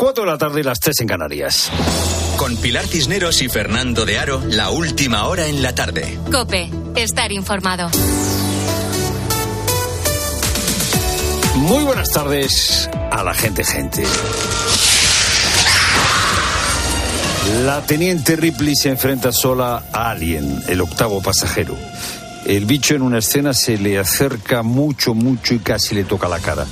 4 0.00 0.24
de 0.24 0.30
la 0.30 0.38
tarde 0.38 0.60
y 0.60 0.62
las 0.62 0.80
3 0.80 1.02
en 1.02 1.08
Canarias. 1.08 1.70
Con 2.38 2.56
Pilar 2.56 2.86
Cisneros 2.86 3.42
y 3.42 3.50
Fernando 3.50 4.06
de 4.06 4.18
Aro, 4.18 4.40
la 4.48 4.70
última 4.70 5.26
hora 5.26 5.46
en 5.46 5.62
la 5.62 5.74
tarde. 5.74 6.18
Cope, 6.32 6.70
estar 6.96 7.30
informado. 7.32 7.90
Muy 11.56 11.84
buenas 11.84 12.08
tardes 12.12 12.88
a 13.10 13.22
la 13.22 13.34
gente, 13.34 13.62
gente. 13.62 14.02
La 17.66 17.82
teniente 17.82 18.36
Ripley 18.36 18.76
se 18.76 18.88
enfrenta 18.88 19.32
sola 19.32 19.82
a 19.92 20.10
Alien, 20.12 20.62
el 20.66 20.80
octavo 20.80 21.20
pasajero. 21.20 21.76
El 22.46 22.64
bicho 22.64 22.94
en 22.94 23.02
una 23.02 23.18
escena 23.18 23.52
se 23.52 23.76
le 23.76 23.98
acerca 23.98 24.62
mucho, 24.62 25.14
mucho 25.14 25.54
y 25.54 25.58
casi 25.58 25.94
le 25.94 26.04
toca 26.04 26.28
la 26.28 26.38
cara. 26.38 26.66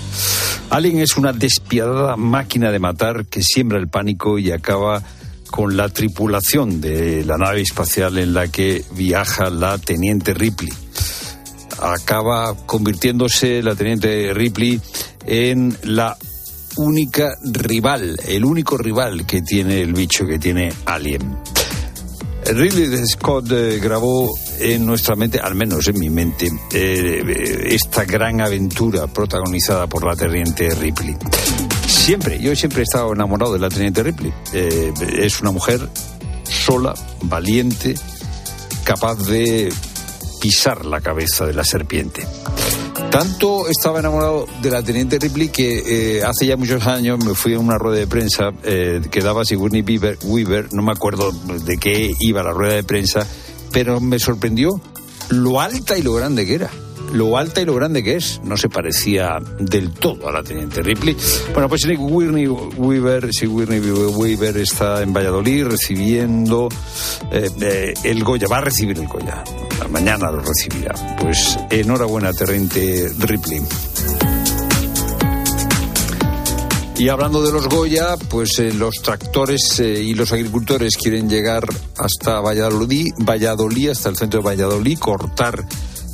Alien 0.71 0.99
es 0.99 1.17
una 1.17 1.33
despiadada 1.33 2.17
máquina 2.17 2.71
de 2.71 2.79
matar 2.79 3.27
que 3.27 3.43
siembra 3.43 3.79
el 3.79 3.89
pánico 3.89 4.39
y 4.39 4.51
acaba 4.51 5.03
con 5.51 5.77
la 5.77 5.89
tripulación 5.89 6.81
de 6.81 7.25
la 7.25 7.37
nave 7.37 7.63
espacial 7.63 8.19
en 8.19 8.35
la 8.35 8.49
que 8.49 8.85
viaja 8.93 9.51
la 9.51 9.79
teniente 9.79 10.35
Ripley. 10.35 10.73
Acaba 11.81 12.55
convirtiéndose 12.67 13.63
la 13.63 13.75
teniente 13.75 14.33
Ripley 14.35 14.81
en 15.27 15.77
la 15.85 16.17
única 16.77 17.37
rival, 17.43 18.19
el 18.27 18.45
único 18.45 18.77
rival 18.77 19.27
que 19.27 19.43
tiene 19.43 19.81
el 19.81 19.93
bicho, 19.95 20.27
que 20.27 20.39
tiene 20.39 20.73
Alien. 20.87 21.37
Ridley 22.47 23.07
Scott 23.07 23.51
eh, 23.53 23.79
grabó 23.79 24.35
en 24.59 24.87
nuestra 24.87 25.17
mente, 25.17 25.39
al 25.39 25.55
menos 25.55 25.87
en 25.89 25.99
mi 25.99 26.11
mente, 26.11 26.49
eh, 26.73 27.67
esta 27.67 28.05
gran 28.05 28.41
aventura 28.41 29.07
protagonizada 29.07 29.87
por 29.87 30.05
la 30.07 30.17
teniente 30.17 30.75
Ripley. 30.75 31.17
Siempre, 31.87 32.39
yo 32.41 32.55
siempre 32.57 32.81
he 32.81 32.83
estado 32.85 33.13
enamorado 33.13 33.53
de 33.53 33.59
la 33.59 33.69
teniente 33.69 34.03
Ripley. 34.03 34.33
Eh, 34.53 34.93
es 35.19 35.41
una 35.41 35.51
mujer 35.51 35.89
sola, 36.45 36.95
valiente, 37.23 37.95
capaz 38.85 39.17
de 39.27 39.73
pisar 40.41 40.87
la 40.87 41.01
cabeza 41.01 41.45
de 41.45 41.53
la 41.53 41.65
serpiente. 41.65 42.27
Tanto 43.11 43.69
estaba 43.69 44.01
enamorado 44.01 44.47
de 44.63 44.71
la 44.71 44.83
teniente 44.83 45.19
Ripley 45.19 45.49
que 45.49 46.19
eh, 46.19 46.23
hace 46.23 46.47
ya 46.47 46.57
muchos 46.57 46.87
años 46.87 47.25
me 47.25 47.35
fui 47.35 47.55
a 47.55 47.59
una 47.59 47.79
rueda 47.79 47.99
de 47.99 48.07
prensa 48.07 48.53
eh, 48.63 49.01
que 49.11 49.21
daba 49.21 49.45
Sigourney 49.45 49.83
Weaver, 49.83 50.19
Weaver, 50.25 50.73
no 50.73 50.83
me 50.83 50.93
acuerdo 50.93 51.33
de 51.33 51.79
qué 51.79 52.13
iba 52.21 52.43
la 52.43 52.53
rueda 52.53 52.75
de 52.75 52.85
prensa, 52.85 53.27
pero 53.73 54.01
me 54.01 54.19
sorprendió 54.19 54.81
lo 55.31 55.61
alta 55.61 55.99
y 55.99 56.03
lo 56.03 56.15
grande 56.15 56.47
que 56.47 56.55
era 56.55 56.71
lo 57.13 57.37
alta 57.37 57.61
y 57.61 57.65
lo 57.65 57.75
grande 57.75 58.03
que 58.03 58.17
es. 58.17 58.41
No 58.45 58.57
se 58.57 58.69
parecía 58.69 59.39
del 59.59 59.91
todo 59.93 60.29
a 60.29 60.33
la 60.33 60.43
teniente 60.43 60.83
Ripley. 60.83 61.17
Bueno, 61.53 61.69
pues 61.69 61.83
Sigourney 61.83 62.47
Weaver, 62.47 63.33
Sigourney 63.33 63.81
Weaver 63.81 64.57
está 64.59 65.03
en 65.03 65.13
Valladolid 65.13 65.67
recibiendo 65.67 66.69
eh, 67.33 67.49
eh, 67.61 67.95
el 68.05 68.25
Goya, 68.25 68.47
va 68.49 68.59
a 68.59 68.63
recibir 68.63 68.99
el 68.99 69.07
Goya 69.07 69.45
mañana 69.91 70.31
lo 70.31 70.41
recibirá. 70.41 70.95
Pues 71.21 71.59
enhorabuena, 71.71 72.33
Terrente 72.33 73.11
Ripley. 73.19 73.63
Y 76.97 77.09
hablando 77.09 77.43
de 77.43 77.53
los 77.53 77.69
Goya, 77.69 78.17
pues 78.29 78.59
eh, 78.59 78.73
los 78.73 78.97
tractores 78.97 79.79
y 79.79 80.15
los 80.15 80.33
agricultores 80.33 80.97
quieren 80.97 81.29
llegar 81.31 81.65
hasta 81.97 82.41
Valladolid, 82.41 83.13
Valladolid, 83.19 83.91
hasta 83.91 84.09
el 84.09 84.17
centro 84.17 84.41
de 84.41 84.47
Valladolid, 84.47 84.99
cortar 84.99 85.65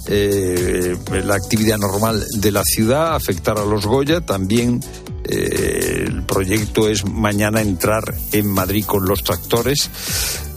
eh, 0.07 0.97
la 1.25 1.35
actividad 1.35 1.79
normal 1.79 2.25
de 2.37 2.51
la 2.51 2.63
ciudad, 2.65 3.15
afectar 3.15 3.59
a 3.59 3.65
los 3.65 3.87
Goya. 3.87 4.21
También 4.21 4.81
el 5.25 6.23
proyecto 6.25 6.89
es 6.89 7.07
mañana 7.07 7.63
entrar 7.63 8.03
en 8.33 8.47
Madrid 8.47 8.85
con 8.85 9.07
los 9.07 9.23
tractores. 9.23 9.91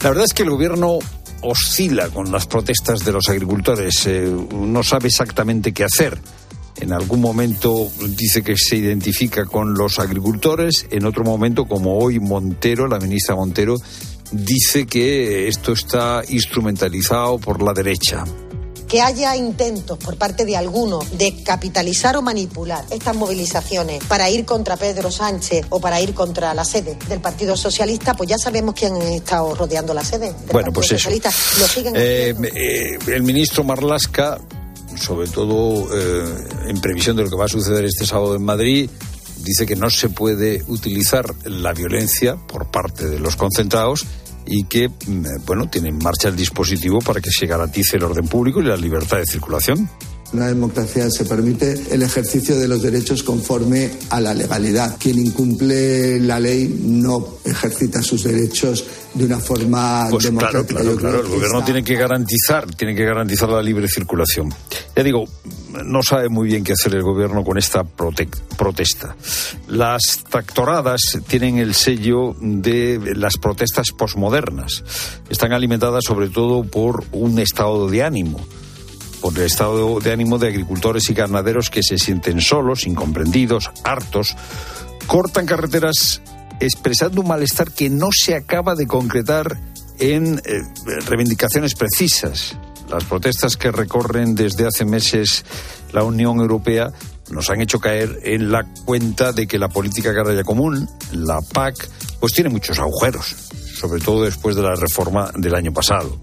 La 0.02 0.10
verdad 0.10 0.24
es 0.26 0.34
que 0.34 0.42
el 0.42 0.50
gobierno 0.50 0.98
oscila 1.42 2.08
con 2.08 2.30
las 2.30 2.46
protestas 2.46 3.04
de 3.04 3.12
los 3.12 3.28
agricultores, 3.28 4.06
eh, 4.06 4.30
no 4.52 4.82
sabe 4.82 5.08
exactamente 5.08 5.72
qué 5.72 5.84
hacer. 5.84 6.18
En 6.76 6.92
algún 6.92 7.20
momento 7.20 7.90
dice 8.16 8.42
que 8.42 8.56
se 8.56 8.76
identifica 8.76 9.44
con 9.44 9.74
los 9.74 9.98
agricultores, 9.98 10.86
en 10.90 11.06
otro 11.06 11.24
momento, 11.24 11.64
como 11.64 11.98
hoy 11.98 12.20
Montero, 12.20 12.86
la 12.86 12.98
ministra 12.98 13.34
Montero, 13.34 13.76
dice 14.30 14.86
que 14.86 15.48
esto 15.48 15.72
está 15.72 16.22
instrumentalizado 16.28 17.38
por 17.38 17.62
la 17.62 17.72
derecha 17.72 18.24
que 18.88 19.02
haya 19.02 19.36
intentos 19.36 19.98
por 19.98 20.16
parte 20.16 20.44
de 20.44 20.56
algunos 20.56 21.16
de 21.18 21.42
capitalizar 21.42 22.16
o 22.16 22.22
manipular 22.22 22.84
estas 22.90 23.14
movilizaciones 23.14 24.02
para 24.04 24.30
ir 24.30 24.44
contra 24.44 24.76
Pedro 24.76 25.10
Sánchez 25.10 25.66
o 25.68 25.78
para 25.78 26.00
ir 26.00 26.14
contra 26.14 26.54
la 26.54 26.64
sede 26.64 26.96
del 27.08 27.20
Partido 27.20 27.56
Socialista, 27.56 28.14
pues 28.14 28.30
ya 28.30 28.38
sabemos 28.38 28.74
quién 28.74 28.94
ha 28.94 29.14
estado 29.14 29.54
rodeando 29.54 29.92
la 29.92 30.02
sede. 30.02 30.32
Del 30.32 30.52
bueno, 30.52 30.72
pues 30.72 30.92
eso. 30.92 31.10
Eh, 31.10 32.34
eh, 32.54 32.98
el 33.08 33.22
ministro 33.22 33.62
Marlasca, 33.62 34.38
sobre 34.96 35.28
todo 35.28 35.88
eh, 35.94 36.48
en 36.68 36.80
previsión 36.80 37.16
de 37.16 37.24
lo 37.24 37.30
que 37.30 37.36
va 37.36 37.44
a 37.44 37.48
suceder 37.48 37.84
este 37.84 38.06
sábado 38.06 38.34
en 38.34 38.42
Madrid, 38.42 38.88
dice 39.38 39.66
que 39.66 39.76
no 39.76 39.90
se 39.90 40.08
puede 40.08 40.62
utilizar 40.66 41.26
la 41.44 41.74
violencia 41.74 42.36
por 42.36 42.70
parte 42.70 43.06
de 43.06 43.20
los 43.20 43.36
concentrados 43.36 44.06
y 44.48 44.64
que, 44.64 44.88
mm, 44.88 45.44
bueno, 45.46 45.68
tiene 45.68 45.88
en 45.90 45.98
marcha 45.98 46.28
el 46.28 46.36
dispositivo 46.36 47.00
para 47.00 47.20
que 47.20 47.30
se 47.30 47.46
garantice 47.46 47.96
el 47.96 48.04
orden 48.04 48.26
público 48.26 48.60
y 48.60 48.64
la 48.64 48.76
libertad 48.76 49.18
de 49.18 49.26
circulación. 49.26 49.88
Una 50.32 50.48
democracia 50.48 51.08
se 51.10 51.24
permite 51.24 51.74
el 51.90 52.02
ejercicio 52.02 52.58
de 52.58 52.68
los 52.68 52.82
derechos 52.82 53.22
conforme 53.22 53.90
a 54.10 54.20
la 54.20 54.34
legalidad. 54.34 54.96
Quien 54.98 55.18
incumple 55.18 56.20
la 56.20 56.38
ley 56.38 56.82
no 56.84 57.38
ejercita 57.44 58.02
sus 58.02 58.24
derechos 58.24 58.84
de 59.14 59.24
una 59.24 59.38
forma 59.38 60.06
pues 60.10 60.24
democrática. 60.24 60.80
Claro, 60.80 60.96
claro, 60.96 61.20
claro. 61.20 61.20
El 61.20 61.34
gobierno 61.34 61.64
tiene 61.64 61.82
que 61.82 61.94
garantizar, 61.94 62.66
tiene 62.74 62.94
que 62.94 63.04
garantizar 63.04 63.48
la 63.48 63.62
libre 63.62 63.88
circulación. 63.88 64.52
Ya 64.94 65.02
digo, 65.02 65.24
no 65.84 66.02
sabe 66.02 66.28
muy 66.28 66.48
bien 66.48 66.62
qué 66.62 66.74
hacer 66.74 66.94
el 66.94 67.02
gobierno 67.02 67.42
con 67.42 67.56
esta 67.56 67.84
protesta. 67.84 69.16
Las 69.66 70.24
tractoradas 70.28 71.18
tienen 71.26 71.56
el 71.56 71.74
sello 71.74 72.36
de 72.38 73.00
las 73.16 73.38
protestas 73.38 73.92
posmodernas. 73.96 74.84
Están 75.30 75.52
alimentadas 75.52 76.04
sobre 76.06 76.28
todo 76.28 76.64
por 76.64 77.04
un 77.12 77.38
estado 77.38 77.88
de 77.88 78.02
ánimo 78.02 78.40
por 79.20 79.36
el 79.36 79.44
estado 79.44 80.00
de 80.00 80.12
ánimo 80.12 80.38
de 80.38 80.48
agricultores 80.48 81.08
y 81.10 81.14
ganaderos 81.14 81.70
que 81.70 81.82
se 81.82 81.98
sienten 81.98 82.40
solos, 82.40 82.86
incomprendidos, 82.86 83.70
hartos, 83.84 84.36
cortan 85.06 85.46
carreteras 85.46 86.22
expresando 86.60 87.20
un 87.20 87.28
malestar 87.28 87.70
que 87.70 87.88
no 87.88 88.08
se 88.12 88.34
acaba 88.34 88.74
de 88.74 88.86
concretar 88.86 89.58
en 89.98 90.38
eh, 90.44 90.62
reivindicaciones 91.06 91.74
precisas. 91.74 92.56
Las 92.88 93.04
protestas 93.04 93.56
que 93.56 93.70
recorren 93.70 94.34
desde 94.34 94.66
hace 94.66 94.84
meses 94.84 95.44
la 95.92 96.04
Unión 96.04 96.40
Europea 96.40 96.92
nos 97.30 97.50
han 97.50 97.60
hecho 97.60 97.80
caer 97.80 98.20
en 98.24 98.50
la 98.50 98.64
cuenta 98.84 99.32
de 99.32 99.46
que 99.46 99.58
la 99.58 99.68
política 99.68 100.10
agraria 100.10 100.44
común, 100.44 100.88
la 101.12 101.40
PAC, 101.42 101.88
pues 102.18 102.32
tiene 102.32 102.48
muchos 102.48 102.78
agujeros 102.78 103.48
sobre 103.78 104.00
todo 104.00 104.24
después 104.24 104.56
de 104.56 104.62
la 104.62 104.74
reforma 104.74 105.30
del 105.36 105.54
año 105.54 105.72
pasado. 105.72 106.18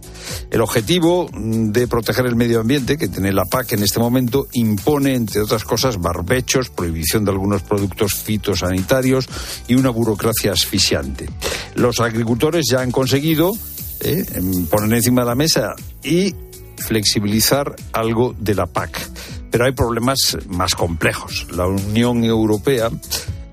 El 0.49 0.61
objetivo 0.61 1.29
de 1.33 1.87
proteger 1.87 2.25
el 2.25 2.35
medio 2.35 2.61
ambiente 2.61 2.97
que 2.97 3.07
tiene 3.07 3.33
la 3.33 3.45
PAC 3.45 3.73
en 3.73 3.83
este 3.83 3.99
momento 3.99 4.47
impone, 4.53 5.15
entre 5.15 5.41
otras 5.41 5.63
cosas, 5.63 5.99
barbechos, 5.99 6.69
prohibición 6.69 7.25
de 7.25 7.31
algunos 7.31 7.61
productos 7.63 8.13
fitosanitarios 8.15 9.27
y 9.67 9.75
una 9.75 9.89
burocracia 9.89 10.51
asfixiante. 10.51 11.29
Los 11.75 11.99
agricultores 11.99 12.65
ya 12.69 12.81
han 12.81 12.91
conseguido 12.91 13.53
eh, 14.01 14.25
poner 14.69 14.93
encima 14.93 15.21
de 15.21 15.27
la 15.27 15.35
mesa 15.35 15.73
y 16.03 16.33
flexibilizar 16.77 17.75
algo 17.93 18.35
de 18.37 18.55
la 18.55 18.67
PAC. 18.67 19.09
Pero 19.51 19.65
hay 19.65 19.71
problemas 19.71 20.37
más 20.47 20.75
complejos. 20.75 21.47
La 21.51 21.65
Unión 21.65 22.23
Europea 22.23 22.89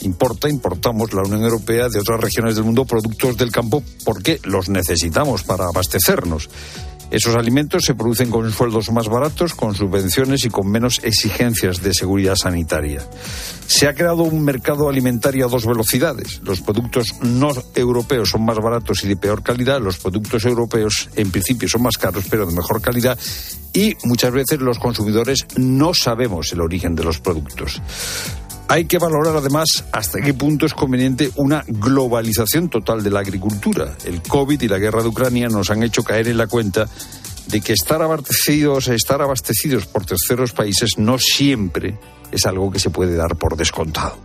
importa, 0.03 0.49
importamos 0.49 1.13
la 1.13 1.23
Unión 1.23 1.43
Europea 1.43 1.89
de 1.89 2.01
otras 2.01 2.21
regiones 2.21 2.55
del 2.55 2.65
mundo 2.65 2.85
productos 2.85 3.37
del 3.37 3.51
campo 3.51 3.83
porque 4.05 4.41
los 4.45 4.69
necesitamos 4.69 5.43
para 5.43 5.65
abastecernos. 5.67 6.49
Esos 7.13 7.37
alimentos 7.37 7.85
se 7.85 7.95
producen 7.95 8.31
con 8.31 8.51
sueldos 8.51 8.91
más 8.91 9.07
baratos, 9.07 9.53
con 9.53 9.75
subvenciones 9.75 10.47
y 10.47 10.49
con 10.49 10.71
menos 10.71 10.99
exigencias 11.03 11.83
de 11.83 11.93
seguridad 11.93 12.37
sanitaria. 12.37 13.07
Se 13.67 13.87
ha 13.87 13.95
creado 13.95 14.23
un 14.23 14.43
mercado 14.43 14.89
alimentario 14.89 15.45
a 15.45 15.51
dos 15.51 15.67
velocidades. 15.67 16.41
Los 16.43 16.63
productos 16.63 17.15
no 17.21 17.51
europeos 17.75 18.31
son 18.31 18.47
más 18.47 18.57
baratos 18.57 19.05
y 19.05 19.09
de 19.09 19.17
peor 19.17 19.43
calidad. 19.43 19.79
Los 19.79 19.99
productos 19.99 20.47
europeos, 20.47 21.11
en 21.15 21.31
principio, 21.31 21.69
son 21.69 21.83
más 21.83 21.99
caros, 21.99 22.25
pero 22.31 22.47
de 22.47 22.57
mejor 22.57 22.81
calidad. 22.81 23.19
Y 23.75 23.95
muchas 24.05 24.33
veces 24.33 24.61
los 24.61 24.79
consumidores 24.79 25.45
no 25.57 25.93
sabemos 25.93 26.51
el 26.55 26.63
origen 26.63 26.95
de 26.95 27.05
los 27.05 27.21
productos. 27.21 27.83
Hay 28.73 28.87
que 28.87 28.97
valorar 28.97 29.37
además 29.37 29.85
hasta 29.93 30.19
qué 30.23 30.33
punto 30.33 30.65
es 30.65 30.73
conveniente 30.73 31.31
una 31.37 31.63
globalización 31.69 32.71
total 32.71 33.03
de 33.03 33.11
la 33.11 33.21
agricultura. 33.21 33.99
El 34.07 34.23
COVID 34.23 34.59
y 34.63 34.67
la 34.67 34.79
guerra 34.79 35.03
de 35.03 35.09
Ucrania 35.09 35.49
nos 35.49 35.69
han 35.69 35.83
hecho 35.83 36.03
caer 36.03 36.29
en 36.29 36.39
la 36.39 36.47
cuenta 36.47 36.89
de 37.49 37.61
que 37.61 37.75
estar 37.75 38.01
abastecidos, 38.01 38.89
estar 38.89 39.21
abastecidos 39.21 39.85
por 39.85 40.07
terceros 40.07 40.53
países 40.53 40.93
no 40.97 41.19
siempre 41.19 41.99
es 42.31 42.47
algo 42.47 42.71
que 42.71 42.79
se 42.79 42.89
puede 42.89 43.15
dar 43.15 43.37
por 43.37 43.59
descontado. 43.59 44.17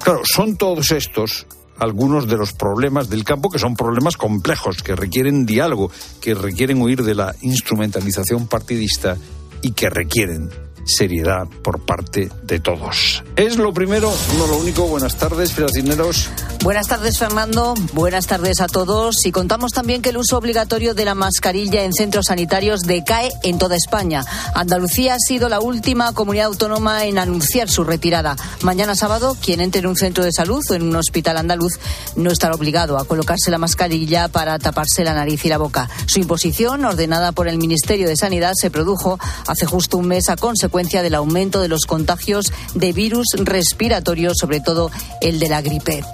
Claro, 0.00 0.20
son 0.22 0.56
todos 0.56 0.92
estos 0.92 1.48
algunos 1.80 2.28
de 2.28 2.36
los 2.36 2.52
problemas 2.52 3.10
del 3.10 3.24
campo, 3.24 3.50
que 3.50 3.58
son 3.58 3.74
problemas 3.74 4.16
complejos, 4.16 4.80
que 4.80 4.94
requieren 4.94 5.44
diálogo, 5.44 5.90
que 6.20 6.34
requieren 6.34 6.80
huir 6.80 7.02
de 7.02 7.16
la 7.16 7.34
instrumentalización 7.40 8.46
partidista 8.46 9.16
y 9.60 9.72
que 9.72 9.90
requieren 9.90 10.50
seriedad 10.88 11.46
por 11.62 11.80
parte 11.80 12.30
de 12.42 12.60
todos. 12.60 13.22
Es 13.36 13.56
lo 13.56 13.72
primero, 13.72 14.12
no 14.38 14.46
lo 14.46 14.56
único. 14.56 14.88
Buenas 14.88 15.16
tardes, 15.16 15.54
Cineros. 15.72 16.30
Buenas 16.62 16.88
tardes, 16.88 17.18
Fernando. 17.18 17.74
Buenas 17.92 18.26
tardes 18.26 18.60
a 18.60 18.66
todos. 18.66 19.26
Y 19.26 19.32
contamos 19.32 19.72
también 19.72 20.02
que 20.02 20.08
el 20.08 20.16
uso 20.16 20.38
obligatorio 20.38 20.94
de 20.94 21.04
la 21.04 21.14
mascarilla 21.14 21.84
en 21.84 21.92
centros 21.92 22.26
sanitarios 22.26 22.80
decae 22.80 23.28
en 23.42 23.58
toda 23.58 23.76
España. 23.76 24.24
Andalucía 24.54 25.14
ha 25.14 25.18
sido 25.18 25.48
la 25.48 25.60
última 25.60 26.12
comunidad 26.12 26.46
autónoma 26.46 27.04
en 27.04 27.18
anunciar 27.18 27.68
su 27.68 27.84
retirada. 27.84 28.36
Mañana 28.62 28.96
sábado, 28.96 29.36
quien 29.40 29.60
entre 29.60 29.80
en 29.80 29.86
un 29.86 29.96
centro 29.96 30.24
de 30.24 30.32
salud 30.32 30.64
o 30.70 30.74
en 30.74 30.82
un 30.82 30.96
hospital 30.96 31.36
andaluz 31.36 31.78
no 32.16 32.30
estará 32.30 32.54
obligado 32.54 32.98
a 32.98 33.04
colocarse 33.04 33.50
la 33.50 33.58
mascarilla 33.58 34.28
para 34.28 34.58
taparse 34.58 35.04
la 35.04 35.14
nariz 35.14 35.44
y 35.44 35.48
la 35.48 35.58
boca. 35.58 35.88
Su 36.06 36.18
imposición, 36.18 36.84
ordenada 36.84 37.32
por 37.32 37.46
el 37.46 37.58
Ministerio 37.58 38.08
de 38.08 38.16
Sanidad, 38.16 38.52
se 38.54 38.70
produjo 38.70 39.18
hace 39.46 39.66
justo 39.66 39.98
un 39.98 40.08
mes 40.08 40.28
a 40.28 40.36
consecuencia 40.36 40.77
del 40.78 41.16
aumento 41.16 41.60
de 41.60 41.66
los 41.66 41.86
contagios 41.86 42.52
de 42.74 42.92
virus 42.92 43.26
respiratorios, 43.36 44.38
sobre 44.38 44.60
todo 44.60 44.92
el 45.20 45.40
de 45.40 45.48
la 45.48 45.60
gripe. 45.60 46.04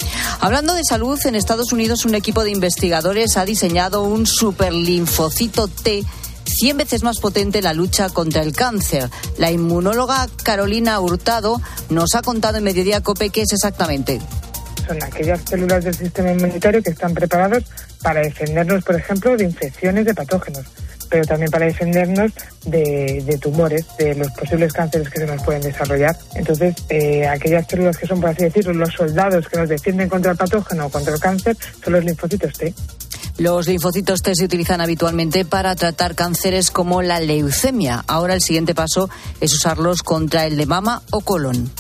Hablando 0.40 0.72
de 0.72 0.84
salud, 0.84 1.20
en 1.26 1.34
Estados 1.34 1.70
Unidos 1.70 2.06
un 2.06 2.14
equipo 2.14 2.44
de 2.44 2.50
investigadores 2.50 3.37
ha 3.37 3.44
diseñado 3.44 4.05
un 4.05 4.26
superlinfocito 4.26 5.69
T 5.69 6.02
100 6.46 6.78
veces 6.78 7.02
más 7.02 7.19
potente 7.19 7.58
en 7.58 7.64
la 7.64 7.75
lucha 7.75 8.08
contra 8.08 8.40
el 8.40 8.55
cáncer. 8.55 9.11
La 9.37 9.50
inmunóloga 9.50 10.28
Carolina 10.43 10.99
Hurtado 10.99 11.60
nos 11.90 12.14
ha 12.14 12.22
contado 12.22 12.56
en 12.56 12.64
Mediodía 12.64 13.02
Cope 13.02 13.28
qué 13.28 13.43
es 13.43 13.52
exactamente. 13.52 14.22
Son 14.87 15.02
aquellas 15.02 15.43
células 15.46 15.84
del 15.84 15.94
sistema 15.94 16.32
inmunitario 16.32 16.82
que 16.82 16.90
están 16.90 17.12
preparados 17.12 17.64
para 18.02 18.20
defendernos, 18.20 18.82
por 18.82 18.96
ejemplo, 18.96 19.37
de 19.37 19.44
infecciones 19.44 20.06
de 20.06 20.14
patógenos 20.14 20.64
pero 21.08 21.24
también 21.24 21.50
para 21.50 21.66
defendernos 21.66 22.32
de, 22.66 23.38
tumores, 23.40 23.84
de 23.98 24.14
los 24.14 24.30
posibles 24.32 24.72
cánceres 24.72 25.08
que 25.08 25.20
se 25.20 25.26
nos 25.26 25.42
pueden 25.42 25.62
desarrollar. 25.62 26.16
Entonces, 26.34 26.74
eh, 26.88 27.26
aquellas 27.26 27.66
células 27.66 27.96
que 27.96 28.06
son, 28.06 28.20
por 28.20 28.30
así 28.30 28.44
decirlo, 28.44 28.72
los 28.72 28.92
soldados 28.92 29.48
que 29.48 29.58
nos 29.58 29.68
defienden 29.68 30.08
contra 30.08 30.32
el 30.32 30.36
patógeno 30.36 30.86
o 30.86 30.90
contra 30.90 31.14
el 31.14 31.20
cáncer, 31.20 31.56
son 31.82 31.92
los 31.92 32.04
linfocitos 32.04 32.52
T. 32.54 32.74
Los 33.38 33.66
linfocitos 33.66 34.22
T 34.22 34.32
se 34.34 34.44
utilizan 34.44 34.80
habitualmente 34.80 35.44
para 35.44 35.74
tratar 35.74 36.14
cánceres 36.14 36.70
como 36.70 37.02
la 37.02 37.18
leucemia. 37.18 38.04
Ahora 38.06 38.34
el 38.34 38.40
siguiente 38.40 38.74
paso 38.74 39.10
es 39.40 39.52
usarlos 39.52 40.02
contra 40.02 40.46
el 40.46 40.56
de 40.56 40.66
mama 40.66 41.02
o 41.10 41.20
colon. 41.20 41.70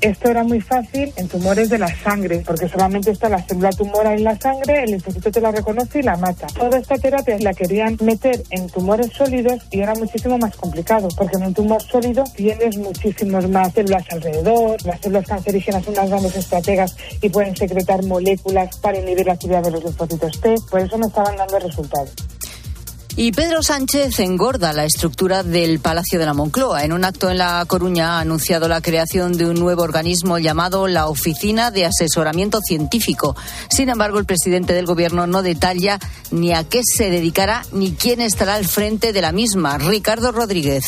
Esto 0.00 0.30
era 0.30 0.44
muy 0.44 0.62
fácil 0.62 1.12
en 1.16 1.28
tumores 1.28 1.68
de 1.68 1.78
la 1.78 1.94
sangre, 1.94 2.42
porque 2.46 2.68
solamente 2.68 3.10
está 3.10 3.28
la 3.28 3.42
célula 3.42 3.68
tumora 3.68 4.14
en 4.14 4.24
la 4.24 4.34
sangre, 4.38 4.84
el 4.84 4.92
linfocito 4.92 5.30
te 5.30 5.42
la 5.42 5.50
reconoce 5.52 5.98
y 5.98 6.02
la 6.02 6.16
mata. 6.16 6.46
Toda 6.46 6.78
esta 6.78 6.96
terapia 6.96 7.36
la 7.40 7.52
querían 7.52 7.98
meter 8.00 8.42
en 8.48 8.70
tumores 8.70 9.12
sólidos 9.12 9.60
y 9.70 9.80
era 9.80 9.94
muchísimo 9.94 10.38
más 10.38 10.56
complicado, 10.56 11.08
porque 11.14 11.36
en 11.36 11.48
un 11.48 11.54
tumor 11.54 11.82
sólido 11.82 12.24
tienes 12.34 12.78
muchísimas 12.78 13.46
más 13.50 13.74
células 13.74 14.04
alrededor, 14.10 14.82
las 14.86 15.00
células 15.00 15.26
cancerígenas 15.26 15.84
son 15.84 15.92
unas 15.92 16.08
grandes 16.08 16.36
estrategas 16.36 16.96
y 17.20 17.28
pueden 17.28 17.54
secretar 17.54 18.02
moléculas 18.04 18.78
para 18.78 18.98
inhibir 18.98 19.26
la 19.26 19.34
actividad 19.34 19.62
de 19.62 19.70
los 19.70 19.84
linfocitos 19.84 20.40
T, 20.40 20.54
por 20.70 20.80
eso 20.80 20.96
no 20.96 21.08
estaban 21.08 21.36
dando 21.36 21.58
resultados. 21.58 22.14
Y 23.16 23.32
Pedro 23.32 23.62
Sánchez 23.62 24.18
engorda 24.20 24.72
la 24.72 24.84
estructura 24.84 25.42
del 25.42 25.80
Palacio 25.80 26.18
de 26.18 26.26
la 26.26 26.32
Moncloa. 26.32 26.84
En 26.84 26.92
un 26.92 27.04
acto 27.04 27.28
en 27.28 27.38
La 27.38 27.62
Coruña 27.66 28.16
ha 28.16 28.20
anunciado 28.20 28.68
la 28.68 28.80
creación 28.80 29.36
de 29.36 29.46
un 29.46 29.58
nuevo 29.58 29.82
organismo 29.82 30.38
llamado 30.38 30.86
la 30.86 31.06
Oficina 31.08 31.70
de 31.70 31.86
Asesoramiento 31.86 32.60
Científico. 32.66 33.36
Sin 33.68 33.88
embargo, 33.88 34.18
el 34.18 34.24
presidente 34.24 34.72
del 34.72 34.86
Gobierno 34.86 35.26
no 35.26 35.42
detalla 35.42 35.98
ni 36.30 36.54
a 36.54 36.64
qué 36.64 36.82
se 36.84 37.10
dedicará 37.10 37.62
ni 37.72 37.92
quién 37.92 38.20
estará 38.20 38.54
al 38.54 38.64
frente 38.64 39.12
de 39.12 39.20
la 39.20 39.32
misma. 39.32 39.76
Ricardo 39.78 40.32
Rodríguez. 40.32 40.84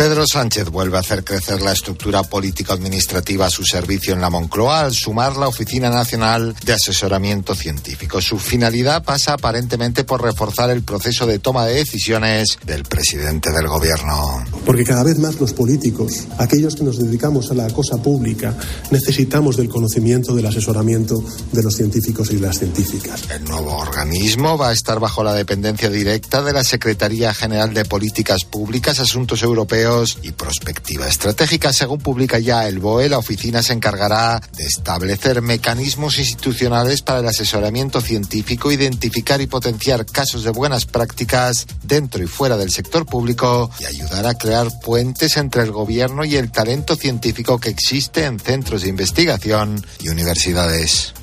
Pedro 0.00 0.26
Sánchez 0.26 0.70
vuelve 0.70 0.96
a 0.96 1.00
hacer 1.00 1.24
crecer 1.24 1.60
la 1.60 1.72
estructura 1.72 2.22
político-administrativa 2.22 3.44
a 3.44 3.50
su 3.50 3.64
servicio 3.64 4.14
en 4.14 4.22
la 4.22 4.30
Moncloa 4.30 4.80
al 4.80 4.94
sumar 4.94 5.36
la 5.36 5.46
Oficina 5.46 5.90
Nacional 5.90 6.56
de 6.64 6.72
Asesoramiento 6.72 7.54
Científico. 7.54 8.22
Su 8.22 8.38
finalidad 8.38 9.04
pasa 9.04 9.34
aparentemente 9.34 10.04
por 10.04 10.22
reforzar 10.22 10.70
el 10.70 10.84
proceso 10.84 11.26
de 11.26 11.38
toma 11.38 11.66
de 11.66 11.74
decisiones 11.74 12.58
del 12.64 12.84
presidente 12.84 13.50
del 13.50 13.68
gobierno. 13.68 14.42
Porque 14.64 14.84
cada 14.84 15.04
vez 15.04 15.18
más 15.18 15.38
los 15.38 15.52
políticos, 15.52 16.26
aquellos 16.38 16.76
que 16.76 16.84
nos 16.84 16.98
dedicamos 16.98 17.50
a 17.50 17.54
la 17.54 17.68
cosa 17.68 17.98
pública, 18.02 18.56
necesitamos 18.90 19.58
del 19.58 19.68
conocimiento, 19.68 20.34
del 20.34 20.46
asesoramiento 20.46 21.22
de 21.52 21.62
los 21.62 21.74
científicos 21.74 22.30
y 22.30 22.38
las 22.38 22.58
científicas. 22.58 23.24
El 23.28 23.44
nuevo 23.44 23.76
organismo 23.76 24.56
va 24.56 24.70
a 24.70 24.72
estar 24.72 24.98
bajo 24.98 25.22
la 25.22 25.34
dependencia 25.34 25.90
directa 25.90 26.40
de 26.40 26.54
la 26.54 26.64
Secretaría 26.64 27.34
General 27.34 27.74
de 27.74 27.84
Políticas 27.84 28.44
Públicas, 28.44 28.98
Asuntos 28.98 29.42
Europeos 29.42 29.89
y 30.22 30.32
prospectiva 30.32 31.06
estratégica. 31.08 31.72
Según 31.72 31.98
publica 31.98 32.38
ya 32.38 32.68
el 32.68 32.78
BOE, 32.78 33.08
la 33.08 33.18
oficina 33.18 33.62
se 33.62 33.72
encargará 33.72 34.40
de 34.56 34.64
establecer 34.64 35.42
mecanismos 35.42 36.18
institucionales 36.18 37.02
para 37.02 37.20
el 37.20 37.28
asesoramiento 37.28 38.00
científico, 38.00 38.70
identificar 38.70 39.40
y 39.40 39.46
potenciar 39.46 40.06
casos 40.06 40.44
de 40.44 40.50
buenas 40.50 40.86
prácticas 40.86 41.66
dentro 41.82 42.22
y 42.22 42.26
fuera 42.26 42.56
del 42.56 42.70
sector 42.70 43.04
público 43.06 43.70
y 43.80 43.84
ayudar 43.84 44.26
a 44.26 44.34
crear 44.34 44.68
puentes 44.80 45.36
entre 45.36 45.62
el 45.62 45.72
gobierno 45.72 46.24
y 46.24 46.36
el 46.36 46.50
talento 46.50 46.96
científico 46.96 47.58
que 47.58 47.70
existe 47.70 48.24
en 48.24 48.38
centros 48.38 48.82
de 48.82 48.88
investigación 48.88 49.84
y 50.00 50.08
universidades. 50.08 51.14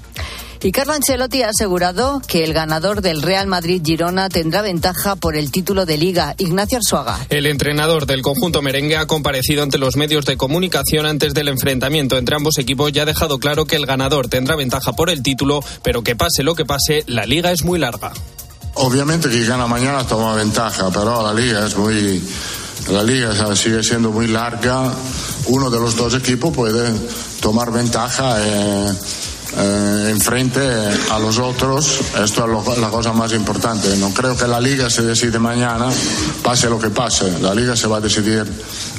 Y 0.61 0.71
Carlo 0.71 0.93
Ancelotti 0.93 1.43
ha 1.43 1.49
asegurado 1.49 2.21
que 2.27 2.43
el 2.43 2.53
ganador 2.53 3.01
del 3.01 3.21
Real 3.21 3.47
Madrid-Girona 3.47 4.29
tendrá 4.29 4.61
ventaja 4.61 5.15
por 5.15 5.35
el 5.35 5.51
título 5.51 5.85
de 5.85 5.97
Liga. 5.97 6.35
Ignacio 6.37 6.77
Arzuaga. 6.77 7.19
El 7.29 7.45
entrenador 7.45 8.05
del 8.05 8.21
conjunto 8.21 8.61
merengue 8.61 8.97
ha 8.97 9.05
comparecido 9.05 9.63
ante 9.63 9.77
los 9.77 9.95
medios 9.95 10.25
de 10.25 10.37
comunicación 10.37 11.05
antes 11.05 11.33
del 11.33 11.47
enfrentamiento 11.47 12.17
entre 12.17 12.35
ambos 12.35 12.57
equipos 12.57 12.91
y 12.93 12.99
ha 12.99 13.05
dejado 13.05 13.39
claro 13.39 13.65
que 13.65 13.75
el 13.75 13.85
ganador 13.85 14.29
tendrá 14.29 14.55
ventaja 14.55 14.93
por 14.93 15.09
el 15.09 15.21
título, 15.21 15.63
pero 15.83 16.03
que 16.03 16.15
pase 16.15 16.43
lo 16.43 16.55
que 16.55 16.65
pase, 16.65 17.03
la 17.07 17.25
Liga 17.25 17.51
es 17.51 17.63
muy 17.63 17.79
larga. 17.79 18.11
Obviamente 18.73 19.29
que 19.29 19.43
gana 19.45 19.67
mañana 19.67 20.05
toma 20.05 20.35
ventaja, 20.35 20.89
pero 20.91 21.23
la 21.23 21.33
Liga 21.33 21.65
es 21.65 21.75
muy 21.77 22.21
la 22.91 23.03
liga 23.03 23.55
sigue 23.55 23.83
siendo 23.83 24.11
muy 24.11 24.27
larga. 24.27 24.93
Uno 25.47 25.69
de 25.69 25.79
los 25.79 25.95
dos 25.97 26.13
equipos 26.13 26.55
puede 26.55 26.89
tomar 27.41 27.71
ventaja. 27.71 28.37
Eh, 28.39 28.93
eh, 29.57 30.09
enfrente 30.09 30.61
a 31.11 31.19
los 31.19 31.39
otros. 31.39 31.99
Esto 32.23 32.73
es 32.73 32.77
la 32.79 32.89
cosa 32.89 33.13
más 33.13 33.33
importante. 33.33 33.95
No 33.97 34.13
creo 34.13 34.35
que 34.37 34.47
la 34.47 34.59
liga 34.59 34.89
se 34.89 35.01
decide 35.01 35.39
mañana, 35.39 35.89
pase 36.43 36.69
lo 36.69 36.79
que 36.79 36.89
pase. 36.89 37.39
La 37.39 37.53
liga 37.53 37.75
se 37.75 37.87
va 37.87 37.97
a 37.97 38.01
decidir 38.01 38.45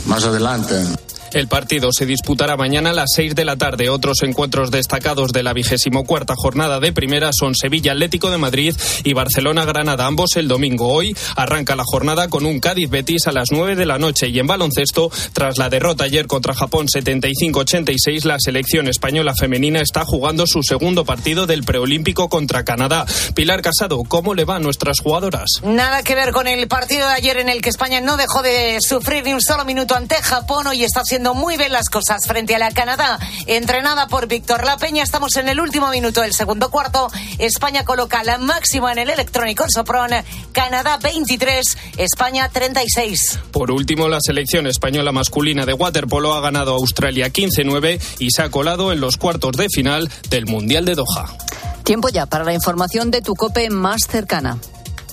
más 0.06 0.24
adelante. 0.24 1.07
El 1.34 1.46
partido 1.46 1.90
se 1.92 2.06
disputará 2.06 2.56
mañana 2.56 2.90
a 2.90 2.94
las 2.94 3.10
6 3.14 3.34
de 3.34 3.44
la 3.44 3.56
tarde. 3.56 3.90
Otros 3.90 4.22
encuentros 4.22 4.70
destacados 4.70 5.32
de 5.32 5.42
la 5.42 5.52
vigésimo 5.52 6.04
cuarta 6.04 6.34
jornada 6.36 6.80
de 6.80 6.92
primera 6.92 7.30
son 7.32 7.54
Sevilla 7.54 7.92
Atlético 7.92 8.30
de 8.30 8.38
Madrid 8.38 8.74
y 9.04 9.12
Barcelona 9.12 9.66
Granada, 9.66 10.06
ambos 10.06 10.36
el 10.36 10.48
domingo. 10.48 10.88
Hoy 10.88 11.14
arranca 11.36 11.76
la 11.76 11.84
jornada 11.84 12.28
con 12.28 12.46
un 12.46 12.60
Cádiz 12.60 12.88
Betis 12.88 13.26
a 13.26 13.32
las 13.32 13.48
9 13.50 13.76
de 13.76 13.84
la 13.84 13.98
noche 13.98 14.28
y 14.28 14.38
en 14.38 14.46
baloncesto, 14.46 15.10
tras 15.34 15.58
la 15.58 15.68
derrota 15.68 16.04
ayer 16.04 16.26
contra 16.26 16.54
Japón 16.54 16.86
75-86, 16.86 18.24
la 18.24 18.38
selección 18.38 18.88
española 18.88 19.34
femenina 19.38 19.80
está 19.80 20.04
jugando 20.06 20.46
su 20.46 20.62
segundo 20.62 21.04
partido 21.04 21.46
del 21.46 21.62
preolímpico 21.62 22.30
contra 22.30 22.64
Canadá. 22.64 23.04
Pilar 23.34 23.60
Casado, 23.60 24.02
¿cómo 24.04 24.34
le 24.34 24.46
va 24.46 24.56
a 24.56 24.60
nuestras 24.60 25.00
jugadoras? 25.00 25.48
Nada 25.62 26.02
que 26.02 26.14
ver 26.14 26.32
con 26.32 26.48
el 26.48 26.68
partido 26.68 27.06
de 27.06 27.14
ayer 27.14 27.36
en 27.36 27.50
el 27.50 27.60
que 27.60 27.68
España 27.68 28.00
no 28.00 28.16
dejó 28.16 28.42
de 28.42 28.78
sufrir 28.80 29.24
ni 29.24 29.34
un 29.34 29.42
solo 29.42 29.66
minuto 29.66 29.94
ante 29.94 30.16
Japón. 30.16 30.66
Hoy 30.66 30.84
está 30.84 31.04
haciendo 31.18 31.34
muy 31.34 31.56
bien 31.56 31.72
las 31.72 31.88
cosas 31.88 32.24
frente 32.28 32.54
a 32.54 32.60
la 32.60 32.70
Canadá, 32.70 33.18
entrenada 33.46 34.06
por 34.06 34.28
Víctor 34.28 34.64
La 34.64 34.76
Peña. 34.76 35.02
Estamos 35.02 35.34
en 35.36 35.48
el 35.48 35.58
último 35.58 35.90
minuto 35.90 36.20
del 36.20 36.32
segundo 36.32 36.70
cuarto. 36.70 37.10
España 37.38 37.84
coloca 37.84 38.22
la 38.22 38.38
máxima 38.38 38.92
en 38.92 38.98
el 38.98 39.10
electrónico 39.10 39.64
Sopron. 39.68 40.10
Canadá 40.52 40.96
23, 41.02 41.76
España 41.96 42.48
36. 42.48 43.40
Por 43.50 43.72
último, 43.72 44.06
la 44.06 44.20
selección 44.20 44.68
española 44.68 45.10
masculina 45.10 45.66
de 45.66 45.72
waterpolo 45.72 46.34
ha 46.34 46.40
ganado 46.40 46.74
a 46.74 46.76
Australia 46.76 47.32
15-9 47.32 48.00
y 48.20 48.30
se 48.30 48.42
ha 48.42 48.50
colado 48.50 48.92
en 48.92 49.00
los 49.00 49.16
cuartos 49.16 49.56
de 49.56 49.66
final 49.68 50.08
del 50.30 50.46
Mundial 50.46 50.84
de 50.84 50.94
Doha. 50.94 51.36
Tiempo 51.82 52.10
ya 52.10 52.26
para 52.26 52.44
la 52.44 52.54
información 52.54 53.10
de 53.10 53.22
tu 53.22 53.34
cope 53.34 53.70
más 53.70 54.02
cercana. 54.08 54.58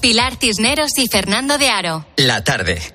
Pilar 0.01 0.35
Cisneros 0.39 0.99
y 0.99 1.07
Fernando 1.07 1.57
de 1.57 1.69
Aro. 1.69 2.05
La 2.17 2.43
tarde. 2.43 2.94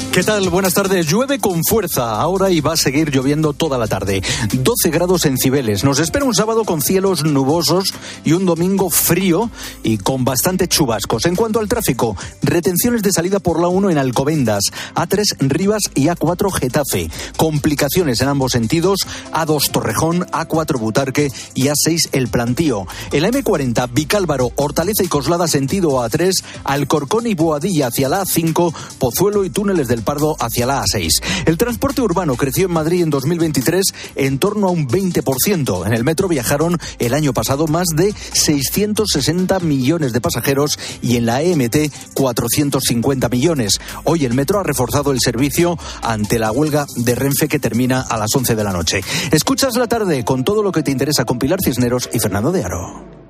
¿Qué 0.11 0.23
tal? 0.23 0.49
Buenas 0.49 0.73
tardes. 0.73 1.07
Llueve 1.07 1.39
con 1.39 1.63
fuerza 1.63 2.19
ahora 2.19 2.51
y 2.51 2.59
va 2.59 2.73
a 2.73 2.77
seguir 2.77 3.11
lloviendo 3.11 3.53
toda 3.53 3.77
la 3.77 3.87
tarde. 3.87 4.21
12 4.51 4.89
grados 4.89 5.25
en 5.25 5.37
Cibeles. 5.37 5.85
Nos 5.85 5.99
espera 5.99 6.25
un 6.25 6.35
sábado 6.35 6.65
con 6.65 6.81
cielos 6.81 7.23
nubosos 7.23 7.93
y 8.25 8.33
un 8.33 8.45
domingo 8.45 8.89
frío 8.89 9.49
y 9.83 9.99
con 9.99 10.25
bastante 10.25 10.67
chubascos. 10.67 11.25
En 11.27 11.37
cuanto 11.37 11.61
al 11.61 11.69
tráfico, 11.69 12.17
retenciones 12.41 13.03
de 13.03 13.13
salida 13.13 13.39
por 13.39 13.61
la 13.61 13.69
1 13.69 13.89
en 13.89 13.97
Alcobendas, 13.97 14.65
A3 14.95 15.23
Rivas 15.47 15.83
y 15.95 16.07
A4 16.07 16.51
Getafe. 16.51 17.09
Complicaciones 17.37 18.19
en 18.19 18.27
ambos 18.27 18.51
sentidos, 18.51 19.07
A2 19.31 19.71
Torrejón, 19.71 20.25
A4 20.25 20.77
Butarque 20.77 21.31
y 21.55 21.67
A6 21.67 22.09
El 22.11 22.27
Plantío. 22.27 22.85
En 23.13 23.21
la 23.21 23.29
M40 23.29 23.89
Vicálvaro, 23.93 24.51
Hortaleza 24.57 25.05
y 25.05 25.07
Coslada 25.07 25.47
sentido 25.47 25.91
A3, 25.91 26.33
Alcorcón 26.65 27.27
y 27.27 27.33
Boadilla 27.33 27.87
hacia 27.87 28.09
la 28.09 28.23
A5, 28.23 28.73
Pozuelo 28.99 29.45
y 29.45 29.49
túneles 29.49 29.87
del 29.87 30.00
Pardo 30.03 30.35
hacia 30.39 30.65
la 30.65 30.83
A6. 30.83 31.09
El 31.45 31.57
transporte 31.57 32.01
urbano 32.01 32.35
creció 32.35 32.65
en 32.65 32.73
Madrid 32.73 33.03
en 33.03 33.09
2023 33.09 33.85
en 34.15 34.39
torno 34.39 34.67
a 34.67 34.71
un 34.71 34.87
20%. 34.87 35.85
En 35.85 35.93
el 35.93 36.03
metro 36.03 36.27
viajaron 36.27 36.77
el 36.99 37.13
año 37.13 37.33
pasado 37.33 37.67
más 37.67 37.87
de 37.95 38.13
660 38.33 39.59
millones 39.59 40.13
de 40.13 40.21
pasajeros 40.21 40.79
y 41.01 41.17
en 41.17 41.25
la 41.25 41.41
EMT 41.41 41.91
450 42.13 43.29
millones. 43.29 43.79
Hoy 44.03 44.25
el 44.25 44.33
metro 44.33 44.59
ha 44.59 44.63
reforzado 44.63 45.11
el 45.11 45.19
servicio 45.19 45.77
ante 46.01 46.39
la 46.39 46.51
huelga 46.51 46.85
de 46.95 47.15
Renfe 47.15 47.47
que 47.47 47.59
termina 47.59 48.01
a 48.01 48.17
las 48.17 48.35
11 48.35 48.55
de 48.55 48.63
la 48.63 48.71
noche. 48.71 49.01
Escuchas 49.31 49.75
la 49.77 49.87
tarde 49.87 50.23
con 50.23 50.43
todo 50.43 50.63
lo 50.63 50.71
que 50.71 50.83
te 50.83 50.91
interesa 50.91 51.25
con 51.25 51.39
Pilar 51.39 51.59
Cisneros 51.63 52.09
y 52.13 52.19
Fernando 52.19 52.51
de 52.51 52.63
Aro. 52.63 53.20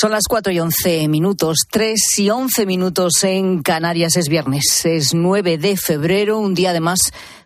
Son 0.00 0.12
las 0.12 0.22
4 0.30 0.50
y 0.50 0.58
11 0.58 1.08
minutos, 1.08 1.66
3 1.70 2.00
y 2.20 2.30
11 2.30 2.64
minutos 2.64 3.22
en 3.22 3.62
Canarias. 3.62 4.16
Es 4.16 4.30
viernes, 4.30 4.86
es 4.86 5.12
9 5.12 5.58
de 5.58 5.76
febrero, 5.76 6.38
un 6.38 6.54
día 6.54 6.70
además 6.70 7.00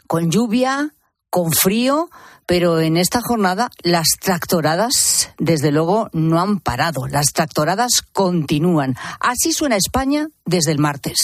con 0.06 0.30
lluvia, 0.30 0.94
con 1.30 1.50
frío, 1.50 2.11
pero 2.46 2.78
en 2.78 2.96
esta 2.96 3.20
jornada 3.23 3.73
las 3.82 4.06
tractoradas, 4.20 5.30
desde 5.37 5.73
luego, 5.73 6.11
no 6.12 6.40
han 6.40 6.61
parado. 6.61 7.08
Las 7.08 7.32
tractoradas 7.32 7.90
continúan. 8.12 8.94
Así 9.18 9.52
suena 9.52 9.75
España 9.75 10.28
desde 10.44 10.70
el 10.70 10.78
martes. 10.78 11.18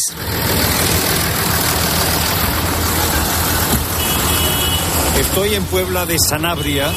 Estoy 5.16 5.54
en 5.54 5.62
Puebla 5.66 6.06
de 6.06 6.18
Sanabria, 6.18 6.90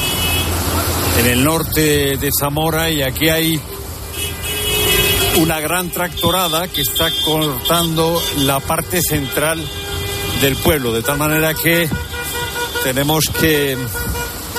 en 1.20 1.26
el 1.26 1.44
norte 1.44 2.16
de 2.16 2.30
Zamora, 2.36 2.90
y 2.90 3.00
aquí 3.00 3.28
hay 3.28 3.60
una 5.36 5.60
gran 5.60 5.90
tractorada 5.90 6.68
que 6.68 6.82
está 6.82 7.10
cortando 7.24 8.22
la 8.38 8.60
parte 8.60 9.02
central 9.02 9.60
del 10.40 10.56
pueblo, 10.56 10.92
de 10.92 11.02
tal 11.02 11.18
manera 11.18 11.54
que 11.54 11.88
tenemos 12.82 13.24
que 13.40 13.76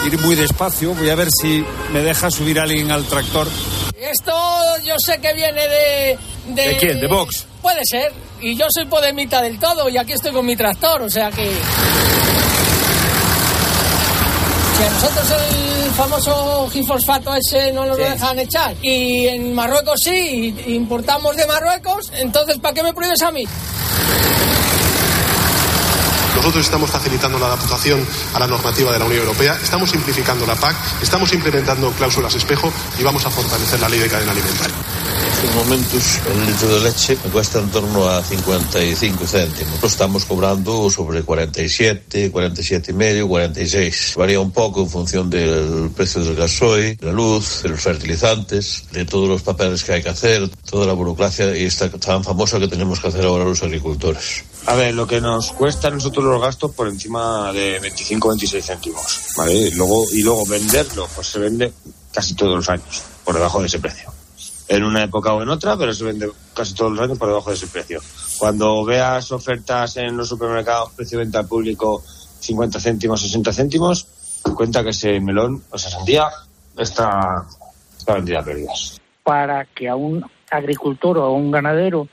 ir 0.06 0.20
muy 0.20 0.36
despacio. 0.36 0.94
Voy 0.94 1.10
a 1.10 1.16
ver 1.16 1.30
si 1.32 1.64
me 1.94 2.02
deja 2.02 2.30
subir 2.30 2.60
alguien 2.60 2.92
al 2.92 3.06
tractor. 3.06 3.48
Esto 3.98 4.34
yo 4.84 4.96
sé 4.98 5.20
que 5.20 5.34
viene 5.34 5.68
de... 5.68 6.18
¿De, 6.48 6.78
quién? 6.78 7.00
¿De 7.00 7.08
Vox? 7.08 7.46
Puede 7.62 7.82
ser. 7.86 8.12
Y 8.42 8.56
yo 8.56 8.66
soy 8.70 8.86
podemita 8.86 9.42
del 9.42 9.58
todo 9.58 9.90
y 9.90 9.98
aquí 9.98 10.14
estoy 10.14 10.32
con 10.32 10.46
mi 10.46 10.56
tractor, 10.56 11.02
o 11.02 11.10
sea 11.10 11.32
que... 11.32 11.52
Si 14.78 14.84
a 14.84 14.90
nosotros 14.90 15.32
el 15.32 15.65
famoso 15.96 16.70
gifosfato 16.72 17.34
ese 17.36 17.72
no 17.72 17.86
nos 17.86 17.98
lo 17.98 18.04
dejan 18.04 18.38
echar 18.38 18.76
y 18.82 19.28
en 19.28 19.54
Marruecos 19.56 20.02
sí, 20.04 20.54
importamos 20.68 21.36
de 21.38 21.48
Marruecos, 21.48 22.12
entonces 22.18 22.58
¿para 22.60 22.74
qué 22.74 22.84
me 22.84 22.94
prohíbes 22.94 23.22
a 23.22 23.32
mí? 23.32 23.46
Nosotros 26.36 26.66
estamos 26.66 26.92
facilitando 26.92 27.40
la 27.40 27.46
adaptación 27.48 28.06
a 28.34 28.40
la 28.40 28.48
normativa 28.48 28.92
de 28.92 29.00
la 29.00 29.06
Unión 29.06 29.22
Europea, 29.22 29.58
estamos 29.64 29.90
simplificando 29.90 30.46
la 30.46 30.56
PAC, 30.56 30.76
estamos 31.02 31.32
implementando 31.34 31.90
cláusulas 31.92 32.36
espejo 32.36 32.72
y 33.00 33.04
vamos 33.04 33.26
a 33.26 33.30
fortalecer 33.30 33.80
la 33.80 33.88
ley 33.88 34.00
de 34.00 34.10
cadena 34.10 34.32
alimentaria. 34.32 34.76
En 35.06 35.32
estos 35.32 35.56
momentos 35.56 36.20
el 36.26 36.46
litro 36.48 36.68
de 36.68 36.80
leche 36.82 37.18
me 37.24 37.30
cuesta 37.30 37.60
en 37.60 37.70
torno 37.70 38.10
a 38.10 38.24
55 38.24 39.28
céntimos. 39.28 39.82
Lo 39.82 39.88
estamos 39.88 40.26
cobrando 40.26 40.90
sobre 40.90 41.22
47, 41.22 42.32
47 42.32 42.92
y 42.92 42.94
medio, 42.94 43.28
46. 43.28 44.14
Varía 44.18 44.40
un 44.40 44.52
poco 44.52 44.82
en 44.82 44.90
función 44.90 45.30
del 45.30 45.92
precio 45.96 46.24
del 46.24 46.36
gasoil, 46.36 46.98
de 46.98 47.06
la 47.06 47.12
luz, 47.12 47.62
de 47.64 47.70
los 47.70 47.82
fertilizantes, 47.82 48.86
de 48.92 49.06
todos 49.06 49.30
los 49.30 49.44
papeles 49.44 49.84
que 49.84 49.94
hay 49.94 50.04
que 50.04 50.10
hacer, 50.10 50.50
toda 50.70 50.88
la 50.88 50.94
burocracia 50.94 51.56
y 51.56 51.66
esta 51.66 51.90
tan 51.90 52.24
famosa 52.24 52.60
que 52.60 52.68
tenemos 52.68 53.00
que 53.00 53.08
hacer 53.08 53.26
ahora 53.26 53.46
los 53.46 53.62
agricultores. 53.62 54.44
A 54.66 54.74
ver, 54.74 54.96
lo 54.96 55.06
que 55.06 55.22
nos 55.22 55.52
cuesta 55.52 55.90
a 55.90 55.92
nosotros 55.92 56.26
los 56.26 56.42
gastos 56.42 56.72
por 56.72 56.88
encima 56.88 57.52
de 57.54 57.80
25 57.80 58.30
26 58.30 58.66
céntimos, 58.66 59.20
¿vale? 59.38 59.70
Luego, 59.72 60.06
y 60.12 60.24
luego 60.24 60.46
venderlo, 60.48 61.08
pues 61.14 61.28
se 61.28 61.40
vende 61.40 61.72
casi 62.12 62.34
todos 62.34 62.56
los 62.56 62.70
años 62.70 63.04
por 63.24 63.36
debajo 63.36 63.60
de 63.60 63.68
ese 63.68 63.80
precio. 63.80 64.15
En 64.68 64.84
una 64.84 65.04
época 65.04 65.34
o 65.34 65.44
en 65.44 65.50
otra, 65.50 65.78
pero 65.78 65.94
se 65.94 66.04
vende 66.04 66.30
casi 66.56 66.74
todos 66.74 66.92
los 66.92 67.02
años 67.02 67.20
por 67.20 67.28
debajo 67.28 67.52
de 67.52 67.56
ese 67.56 67.68
precio. 67.68 68.02
Cuando 68.40 68.84
veas 68.84 69.32
ofertas 69.32 69.98
en 69.98 70.18
los 70.18 70.28
supermercados, 70.28 70.94
precio 70.94 71.20
de 71.20 71.26
venta 71.26 71.40
al 71.40 71.48
público 71.48 72.04
50 72.40 72.80
céntimos, 72.80 73.22
60 73.22 73.54
céntimos, 73.54 74.08
cuenta 74.56 74.84
que 74.84 74.90
ese 74.90 75.20
melón, 75.20 75.64
o 75.70 75.76
esa 75.76 75.90
sandía, 75.90 76.30
está, 76.78 77.46
está 77.98 78.14
vendida 78.14 78.40
a 78.40 78.44
pérdidas. 78.44 79.00
Para 79.24 79.66
que 79.66 79.88
a 79.88 79.96
un 79.96 80.26
agricultor 80.50 81.18
o 81.18 81.24
a 81.24 81.32
un 81.32 81.52
ganadero 81.52 82.08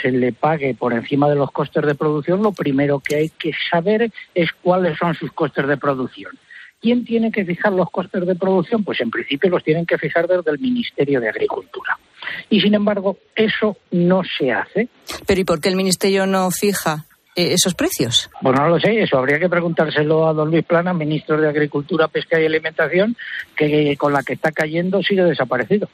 se 0.00 0.10
le 0.10 0.32
pague 0.32 0.74
por 0.74 0.92
encima 0.92 1.28
de 1.28 1.34
los 1.34 1.50
costes 1.50 1.84
de 1.84 1.94
producción, 1.94 2.42
lo 2.42 2.52
primero 2.52 3.00
que 3.00 3.16
hay 3.16 3.28
que 3.30 3.52
saber 3.70 4.12
es 4.34 4.50
cuáles 4.62 4.98
son 4.98 5.14
sus 5.14 5.32
costes 5.32 5.66
de 5.66 5.76
producción. 5.76 6.32
¿Quién 6.80 7.04
tiene 7.04 7.30
que 7.30 7.44
fijar 7.44 7.72
los 7.72 7.90
costes 7.90 8.26
de 8.26 8.34
producción? 8.34 8.84
Pues 8.84 9.00
en 9.00 9.10
principio 9.10 9.50
los 9.50 9.62
tienen 9.62 9.84
que 9.84 9.98
fijar 9.98 10.26
desde 10.26 10.50
el 10.50 10.58
Ministerio 10.58 11.20
de 11.20 11.28
Agricultura. 11.28 11.98
Y 12.48 12.60
sin 12.60 12.74
embargo, 12.74 13.18
eso 13.34 13.76
no 13.90 14.22
se 14.24 14.50
hace. 14.50 14.88
Pero 15.26 15.40
¿y 15.40 15.44
por 15.44 15.60
qué 15.60 15.68
el 15.68 15.76
Ministerio 15.76 16.26
no 16.26 16.50
fija 16.50 17.04
eh, 17.36 17.52
esos 17.52 17.74
precios? 17.74 18.30
Bueno, 18.40 18.62
no 18.62 18.70
lo 18.70 18.80
sé, 18.80 19.02
eso 19.02 19.18
habría 19.18 19.38
que 19.38 19.48
preguntárselo 19.48 20.26
a 20.26 20.32
don 20.32 20.50
Luis 20.50 20.64
Plana, 20.64 20.94
ministro 20.94 21.40
de 21.40 21.48
Agricultura, 21.48 22.08
Pesca 22.08 22.40
y 22.40 22.46
Alimentación, 22.46 23.16
que 23.56 23.94
con 23.98 24.12
la 24.12 24.22
que 24.22 24.32
está 24.32 24.50
cayendo 24.50 25.02
sigue 25.02 25.22
desaparecido. 25.22 25.88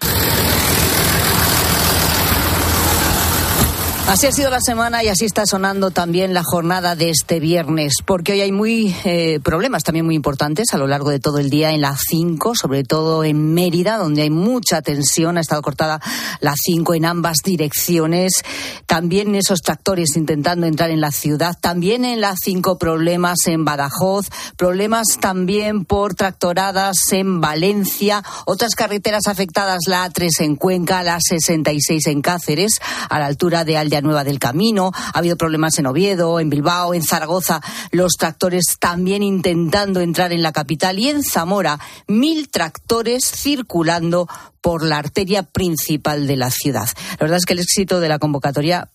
Así 4.08 4.28
ha 4.28 4.32
sido 4.32 4.50
la 4.50 4.60
semana 4.60 5.02
y 5.02 5.08
así 5.08 5.24
está 5.24 5.46
sonando 5.46 5.90
también 5.90 6.32
la 6.32 6.44
jornada 6.44 6.94
de 6.94 7.10
este 7.10 7.40
viernes, 7.40 7.94
porque 8.04 8.32
hoy 8.32 8.40
hay 8.40 8.52
muy 8.52 8.94
eh, 9.04 9.40
problemas 9.42 9.82
también 9.82 10.06
muy 10.06 10.14
importantes 10.14 10.68
a 10.72 10.78
lo 10.78 10.86
largo 10.86 11.10
de 11.10 11.18
todo 11.18 11.38
el 11.38 11.50
día 11.50 11.72
en 11.72 11.80
la 11.80 11.96
5, 11.96 12.54
sobre 12.54 12.84
todo 12.84 13.24
en 13.24 13.52
Mérida, 13.52 13.98
donde 13.98 14.22
hay 14.22 14.30
mucha 14.30 14.80
tensión. 14.80 15.36
Ha 15.36 15.40
estado 15.40 15.60
cortada 15.60 16.00
la 16.38 16.54
5 16.56 16.94
en 16.94 17.04
ambas 17.04 17.38
direcciones. 17.44 18.44
También 18.86 19.34
esos 19.34 19.60
tractores 19.60 20.16
intentando 20.16 20.68
entrar 20.68 20.90
en 20.90 21.00
la 21.00 21.10
ciudad. 21.10 21.56
También 21.60 22.04
en 22.04 22.20
la 22.20 22.36
5 22.40 22.78
problemas 22.78 23.38
en 23.46 23.64
Badajoz. 23.64 24.28
Problemas 24.56 25.18
también 25.20 25.84
por 25.84 26.14
tractoradas 26.14 26.96
en 27.10 27.40
Valencia. 27.40 28.22
Otras 28.46 28.76
carreteras 28.76 29.26
afectadas, 29.26 29.80
la 29.88 30.08
A3 30.08 30.30
en 30.42 30.54
Cuenca, 30.54 31.02
la 31.02 31.18
66 31.20 32.06
en 32.06 32.22
Cáceres, 32.22 32.80
a 33.10 33.18
la 33.18 33.26
altura 33.26 33.64
de 33.64 33.76
Aldea 33.76 33.95
Nueva 34.02 34.24
del 34.24 34.38
Camino, 34.38 34.92
ha 34.94 35.18
habido 35.18 35.36
problemas 35.36 35.78
en 35.78 35.86
Oviedo, 35.86 36.40
en 36.40 36.50
Bilbao, 36.50 36.94
en 36.94 37.02
Zaragoza, 37.02 37.60
los 37.90 38.12
tractores 38.12 38.76
también 38.78 39.22
intentando 39.22 40.00
entrar 40.00 40.32
en 40.32 40.42
la 40.42 40.52
capital 40.52 40.98
y 40.98 41.08
en 41.08 41.22
Zamora, 41.22 41.78
mil 42.06 42.48
tractores 42.48 43.24
circulando 43.24 44.28
por 44.60 44.82
la 44.82 44.98
arteria 44.98 45.42
principal 45.42 46.26
de 46.26 46.36
la 46.36 46.50
ciudad. 46.50 46.88
La 47.12 47.16
verdad 47.20 47.38
es 47.38 47.44
que 47.44 47.52
el 47.52 47.60
éxito 47.60 48.00
de 48.00 48.08
la 48.08 48.18
convocatoria 48.18 48.90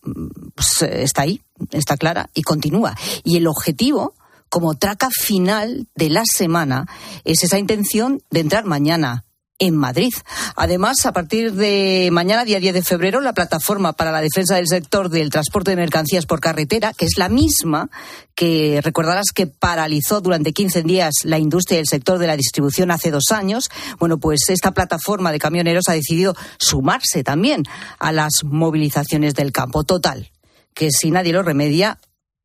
pues, 0.56 0.82
está 0.82 1.22
ahí, 1.22 1.42
está 1.72 1.98
clara 1.98 2.30
y 2.34 2.42
continúa. 2.42 2.96
Y 3.24 3.38
el 3.38 3.48
objetivo 3.48 4.14
como 4.50 4.76
traca 4.76 5.10
final 5.10 5.88
de 5.96 6.10
la 6.10 6.24
semana 6.26 6.86
es 7.24 7.42
esa 7.44 7.58
intención 7.58 8.22
de 8.32 8.42
entrar 8.42 8.66
mañana 8.66 9.24
en 9.62 9.78
Madrid. 9.78 10.12
Además, 10.56 11.06
a 11.06 11.14
partir 11.14 11.54
de 11.54 12.10
mañana, 12.12 12.44
día 12.46 12.60
10 12.60 12.74
de 12.74 12.82
febrero, 12.82 13.22
la 13.22 13.34
plataforma 13.34 13.94
para 13.94 14.12
la 14.12 14.20
defensa 14.20 14.56
del 14.56 14.68
sector 14.68 15.10
del 15.10 15.30
transporte 15.30 15.70
de 15.70 15.78
mercancías 15.78 16.26
por 16.26 16.40
carretera, 16.40 16.94
que 16.94 17.06
es 17.06 17.18
la 17.18 17.30
misma 17.30 17.92
que 18.34 18.82
recordarás 18.84 19.28
que 19.36 19.46
paralizó 19.46 20.20
durante 20.20 20.52
15 20.52 20.82
días 20.82 21.14
la 21.26 21.38
industria 21.38 21.78
y 21.78 21.82
el 21.82 21.88
sector 21.88 22.18
de 22.18 22.26
la 22.26 22.38
distribución 22.38 22.90
hace 22.90 23.12
dos 23.12 23.32
años, 23.32 23.70
bueno, 24.00 24.18
pues 24.18 24.50
esta 24.50 24.72
plataforma 24.72 25.32
de 25.32 25.38
camioneros 25.38 25.90
ha 25.90 25.94
decidido 25.94 26.36
sumarse 26.58 27.24
también 27.24 27.64
a 28.00 28.12
las 28.12 28.44
movilizaciones 28.44 29.36
del 29.36 29.52
campo. 29.52 29.84
Total, 29.84 30.32
que 30.74 30.90
si 30.90 31.12
nadie 31.12 31.34
lo 31.34 31.44
remedia, 31.44 32.00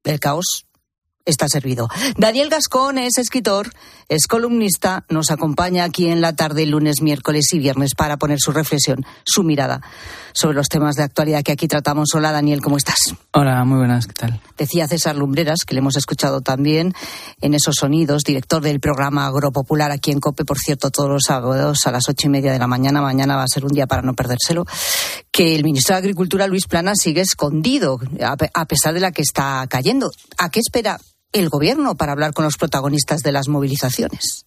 el 0.04 0.20
caos 0.20 0.65
está 1.26 1.49
servido. 1.49 1.88
Daniel 2.16 2.49
Gascón 2.49 2.99
es 2.99 3.18
escritor, 3.18 3.71
es 4.09 4.26
columnista, 4.26 5.04
nos 5.09 5.30
acompaña 5.30 5.85
aquí 5.85 6.09
en 6.09 6.21
la 6.21 6.35
tarde, 6.35 6.64
lunes, 6.64 7.02
miércoles 7.02 7.52
y 7.52 7.59
viernes 7.59 7.95
para 7.95 8.16
poner 8.16 8.38
su 8.40 8.52
reflexión, 8.52 9.04
su 9.25 9.42
mirada 9.42 9.83
sobre 10.33 10.54
los 10.54 10.68
temas 10.68 10.95
de 10.95 11.02
actualidad 11.02 11.42
que 11.42 11.52
aquí 11.52 11.66
tratamos. 11.66 12.14
Hola 12.14 12.30
Daniel, 12.30 12.62
¿cómo 12.62 12.76
estás? 12.76 13.14
Hola, 13.33 13.64
muy 13.64 13.78
buenas, 13.78 14.06
¿qué 14.06 14.12
tal? 14.12 14.40
Decía 14.56 14.87
César 14.87 15.16
Lumbreras, 15.16 15.64
que 15.66 15.75
le 15.75 15.80
hemos 15.80 15.97
escuchado 15.97 16.40
también 16.40 16.95
en 17.40 17.54
esos 17.54 17.76
sonidos, 17.76 18.23
director 18.23 18.62
del 18.62 18.78
programa 18.78 19.26
Agropopular 19.26 19.90
aquí 19.90 20.12
en 20.12 20.21
COPE, 20.21 20.45
por 20.45 20.59
cierto, 20.59 20.90
todos 20.90 21.11
los 21.11 21.25
sábados 21.25 21.87
a 21.87 21.90
las 21.90 22.09
ocho 22.09 22.28
y 22.28 22.30
media 22.30 22.52
de 22.52 22.59
la 22.59 22.68
mañana. 22.68 23.02
Mañana 23.02 23.37
va 23.37 23.42
a 23.42 23.49
ser 23.49 23.64
un 23.64 23.73
día 23.73 23.87
para 23.87 24.02
no 24.02 24.14
perdérselo. 24.14 24.64
Que 25.33 25.56
el 25.56 25.64
ministro 25.64 25.95
de 25.95 25.99
Agricultura, 25.99 26.47
Luis 26.47 26.66
Plana, 26.66 26.92
sigue 26.95 27.23
escondido 27.23 27.99
a 28.21 28.66
pesar 28.66 28.95
de 28.95 29.00
la 29.00 29.11
que 29.11 29.23
está 29.23 29.66
cayendo. 29.68 30.11
¿A 30.38 30.50
qué 30.50 30.61
espera 30.61 30.99
el 31.38 31.49
gobierno 31.49 31.95
para 31.95 32.12
hablar 32.12 32.33
con 32.33 32.45
los 32.45 32.57
protagonistas 32.57 33.21
de 33.21 33.33
las 33.33 33.49
movilizaciones? 33.49 34.47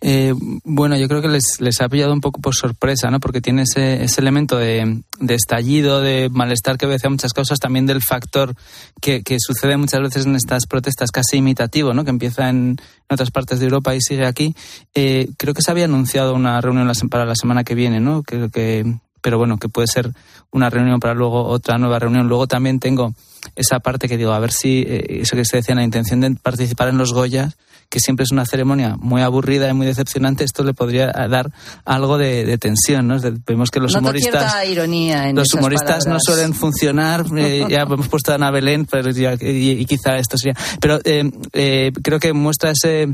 Eh, 0.00 0.34
bueno, 0.64 0.96
yo 0.96 1.08
creo 1.08 1.22
que 1.22 1.28
les, 1.28 1.80
ha 1.80 1.88
pillado 1.88 2.12
un 2.12 2.20
poco 2.20 2.40
por 2.40 2.54
sorpresa, 2.54 3.10
¿no? 3.10 3.20
Porque 3.20 3.40
tiene 3.40 3.62
ese, 3.62 4.04
ese 4.04 4.20
elemento 4.20 4.56
de, 4.56 5.02
estallido, 5.28 6.00
de 6.00 6.28
malestar 6.30 6.78
que 6.78 6.86
obedece 6.86 7.06
a 7.06 7.10
muchas 7.10 7.32
cosas, 7.32 7.58
también 7.58 7.86
del 7.86 8.02
factor 8.02 8.54
que, 9.00 9.22
sucede 9.38 9.76
muchas 9.76 10.00
veces 10.00 10.26
en 10.26 10.36
estas 10.36 10.66
protestas 10.66 11.10
casi 11.10 11.38
imitativo, 11.38 11.94
¿no? 11.94 12.04
Que 12.04 12.10
empieza 12.10 12.48
en, 12.48 12.76
otras 13.10 13.30
partes 13.30 13.58
de 13.58 13.66
Europa 13.66 13.94
y 13.94 14.00
sigue 14.00 14.26
aquí. 14.26 14.54
Eh, 14.94 15.28
creo 15.36 15.54
que 15.54 15.62
se 15.62 15.70
había 15.70 15.84
anunciado 15.84 16.34
una 16.34 16.60
reunión 16.60 16.90
para 17.10 17.24
la 17.24 17.34
semana 17.34 17.64
que 17.64 17.74
viene, 17.74 18.00
¿no? 18.00 18.22
Que, 18.22 18.98
pero 19.20 19.38
bueno, 19.38 19.58
que 19.58 19.68
puede 19.68 19.88
ser 19.88 20.12
una 20.50 20.70
reunión 20.70 21.00
para 21.00 21.14
luego 21.14 21.44
otra 21.44 21.78
nueva 21.78 21.98
reunión. 21.98 22.28
Luego 22.28 22.46
también 22.46 22.80
tengo 22.80 23.14
esa 23.56 23.80
parte 23.80 24.08
que 24.08 24.16
digo, 24.16 24.32
a 24.32 24.38
ver 24.38 24.52
si 24.52 24.84
eh, 24.86 25.20
eso 25.22 25.36
que 25.36 25.44
se 25.44 25.58
decía, 25.58 25.74
la 25.74 25.84
intención 25.84 26.20
de 26.20 26.30
participar 26.32 26.88
en 26.88 26.98
los 26.98 27.12
Goyas, 27.12 27.56
que 27.88 28.00
siempre 28.00 28.24
es 28.24 28.32
una 28.32 28.44
ceremonia 28.44 28.96
muy 28.98 29.22
aburrida 29.22 29.68
y 29.68 29.72
muy 29.72 29.86
decepcionante, 29.86 30.42
esto 30.42 30.64
le 30.64 30.74
podría 30.74 31.12
dar 31.12 31.52
algo 31.84 32.18
de, 32.18 32.58
tensión, 32.58 33.06
¿no? 33.06 33.18
Vemos 33.46 33.70
que 33.70 33.78
los 33.78 33.94
humoristas, 33.94 34.66
ironía 34.66 35.32
los 35.32 35.52
humoristas 35.54 36.06
no 36.06 36.18
suelen 36.20 36.54
funcionar. 36.54 37.24
Eh, 37.44 37.66
ya 37.68 37.82
hemos 37.82 38.08
puesto 38.08 38.32
a 38.32 38.36
Ana 38.36 38.50
Belén, 38.50 38.86
pero 38.86 39.10
y, 39.10 39.84
quizá 39.86 40.16
esto 40.16 40.38
sería, 40.38 40.56
pero 40.80 40.98
eh, 41.04 41.92
creo 42.02 42.18
que 42.18 42.32
muestra 42.32 42.70
ese 42.70 43.08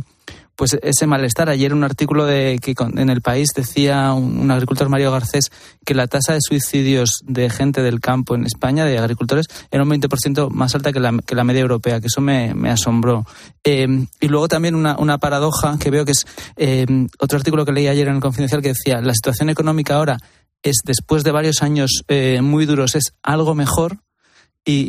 pues 0.61 0.77
ese 0.83 1.07
malestar. 1.07 1.49
Ayer 1.49 1.73
un 1.73 1.85
artículo 1.85 2.27
de 2.27 2.59
que 2.63 2.75
en 2.79 3.09
el 3.09 3.23
país 3.23 3.49
decía 3.57 4.13
un, 4.13 4.51
agricultor 4.51 4.91
Mario 4.91 5.11
Garcés 5.11 5.51
que 5.87 5.95
la 5.95 6.07
tasa 6.07 6.35
de 6.35 6.41
suicidios 6.43 7.23
de 7.25 7.49
gente 7.49 7.81
del 7.81 7.99
campo 7.99 8.35
en 8.35 8.45
España, 8.45 8.85
de 8.85 8.99
agricultores, 8.99 9.47
era 9.71 9.85
un 9.85 9.89
20% 9.89 10.51
más 10.51 10.75
alta 10.75 10.93
que 10.93 11.01
la, 11.01 11.19
que 11.25 11.35
la 11.35 11.45
media 11.45 11.63
europea, 11.63 11.99
que 12.03 12.09
eso 12.09 12.21
me, 12.21 12.53
asombró. 12.69 13.25
Eh, 13.65 13.89
y 14.21 14.29
luego 14.29 14.49
también 14.49 14.75
una, 14.75 14.99
una, 14.99 15.17
paradoja 15.17 15.79
que 15.79 15.89
veo 15.89 16.05
que 16.05 16.13
es 16.13 16.27
eh, 16.57 16.85
otro 17.19 17.39
artículo 17.39 17.65
que 17.65 17.73
leí 17.73 17.89
ayer 17.89 18.09
en 18.09 18.17
el 18.17 18.21
Confidencial 18.21 18.61
que 18.61 18.75
decía 18.75 19.01
la 19.01 19.15
situación 19.15 19.49
económica 19.49 19.95
ahora 19.95 20.19
es 20.63 20.83
después 20.85 21.25
de 21.25 21.31
varios 21.31 21.63
años 21.63 22.05
eh, 22.09 22.43
muy 22.43 22.67
duros 22.67 22.97
es 22.97 23.15
algo 23.23 23.55
mejor 23.55 23.97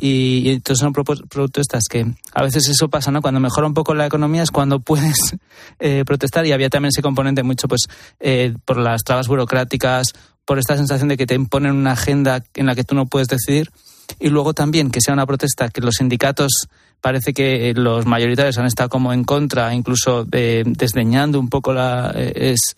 y, 0.02 0.50
entonces 0.50 0.80
son 0.80 0.94
protestas 0.94 1.84
que 1.90 2.06
a 2.34 2.44
veces 2.44 2.68
eso 2.68 2.90
pasa, 2.90 3.12
¿no? 3.12 3.22
Cuando 3.22 3.40
mejora 3.40 3.68
un 3.68 3.74
poco 3.74 3.94
la 3.94 4.06
economía 4.06 4.44
es 4.44 4.52
cuando 4.52 4.80
puedes 4.80 5.36
eh, 5.80 6.04
protestar 6.06 6.46
y 6.46 6.52
había 6.52 6.70
también 6.70 6.90
ese 6.90 7.02
componente 7.02 7.44
mucho, 7.44 7.68
pues, 7.68 7.82
eh, 8.20 8.54
por 8.66 8.78
las 8.78 9.04
trabas 9.04 9.28
burocráticas, 9.28 10.08
por 10.46 10.60
esta 10.60 10.76
sensación 10.78 11.10
de 11.10 11.18
que 11.18 11.28
te 11.28 11.36
imponen 11.36 11.76
una 11.76 11.94
agenda 11.94 12.44
en 12.56 12.66
la 12.66 12.76
que 12.76 12.84
tú 12.84 12.96
no 12.96 13.06
puedes 13.06 13.28
decidir 13.28 13.72
y 14.20 14.30
luego 14.30 14.54
también 14.54 14.92
que 14.92 15.02
sea 15.02 15.14
una 15.14 15.26
protesta 15.26 15.70
que 15.70 15.82
los 15.82 15.96
sindicatos 15.96 16.68
parece 17.00 17.34
que 17.34 17.74
los 17.76 18.06
mayoritarios 18.06 18.58
han 18.58 18.66
estado 18.66 18.90
como 18.90 19.12
en 19.12 19.24
contra, 19.24 19.74
incluso 19.74 20.28
eh, 20.32 20.64
desdeñando 20.66 21.40
un 21.40 21.50
poco 21.50 21.74
la, 21.74 22.12
es, 22.16 22.76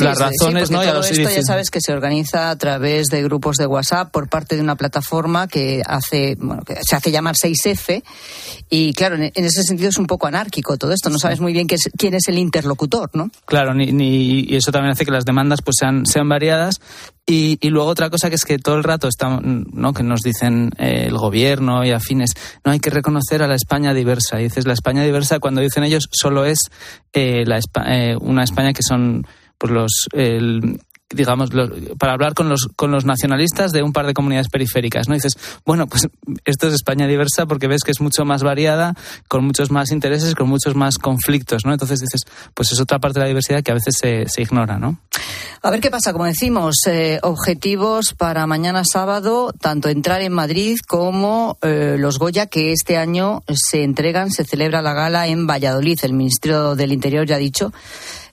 las 0.00 0.18
razones, 0.18 0.70
¿no? 0.70 0.82
Todo 0.82 1.00
esto 1.00 1.30
ya 1.30 1.42
sabes 1.42 1.70
que 1.70 1.80
se 1.80 1.92
organiza 1.92 2.50
a 2.50 2.56
través 2.56 3.08
de 3.08 3.22
grupos 3.22 3.56
de 3.56 3.66
WhatsApp 3.66 4.10
por 4.10 4.28
parte 4.28 4.56
de 4.56 4.62
una 4.62 4.76
plataforma 4.76 5.48
que 5.48 5.82
hace, 5.86 6.36
bueno, 6.38 6.62
que 6.62 6.76
se 6.82 6.96
hace 6.96 7.10
llamar 7.10 7.34
6F 7.34 8.02
y 8.70 8.92
claro, 8.92 9.16
en, 9.16 9.32
ese 9.34 9.62
sentido 9.62 9.88
es 9.88 9.98
un 9.98 10.06
poco 10.06 10.26
anárquico 10.26 10.76
todo 10.76 10.92
esto. 10.92 11.10
No 11.10 11.18
sabes 11.18 11.40
muy 11.40 11.52
bien 11.52 11.66
quién 11.66 12.14
es 12.14 12.28
el 12.28 12.38
interlocutor, 12.38 13.10
¿no? 13.14 13.30
Claro, 13.46 13.74
ni, 13.74 13.92
ni, 13.92 14.40
y 14.40 14.56
eso 14.56 14.72
también 14.72 14.92
hace 14.92 15.04
que 15.04 15.10
las 15.10 15.24
demandas 15.24 15.60
pues 15.62 15.76
sean, 15.78 16.06
sean 16.06 16.28
variadas 16.28 16.80
y, 17.30 17.58
y, 17.60 17.68
luego 17.68 17.90
otra 17.90 18.08
cosa 18.08 18.30
que 18.30 18.36
es 18.36 18.46
que 18.46 18.58
todo 18.58 18.76
el 18.76 18.84
rato 18.84 19.06
estamos, 19.06 19.42
¿no? 19.44 19.92
que 19.92 20.02
nos 20.02 20.22
dicen 20.22 20.70
eh, 20.78 21.04
el 21.08 21.18
gobierno 21.18 21.84
y 21.84 21.90
afines, 21.90 22.32
no 22.64 22.72
hay 22.72 22.80
que 22.80 22.88
reconocer 22.88 23.42
a 23.42 23.46
la 23.46 23.54
España 23.54 23.92
diversa. 23.92 24.40
Y 24.40 24.44
dices, 24.44 24.66
la 24.66 24.72
España 24.72 25.02
diversa, 25.04 25.38
cuando 25.38 25.60
dicen 25.60 25.84
ellos, 25.84 26.08
solo 26.10 26.46
es 26.46 26.58
eh, 27.12 27.44
la, 27.44 27.60
eh, 27.86 28.16
una 28.18 28.44
España 28.44 28.72
que 28.72 28.82
son 28.82 29.26
pues 29.58 29.72
los 29.72 30.08
digamos, 31.10 31.50
para 31.98 32.12
hablar 32.12 32.34
con 32.34 32.48
los, 32.48 32.68
con 32.76 32.90
los 32.90 33.04
nacionalistas 33.06 33.72
de 33.72 33.82
un 33.82 33.92
par 33.92 34.06
de 34.06 34.12
comunidades 34.12 34.48
periféricas, 34.48 35.08
¿no? 35.08 35.14
dices, 35.14 35.38
bueno, 35.64 35.86
pues 35.86 36.06
esto 36.44 36.68
es 36.68 36.74
España 36.74 37.06
diversa 37.06 37.46
porque 37.46 37.66
ves 37.66 37.82
que 37.82 37.92
es 37.92 38.00
mucho 38.00 38.26
más 38.26 38.42
variada, 38.42 38.94
con 39.26 39.44
muchos 39.44 39.70
más 39.70 39.90
intereses, 39.90 40.34
con 40.34 40.48
muchos 40.48 40.74
más 40.74 40.98
conflictos, 40.98 41.64
¿no? 41.64 41.72
Entonces 41.72 42.00
dices, 42.00 42.22
pues 42.52 42.72
es 42.72 42.80
otra 42.80 42.98
parte 42.98 43.18
de 43.18 43.24
la 43.24 43.28
diversidad 43.28 43.62
que 43.62 43.70
a 43.70 43.74
veces 43.74 43.94
se, 43.98 44.26
se 44.28 44.42
ignora, 44.42 44.78
¿no? 44.78 44.98
A 45.62 45.70
ver 45.70 45.80
qué 45.80 45.90
pasa, 45.90 46.12
como 46.12 46.26
decimos, 46.26 46.76
eh, 46.86 47.18
objetivos 47.22 48.12
para 48.12 48.46
mañana 48.46 48.82
sábado, 48.84 49.52
tanto 49.58 49.88
entrar 49.88 50.20
en 50.20 50.32
Madrid 50.32 50.78
como 50.86 51.58
eh, 51.62 51.96
los 51.98 52.18
Goya, 52.18 52.46
que 52.46 52.72
este 52.72 52.96
año 52.96 53.42
se 53.48 53.82
entregan, 53.82 54.30
se 54.30 54.44
celebra 54.44 54.82
la 54.82 54.92
gala 54.92 55.26
en 55.26 55.46
Valladolid. 55.46 55.98
El 56.02 56.12
Ministerio 56.12 56.76
del 56.76 56.92
Interior 56.92 57.26
ya 57.26 57.36
ha 57.36 57.38
dicho 57.38 57.72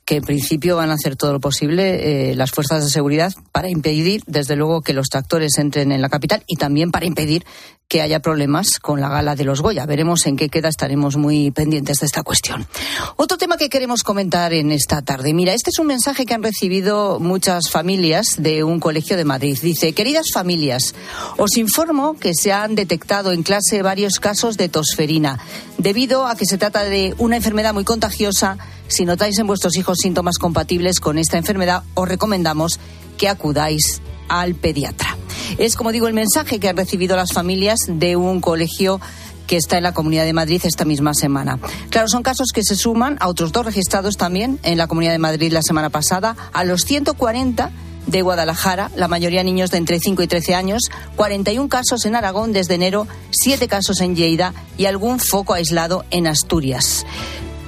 que 0.05 0.17
en 0.17 0.23
principio 0.23 0.77
van 0.77 0.91
a 0.91 0.93
hacer 0.93 1.15
todo 1.15 1.33
lo 1.33 1.39
posible 1.39 2.31
eh, 2.31 2.35
las 2.35 2.51
fuerzas 2.51 2.83
de 2.83 2.91
seguridad 2.91 3.33
para 3.51 3.69
impedir, 3.69 4.21
desde 4.27 4.55
luego, 4.55 4.81
que 4.81 4.93
los 4.93 5.09
tractores 5.09 5.57
entren 5.57 5.91
en 5.91 6.01
la 6.01 6.09
capital 6.09 6.43
y 6.45 6.57
también 6.57 6.91
para 6.91 7.07
impedir 7.07 7.43
que 7.87 8.01
haya 8.01 8.19
problemas 8.19 8.79
con 8.81 8.99
la 8.99 9.09
gala 9.09 9.35
de 9.35 9.43
los 9.43 9.61
Goya. 9.61 9.85
Veremos 9.85 10.25
en 10.25 10.37
qué 10.37 10.49
queda, 10.49 10.69
estaremos 10.69 11.17
muy 11.17 11.51
pendientes 11.51 11.99
de 11.99 12.05
esta 12.07 12.23
cuestión. 12.23 12.67
Otro 13.15 13.37
tema 13.37 13.57
que 13.57 13.69
queremos 13.69 14.03
comentar 14.03 14.53
en 14.53 14.71
esta 14.71 15.01
tarde. 15.01 15.33
Mira, 15.33 15.53
este 15.53 15.69
es 15.69 15.79
un 15.79 15.87
mensaje 15.87 16.25
que 16.25 16.33
han 16.33 16.43
recibido 16.43 17.19
muchas 17.19 17.69
familias 17.69 18.35
de 18.37 18.63
un 18.63 18.79
colegio 18.79 19.17
de 19.17 19.25
Madrid. 19.25 19.57
Dice, 19.61 19.93
queridas 19.93 20.27
familias, 20.33 20.95
os 21.37 21.57
informo 21.57 22.17
que 22.17 22.33
se 22.33 22.51
han 22.51 22.75
detectado 22.75 23.31
en 23.31 23.43
clase 23.43 23.81
varios 23.81 24.19
casos 24.19 24.57
de 24.57 24.69
tosferina, 24.69 25.39
debido 25.77 26.27
a 26.27 26.35
que 26.35 26.45
se 26.45 26.57
trata 26.57 26.83
de 26.83 27.13
una 27.17 27.35
enfermedad 27.35 27.73
muy 27.73 27.83
contagiosa 27.83 28.57
si 28.87 29.05
notáis 29.05 29.37
en 29.39 29.47
vuestros 29.47 29.75
hijos 29.77 29.97
síntomas 30.01 30.37
compatibles 30.37 30.99
con 30.99 31.17
esta 31.17 31.37
enfermedad, 31.37 31.83
os 31.95 32.07
recomendamos 32.07 32.79
que 33.17 33.29
acudáis 33.29 34.01
al 34.27 34.55
pediatra. 34.55 35.17
Es, 35.57 35.75
como 35.75 35.91
digo, 35.91 36.07
el 36.07 36.13
mensaje 36.13 36.59
que 36.59 36.69
han 36.69 36.77
recibido 36.77 37.15
las 37.15 37.33
familias 37.33 37.79
de 37.87 38.15
un 38.15 38.41
colegio 38.41 38.99
que 39.47 39.57
está 39.57 39.77
en 39.77 39.83
la 39.83 39.93
Comunidad 39.93 40.25
de 40.25 40.33
Madrid 40.33 40.61
esta 40.63 40.85
misma 40.85 41.13
semana. 41.13 41.59
Claro, 41.89 42.07
son 42.07 42.23
casos 42.23 42.47
que 42.53 42.63
se 42.63 42.75
suman 42.75 43.17
a 43.19 43.27
otros 43.27 43.51
dos 43.51 43.65
registrados 43.65 44.17
también 44.17 44.59
en 44.63 44.77
la 44.77 44.87
Comunidad 44.87 45.11
de 45.11 45.19
Madrid 45.19 45.51
la 45.51 45.61
semana 45.61 45.89
pasada, 45.89 46.35
a 46.53 46.63
los 46.63 46.81
140 46.81 47.71
de 48.07 48.21
Guadalajara, 48.21 48.91
la 48.95 49.07
mayoría 49.07 49.43
niños 49.43 49.71
de 49.71 49.77
entre 49.77 49.99
5 49.99 50.21
y 50.23 50.27
13 50.27 50.55
años, 50.55 50.83
41 51.15 51.69
casos 51.69 52.05
en 52.05 52.15
Aragón 52.15 52.53
desde 52.53 52.75
enero, 52.75 53.07
7 53.31 53.67
casos 53.67 54.01
en 54.01 54.15
Lleida 54.15 54.53
y 54.77 54.85
algún 54.85 55.19
foco 55.19 55.53
aislado 55.53 56.05
en 56.11 56.27
Asturias. 56.27 57.05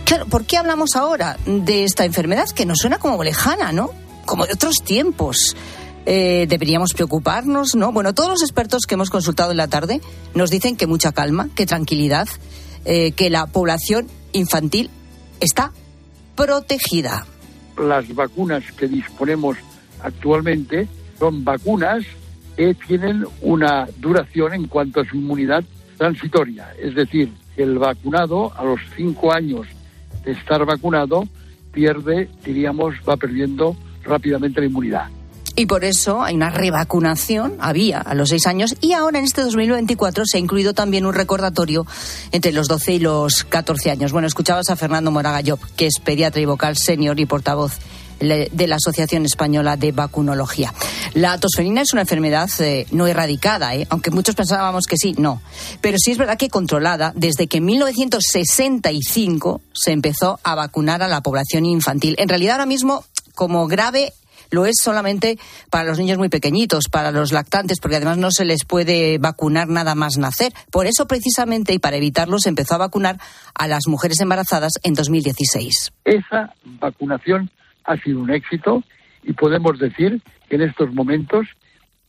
Claro, 0.05 0.25
¿por 0.27 0.45
qué 0.45 0.57
hablamos 0.57 0.95
ahora 0.95 1.37
de 1.45 1.83
esta 1.83 2.05
enfermedad 2.05 2.49
que 2.49 2.65
nos 2.65 2.79
suena 2.79 2.99
como 2.99 3.23
lejana, 3.23 3.71
¿no? 3.71 3.91
Como 4.25 4.45
de 4.45 4.53
otros 4.53 4.75
tiempos. 4.83 5.55
Eh, 6.09 6.45
deberíamos 6.47 6.93
preocuparnos, 6.93 7.75
¿no? 7.75 7.91
Bueno, 7.91 8.13
todos 8.13 8.29
los 8.29 8.41
expertos 8.41 8.83
que 8.87 8.95
hemos 8.95 9.09
consultado 9.09 9.51
en 9.51 9.57
la 9.57 9.67
tarde 9.67 9.99
nos 10.33 10.49
dicen 10.49 10.77
que 10.77 10.87
mucha 10.87 11.11
calma, 11.11 11.49
que 11.53 11.65
tranquilidad, 11.65 12.29
eh, 12.85 13.11
que 13.11 13.29
la 13.29 13.45
población 13.47 14.07
infantil 14.31 14.89
está 15.41 15.73
protegida. 16.37 17.25
Las 17.77 18.07
vacunas 18.15 18.63
que 18.77 18.87
disponemos 18.87 19.57
actualmente 20.01 20.87
son 21.19 21.43
vacunas 21.43 22.05
que 22.55 22.73
tienen 22.73 23.25
una 23.41 23.85
duración 23.97 24.53
en 24.53 24.67
cuanto 24.67 25.01
a 25.01 25.05
su 25.05 25.17
inmunidad 25.17 25.65
transitoria. 25.97 26.73
Es 26.81 26.95
decir, 26.95 27.33
el 27.57 27.77
vacunado 27.79 28.53
a 28.57 28.63
los 28.63 28.79
cinco 28.95 29.33
años 29.33 29.67
estar 30.23 30.63
vacunado 30.65 31.27
pierde, 31.73 32.29
diríamos, 32.45 32.95
va 33.07 33.17
perdiendo 33.17 33.75
rápidamente 34.05 34.61
la 34.61 34.67
inmunidad. 34.67 35.16
Y 35.59 35.65
por 35.65 35.83
eso 35.83 36.21
hay 36.21 36.35
una 36.35 36.51
revacunación, 36.51 37.55
había 37.59 37.99
a 37.99 38.13
los 38.13 38.29
seis 38.29 38.45
años, 38.45 38.75
y 38.79 38.93
ahora 38.93 39.17
en 39.17 39.25
este 39.25 39.41
2024 39.41 40.23
se 40.27 40.37
ha 40.37 40.39
incluido 40.39 40.75
también 40.75 41.07
un 41.07 41.15
recordatorio 41.15 41.87
entre 42.31 42.51
los 42.51 42.67
12 42.67 42.93
y 42.93 42.99
los 42.99 43.43
14 43.43 43.89
años. 43.89 44.11
Bueno, 44.11 44.27
escuchabas 44.27 44.69
a 44.69 44.75
Fernando 44.75 45.09
Moraga 45.09 45.41
Job, 45.43 45.59
que 45.75 45.87
es 45.87 45.97
pediatra 45.97 46.39
y 46.39 46.45
vocal 46.45 46.77
senior 46.77 47.19
y 47.19 47.25
portavoz 47.25 47.79
de 48.19 48.67
la 48.67 48.75
Asociación 48.75 49.25
Española 49.25 49.77
de 49.77 49.91
Vacunología. 49.93 50.71
La 51.15 51.39
tosferina 51.39 51.81
es 51.81 51.91
una 51.91 52.03
enfermedad 52.03 52.51
eh, 52.59 52.85
no 52.91 53.07
erradicada, 53.07 53.73
¿eh? 53.73 53.87
aunque 53.89 54.11
muchos 54.11 54.35
pensábamos 54.35 54.85
que 54.85 54.97
sí, 54.97 55.15
no. 55.17 55.41
Pero 55.81 55.97
sí 55.97 56.11
es 56.11 56.19
verdad 56.19 56.37
que 56.37 56.49
controlada 56.49 57.13
desde 57.15 57.47
que 57.47 57.57
en 57.57 57.65
1965 57.65 59.61
se 59.73 59.91
empezó 59.91 60.39
a 60.43 60.53
vacunar 60.53 61.01
a 61.01 61.07
la 61.07 61.21
población 61.21 61.65
infantil. 61.65 62.13
En 62.19 62.29
realidad 62.29 62.57
ahora 62.57 62.67
mismo 62.67 63.03
como 63.33 63.65
grave 63.67 64.13
lo 64.51 64.65
es 64.65 64.75
solamente 64.81 65.38
para 65.69 65.86
los 65.86 65.99
niños 65.99 66.17
muy 66.17 66.29
pequeñitos, 66.29 66.86
para 66.91 67.12
los 67.12 67.31
lactantes, 67.31 67.79
porque 67.79 67.97
además 67.97 68.17
no 68.17 68.31
se 68.31 68.45
les 68.45 68.65
puede 68.65 69.17
vacunar 69.17 69.67
nada 69.67 69.95
más 69.95 70.17
nacer. 70.17 70.53
Por 70.71 70.88
eso, 70.88 71.07
precisamente, 71.07 71.73
y 71.73 71.79
para 71.79 71.97
evitarlo, 71.97 72.39
se 72.39 72.49
empezó 72.49 72.75
a 72.75 72.79
vacunar 72.79 73.17
a 73.53 73.67
las 73.67 73.88
mujeres 73.88 74.19
embarazadas 74.21 74.73
en 74.83 74.93
2016. 74.93 75.91
Esa 76.05 76.53
vacunación 76.63 77.49
ha 77.83 77.97
sido 77.97 78.19
un 78.19 78.31
éxito 78.31 78.83
y 79.23 79.33
podemos 79.33 79.79
decir 79.79 80.21
que 80.49 80.55
en 80.55 80.62
estos 80.62 80.93
momentos 80.93 81.47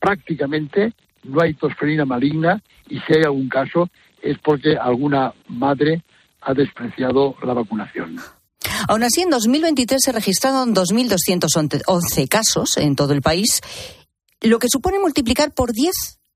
prácticamente 0.01 0.93
no 1.25 1.43
hay 1.43 1.55
tosferina 1.55 2.05
maligna 2.05 2.63
y 2.89 3.01
si 3.01 3.15
hay 3.15 3.25
algún 3.25 3.49
caso 3.49 3.89
es 4.23 4.39
porque 4.39 4.77
alguna 4.77 5.33
madre 5.49 6.03
ha 6.41 6.55
despreciado 6.55 7.37
la 7.43 7.55
vacunación. 7.55 8.17
Aún 8.89 9.03
así, 9.03 9.23
en 9.23 9.31
2023 9.31 10.01
se 10.03 10.13
registraron 10.13 10.75
2.211 10.75 12.29
casos 12.29 12.77
en 12.77 12.97
todo 12.97 13.13
el 13.13 13.23
país, 13.23 13.61
lo 14.41 14.59
que 14.59 14.69
supone 14.71 14.99
multiplicar 14.99 15.53
por 15.53 15.73
10 15.73 15.95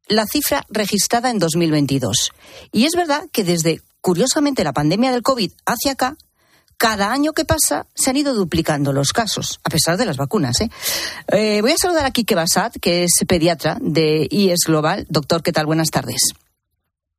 la 0.09 0.27
cifra 0.27 0.65
registrada 0.69 1.31
en 1.31 1.39
2022. 1.39 2.33
Y 2.73 2.85
es 2.85 2.93
verdad 2.95 3.25
que 3.33 3.45
desde, 3.45 3.81
curiosamente, 4.01 4.65
la 4.65 4.73
pandemia 4.73 5.13
del 5.13 5.23
COVID 5.23 5.53
hacia 5.67 5.93
acá, 5.93 6.17
cada 6.77 7.13
año 7.13 7.33
que 7.33 7.45
pasa 7.45 7.87
se 7.95 8.11
han 8.11 8.17
ido 8.17 8.35
duplicando 8.35 8.93
los 8.93 9.13
casos, 9.13 9.61
a 9.63 9.71
pesar 9.71 9.97
de 9.97 10.05
las 10.05 10.17
vacunas. 10.17 10.61
¿eh? 10.61 10.71
Eh, 11.29 11.61
voy 11.63 11.73
a 11.73 11.77
saludar 11.77 12.05
a 12.05 12.11
Kike 12.11 12.35
Basat, 12.35 12.77
que 12.81 13.05
es 13.05 13.13
pediatra 13.27 13.79
de 13.81 14.27
IES 14.29 14.65
Global. 14.67 15.07
Doctor, 15.09 15.43
¿qué 15.43 15.53
tal? 15.53 15.67
Buenas 15.67 15.91
tardes. 15.91 16.35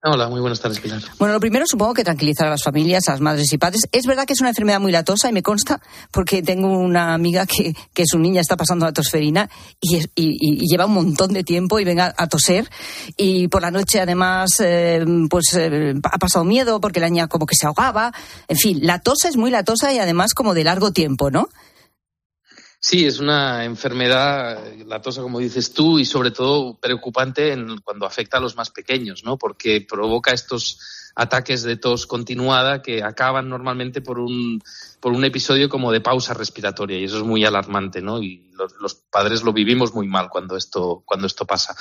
Hola, 0.05 0.27
muy 0.27 0.41
buenas 0.41 0.59
tardes, 0.59 0.81
Pilar. 0.81 1.01
Bueno, 1.17 1.33
lo 1.33 1.39
primero 1.39 1.63
supongo 1.65 1.93
que 1.93 2.03
tranquilizar 2.03 2.47
a 2.47 2.49
las 2.49 2.61
familias, 2.61 3.07
a 3.07 3.11
las 3.11 3.21
madres 3.21 3.53
y 3.53 3.57
padres. 3.57 3.83
Es 3.89 4.05
verdad 4.05 4.25
que 4.25 4.33
es 4.33 4.41
una 4.41 4.49
enfermedad 4.49 4.81
muy 4.81 4.91
latosa 4.91 5.29
y 5.29 5.31
me 5.31 5.41
consta 5.41 5.79
porque 6.11 6.43
tengo 6.43 6.67
una 6.67 7.13
amiga 7.13 7.45
que, 7.45 7.73
que 7.93 8.03
su 8.05 8.19
niña 8.19 8.41
está 8.41 8.57
pasando 8.57 8.85
la 8.85 8.91
tosferina 8.91 9.49
y, 9.79 10.03
y, 10.13 10.67
lleva 10.69 10.87
un 10.87 10.93
montón 10.95 11.31
de 11.31 11.45
tiempo 11.45 11.79
y 11.79 11.85
venga 11.85 12.13
a 12.17 12.27
toser 12.27 12.69
y 13.15 13.47
por 13.47 13.61
la 13.61 13.71
noche 13.71 14.01
además 14.01 14.59
eh, 14.59 15.05
pues 15.29 15.53
eh, 15.53 15.93
ha 16.03 16.17
pasado 16.17 16.43
miedo 16.43 16.81
porque 16.81 16.99
la 16.99 17.07
niña 17.07 17.29
como 17.29 17.45
que 17.45 17.55
se 17.55 17.65
ahogaba. 17.65 18.11
En 18.49 18.57
fin, 18.57 18.79
la 18.81 18.99
tos 18.99 19.23
es 19.23 19.37
muy 19.37 19.51
latosa 19.51 19.93
y 19.93 19.99
además 19.99 20.33
como 20.33 20.53
de 20.53 20.65
largo 20.65 20.91
tiempo, 20.91 21.31
¿no? 21.31 21.47
Sí, 22.85 23.05
es 23.05 23.19
una 23.19 23.63
enfermedad 23.63 24.61
latosa, 24.85 25.21
como 25.21 25.39
dices 25.39 25.73
tú, 25.73 25.99
y 25.99 26.05
sobre 26.05 26.31
todo 26.31 26.77
preocupante 26.77 27.53
en, 27.53 27.77
cuando 27.77 28.05
afecta 28.05 28.39
a 28.39 28.41
los 28.41 28.57
más 28.57 28.71
pequeños, 28.71 29.23
¿no? 29.23 29.37
Porque 29.37 29.79
provoca 29.79 30.33
estos 30.33 30.79
ataques 31.15 31.63
de 31.63 31.77
tos 31.77 32.05
continuada 32.05 32.81
que 32.81 33.01
acaban 33.01 33.47
normalmente 33.47 34.01
por 34.01 34.19
un, 34.19 34.61
por 34.99 35.13
un 35.13 35.23
episodio 35.23 35.69
como 35.69 35.93
de 35.93 36.01
pausa 36.01 36.33
respiratoria 36.33 36.99
y 36.99 37.05
eso 37.05 37.19
es 37.19 37.23
muy 37.23 37.45
alarmante, 37.45 38.01
¿no? 38.01 38.21
Y 38.21 38.51
los, 38.81 38.95
padres 38.95 39.43
lo 39.43 39.53
vivimos 39.53 39.93
muy 39.93 40.07
mal 40.09 40.27
cuando 40.29 40.57
esto, 40.57 41.03
cuando 41.05 41.27
esto 41.27 41.45
pasa. 41.45 41.73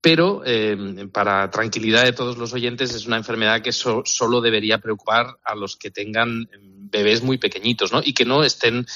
Pero, 0.00 0.42
eh, 0.46 1.08
para 1.12 1.50
tranquilidad 1.50 2.04
de 2.04 2.12
todos 2.12 2.36
los 2.36 2.52
oyentes, 2.52 2.94
es 2.94 3.06
una 3.06 3.16
enfermedad 3.16 3.60
que 3.60 3.72
solo 3.72 4.40
debería 4.40 4.78
preocupar 4.78 5.36
a 5.42 5.56
los 5.56 5.76
que 5.76 5.90
tengan 5.90 6.48
bebés 6.94 7.22
muy 7.22 7.38
pequeñitos, 7.38 7.92
¿no? 7.92 8.00
Y 8.04 8.14
que 8.14 8.24
no 8.24 8.44
estén 8.44 8.86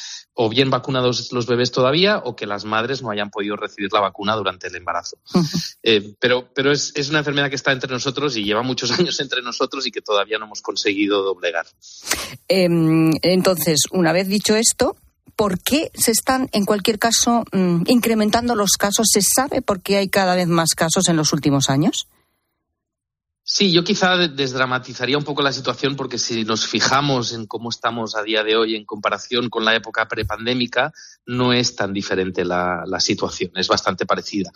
o 0.41 0.49
bien 0.49 0.71
vacunados 0.71 1.33
los 1.33 1.47
bebés 1.47 1.73
todavía 1.73 2.19
o 2.19 2.37
que 2.37 2.47
las 2.47 2.65
madres 2.65 3.03
no 3.03 3.11
hayan 3.11 3.29
podido 3.29 3.57
recibir 3.57 3.93
la 3.93 3.99
vacuna 3.99 4.37
durante 4.37 4.69
el 4.69 4.77
embarazo. 4.77 5.19
Eh, 5.83 6.15
pero 6.21 6.49
pero 6.55 6.71
es, 6.71 6.93
es, 6.95 7.11
una 7.11 7.19
enfermedad 7.19 7.51
que 7.51 7.57
está 7.57 7.73
entre 7.73 7.91
nosotros 7.91 8.37
y 8.37 8.45
lleva 8.45 8.63
muchos 8.63 8.93
años 8.99 9.19
entre 9.19 9.43
nosotros 9.43 9.85
y 9.89 9.91
que 9.91 10.01
todavía 10.01 10.39
no 10.39 10.45
hemos 10.45 10.63
conseguido 10.63 11.25
doblegar. 11.25 11.67
Em, 12.47 13.11
entonces, 13.23 13.81
una 13.91 14.13
vez 14.13 14.29
dicho 14.29 14.55
esto, 14.55 14.97
¿por 15.35 15.61
qué 15.61 15.91
se 15.95 16.13
están, 16.13 16.49
en 16.53 16.65
cualquier 16.65 17.01
caso, 17.01 17.43
mm, 17.51 17.83
incrementando 17.87 18.55
los 18.55 18.77
casos? 18.79 19.09
¿Se 19.13 19.23
sabe 19.23 19.61
por 19.61 19.81
qué 19.81 19.97
hay 19.97 20.09
cada 20.09 20.37
vez 20.37 20.47
más 20.47 20.77
casos 20.77 21.09
en 21.09 21.17
los 21.17 21.33
últimos 21.33 21.69
años? 21.69 22.07
Sí, 23.51 23.73
yo 23.73 23.83
quizá 23.83 24.15
desdramatizaría 24.29 25.17
un 25.17 25.25
poco 25.25 25.41
la 25.41 25.55
situación 25.55 25.97
porque 25.97 26.19
si 26.19 26.45
nos 26.45 26.67
fijamos 26.67 27.33
en 27.33 27.47
cómo 27.47 27.71
estamos 27.71 28.15
a 28.15 28.23
día 28.23 28.45
de 28.45 28.57
hoy 28.57 28.77
en 28.77 28.85
comparación 28.85 29.49
con 29.49 29.65
la 29.65 29.75
época 29.75 30.07
prepandémica, 30.07 30.93
no 31.25 31.55
es 31.55 31.75
tan 31.75 31.95
diferente 31.95 32.45
la, 32.45 32.85
situación, 33.01 33.53
es 33.55 33.67
bastante 33.67 34.05
parecida. 34.05 34.51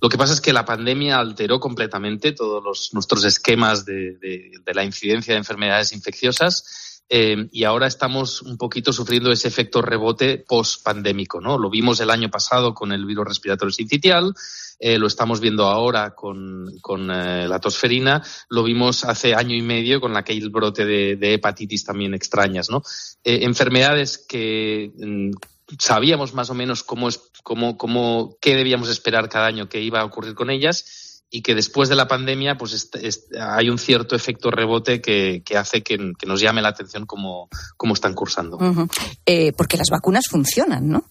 Lo 0.00 0.08
que 0.08 0.16
pasa 0.16 0.32
es 0.32 0.40
que 0.40 0.52
la 0.52 0.64
pandemia 0.64 1.18
alteró 1.18 1.58
completamente 1.58 2.30
todos 2.30 2.90
nuestros 2.92 3.24
esquemas 3.24 3.84
de, 3.84 4.16
de 4.20 4.74
la 4.74 4.84
incidencia 4.84 5.34
de 5.34 5.38
enfermedades 5.38 5.92
infecciosas 5.92 6.86
eh, 7.08 7.48
y 7.52 7.64
ahora 7.64 7.86
estamos 7.86 8.42
un 8.42 8.58
poquito 8.58 8.92
sufriendo 8.92 9.30
ese 9.30 9.46
efecto 9.46 9.80
rebote 9.80 10.38
post-pandémico, 10.38 11.40
¿no? 11.40 11.56
Lo 11.56 11.70
vimos 11.70 12.00
el 12.00 12.10
año 12.10 12.30
pasado 12.30 12.74
con 12.74 12.90
el 12.90 13.06
virus 13.06 13.26
respiratorio 13.26 13.72
sincitial, 13.72 14.34
eh, 14.78 14.98
lo 14.98 15.06
estamos 15.06 15.40
viendo 15.40 15.64
ahora 15.64 16.14
con, 16.14 16.70
eh, 17.10 17.46
la 17.48 17.58
tosferina, 17.60 18.22
lo 18.48 18.62
vimos 18.62 19.04
hace 19.04 19.34
año 19.34 19.54
y 19.54 19.62
medio 19.62 20.00
con 20.00 20.16
aquel 20.16 20.50
brote 20.50 20.84
de, 20.84 21.34
hepatitis 21.34 21.84
también 21.84 22.14
extrañas, 22.14 22.70
¿no? 22.70 22.82
enfermedades 23.24 24.18
que 24.18 24.92
mm, 24.96 25.30
sabíamos 25.78 26.34
más 26.34 26.50
o 26.50 26.54
menos 26.54 26.82
cómo 26.82 27.08
es, 27.08 27.20
cómo, 27.42 27.76
cómo, 27.76 28.36
qué 28.40 28.54
debíamos 28.54 28.88
esperar 28.88 29.28
cada 29.28 29.46
año 29.46 29.68
que 29.68 29.80
iba 29.80 30.00
a 30.00 30.04
ocurrir 30.04 30.34
con 30.34 30.50
ellas 30.50 31.22
y 31.30 31.42
que 31.42 31.54
después 31.54 31.88
de 31.88 31.96
la 31.96 32.06
pandemia 32.06 32.56
pues 32.56 32.90
hay 33.40 33.68
un 33.68 33.78
cierto 33.78 34.14
efecto 34.14 34.50
rebote 34.50 35.00
que, 35.00 35.42
hace 35.56 35.82
que, 35.82 35.98
nos 36.26 36.40
llame 36.40 36.62
la 36.62 36.68
atención 36.68 37.04
cómo, 37.06 37.48
están 37.92 38.14
cursando. 38.14 38.58
Eh, 39.24 39.52
porque 39.56 39.76
las 39.76 39.88
vacunas 39.90 40.26
funcionan, 40.28 40.88
¿no? 40.88 41.04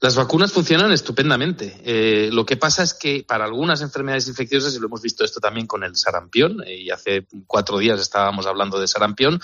Las 0.00 0.14
vacunas 0.14 0.52
funcionan 0.52 0.92
estupendamente. 0.92 1.80
Eh, 1.84 2.30
lo 2.32 2.46
que 2.46 2.56
pasa 2.56 2.84
es 2.84 2.94
que 2.94 3.24
para 3.26 3.44
algunas 3.44 3.80
enfermedades 3.80 4.28
infecciosas, 4.28 4.74
y 4.74 4.78
lo 4.78 4.86
hemos 4.86 5.02
visto 5.02 5.24
esto 5.24 5.40
también 5.40 5.66
con 5.66 5.82
el 5.82 5.96
sarampión, 5.96 6.62
eh, 6.64 6.76
y 6.76 6.90
hace 6.90 7.26
cuatro 7.48 7.78
días 7.78 8.00
estábamos 8.00 8.46
hablando 8.46 8.78
de 8.78 8.86
sarampión, 8.86 9.40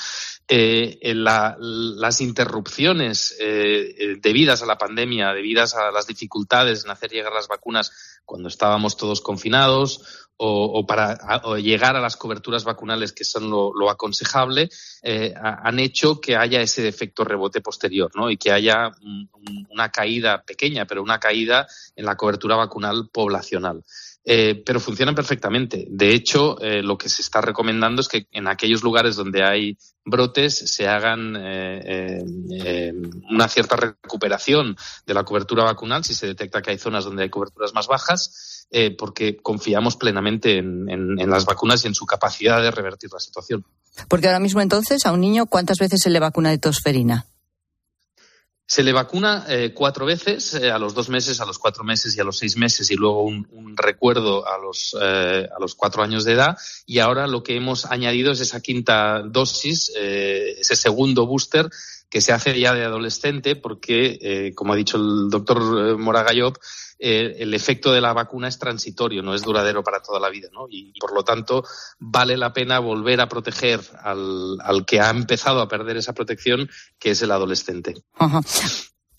las 0.46 2.20
interrupciones 2.20 3.36
debidas 3.38 4.62
a 4.62 4.66
la 4.66 4.78
pandemia, 4.78 5.32
debidas 5.32 5.74
a 5.74 5.90
las 5.90 6.06
dificultades 6.06 6.84
en 6.84 6.90
hacer 6.90 7.10
llegar 7.10 7.32
las 7.32 7.48
vacunas 7.48 8.20
cuando 8.24 8.48
estábamos 8.48 8.96
todos 8.96 9.20
confinados 9.20 10.23
o, 10.36 10.86
para 10.86 11.16
llegar 11.56 11.96
a 11.96 12.00
las 12.00 12.16
coberturas 12.16 12.64
vacunales 12.64 13.12
que 13.12 13.24
son 13.24 13.50
lo, 13.50 13.90
aconsejable, 13.90 14.68
eh, 15.02 15.32
han 15.36 15.78
hecho 15.78 16.20
que 16.20 16.36
haya 16.36 16.60
ese 16.60 16.88
efecto 16.88 17.24
rebote 17.24 17.60
posterior 17.60 18.10
¿no? 18.14 18.30
y 18.30 18.36
que 18.36 18.52
haya 18.52 18.90
una 19.70 19.90
caída 19.90 20.42
pequeña, 20.42 20.86
pero 20.86 21.02
una 21.02 21.20
caída 21.20 21.66
en 21.94 22.04
la 22.04 22.16
cobertura 22.16 22.56
vacunal 22.56 23.08
poblacional. 23.12 23.82
Eh, 24.26 24.62
pero 24.64 24.80
funcionan 24.80 25.14
perfectamente. 25.14 25.86
De 25.90 26.14
hecho, 26.14 26.58
eh, 26.62 26.82
lo 26.82 26.96
que 26.96 27.10
se 27.10 27.20
está 27.20 27.42
recomendando 27.42 28.00
es 28.00 28.08
que 28.08 28.26
en 28.32 28.48
aquellos 28.48 28.82
lugares 28.82 29.16
donde 29.16 29.44
hay 29.44 29.76
brotes 30.02 30.56
se 30.56 30.88
hagan 30.88 31.36
eh, 31.38 32.92
una 33.30 33.48
cierta 33.48 33.76
recuperación 33.76 34.76
de 35.06 35.14
la 35.14 35.24
cobertura 35.24 35.64
vacunal 35.64 36.04
si 36.04 36.14
se 36.14 36.26
detecta 36.26 36.62
que 36.62 36.70
hay 36.70 36.78
zonas 36.78 37.04
donde 37.04 37.24
hay 37.24 37.28
coberturas 37.28 37.74
más 37.74 37.86
bajas, 37.86 38.53
porque 38.98 39.36
confiamos 39.36 39.96
plenamente 39.96 40.58
en, 40.58 40.88
en, 40.88 41.30
las 41.30 41.44
vacunas 41.44 41.84
y 41.84 41.88
en 41.88 41.94
su 41.94 42.06
capacidad 42.06 42.60
de 42.60 42.70
revertir 42.70 43.10
la 43.12 43.20
situación. 43.20 43.64
Porque 44.08 44.26
ahora 44.26 44.40
mismo 44.40 44.60
entonces 44.60 45.06
a 45.06 45.12
un 45.12 45.20
niño, 45.20 45.46
¿cuántas 45.46 45.78
veces 45.78 46.00
se 46.00 46.10
le 46.10 46.18
vacuna 46.18 46.50
de 46.50 46.58
tosferina? 46.58 47.26
Se 48.66 48.82
le 48.82 48.94
vacuna 48.94 49.44
eh, 49.46 49.72
cuatro 49.74 50.06
veces, 50.06 50.54
eh, 50.54 50.70
a 50.70 50.78
los 50.78 50.94
dos 50.94 51.10
meses, 51.10 51.38
a 51.40 51.44
los 51.44 51.58
cuatro 51.58 51.84
meses 51.84 52.16
y 52.16 52.20
a 52.20 52.24
los 52.24 52.38
seis 52.38 52.56
meses, 52.56 52.90
y 52.90 52.94
luego 52.94 53.22
un, 53.22 53.76
recuerdo 53.76 54.48
a 54.48 54.56
los, 54.56 54.96
eh, 54.98 55.48
a 55.54 55.60
los 55.60 55.74
cuatro 55.74 56.02
años 56.02 56.24
de 56.24 56.32
edad. 56.32 56.56
Y 56.86 57.00
ahora 57.00 57.26
lo 57.26 57.42
que 57.42 57.56
hemos 57.56 57.84
añadido 57.84 58.32
es 58.32 58.40
esa 58.40 58.60
quinta 58.60 59.22
dosis, 59.22 59.92
ese 59.94 60.76
segundo 60.76 61.26
booster 61.26 61.68
que 62.08 62.22
se 62.22 62.32
hace 62.32 62.58
ya 62.58 62.72
de 62.72 62.84
adolescente, 62.84 63.54
porque, 63.54 64.52
como 64.54 64.72
ha 64.72 64.76
dicho 64.76 64.96
el 64.96 65.28
doctor 65.28 65.98
Moragayop, 65.98 66.56
eh, 66.98 67.36
el 67.38 67.54
efecto 67.54 67.92
de 67.92 68.00
la 68.00 68.12
vacuna 68.12 68.48
es 68.48 68.58
transitorio, 68.58 69.22
no 69.22 69.34
es 69.34 69.42
duradero 69.42 69.82
para 69.82 70.00
toda 70.00 70.20
la 70.20 70.30
vida, 70.30 70.48
¿no? 70.52 70.66
Y, 70.68 70.92
por 71.00 71.12
lo 71.12 71.24
tanto 71.24 71.64
vale 71.98 72.36
la 72.36 72.52
pena 72.52 72.78
volver 72.78 73.20
a 73.20 73.28
proteger 73.28 73.80
al, 74.02 74.84
que 74.86 75.00
ha 75.00 75.10
empezado 75.10 75.60
a 75.60 75.68
perder 75.68 75.96
esa 75.96 76.12
protección, 76.12 76.68
que 76.98 77.10
es 77.10 77.22
el 77.22 77.30
adolescente. 77.30 77.94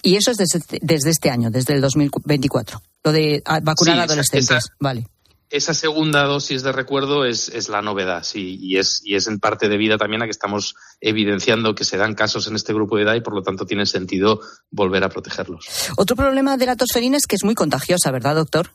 Y 0.01 0.15
eso 0.15 0.31
es 0.31 0.37
desde, 0.37 1.09
este 1.09 1.29
año, 1.29 1.49
desde 1.49 1.73
el 1.73 1.81
2024, 1.81 2.81
lo 3.03 3.11
de 3.11 3.41
vacunar 3.63 3.99
a 3.99 4.03
adolescentes, 4.03 4.69
vale. 4.79 5.07
Esa 5.49 5.73
segunda 5.73 6.23
dosis 6.23 6.63
de 6.63 6.71
recuerdo 6.71 7.25
es, 7.25 7.49
es 7.49 7.69
la 7.69 7.81
novedad, 7.81 8.23
sí, 8.23 8.57
y 8.59 8.77
es, 8.77 9.01
y 9.03 9.15
es 9.15 9.27
en 9.27 9.39
parte 9.39 9.69
debida 9.69 9.97
también 9.97 10.21
a 10.21 10.25
que 10.25 10.31
estamos 10.31 10.75
evidenciando 10.99 11.75
que 11.75 11.83
se 11.83 11.97
dan 11.97 12.15
casos 12.15 12.47
en 12.47 12.55
este 12.55 12.73
grupo 12.73 12.97
de 12.97 13.03
edad 13.03 13.15
y 13.15 13.21
por 13.21 13.35
lo 13.35 13.43
tanto 13.43 13.65
tiene 13.65 13.85
sentido 13.85 14.41
volver 14.71 15.03
a 15.03 15.09
protegerlos. 15.09 15.67
Otro 15.97 16.15
problema 16.15 16.57
de 16.57 16.65
la 16.65 16.75
tosferina 16.75 17.17
es 17.17 17.27
que 17.27 17.35
es 17.35 17.43
muy 17.43 17.55
contagiosa, 17.55 18.11
¿verdad, 18.11 18.35
doctor? 18.35 18.71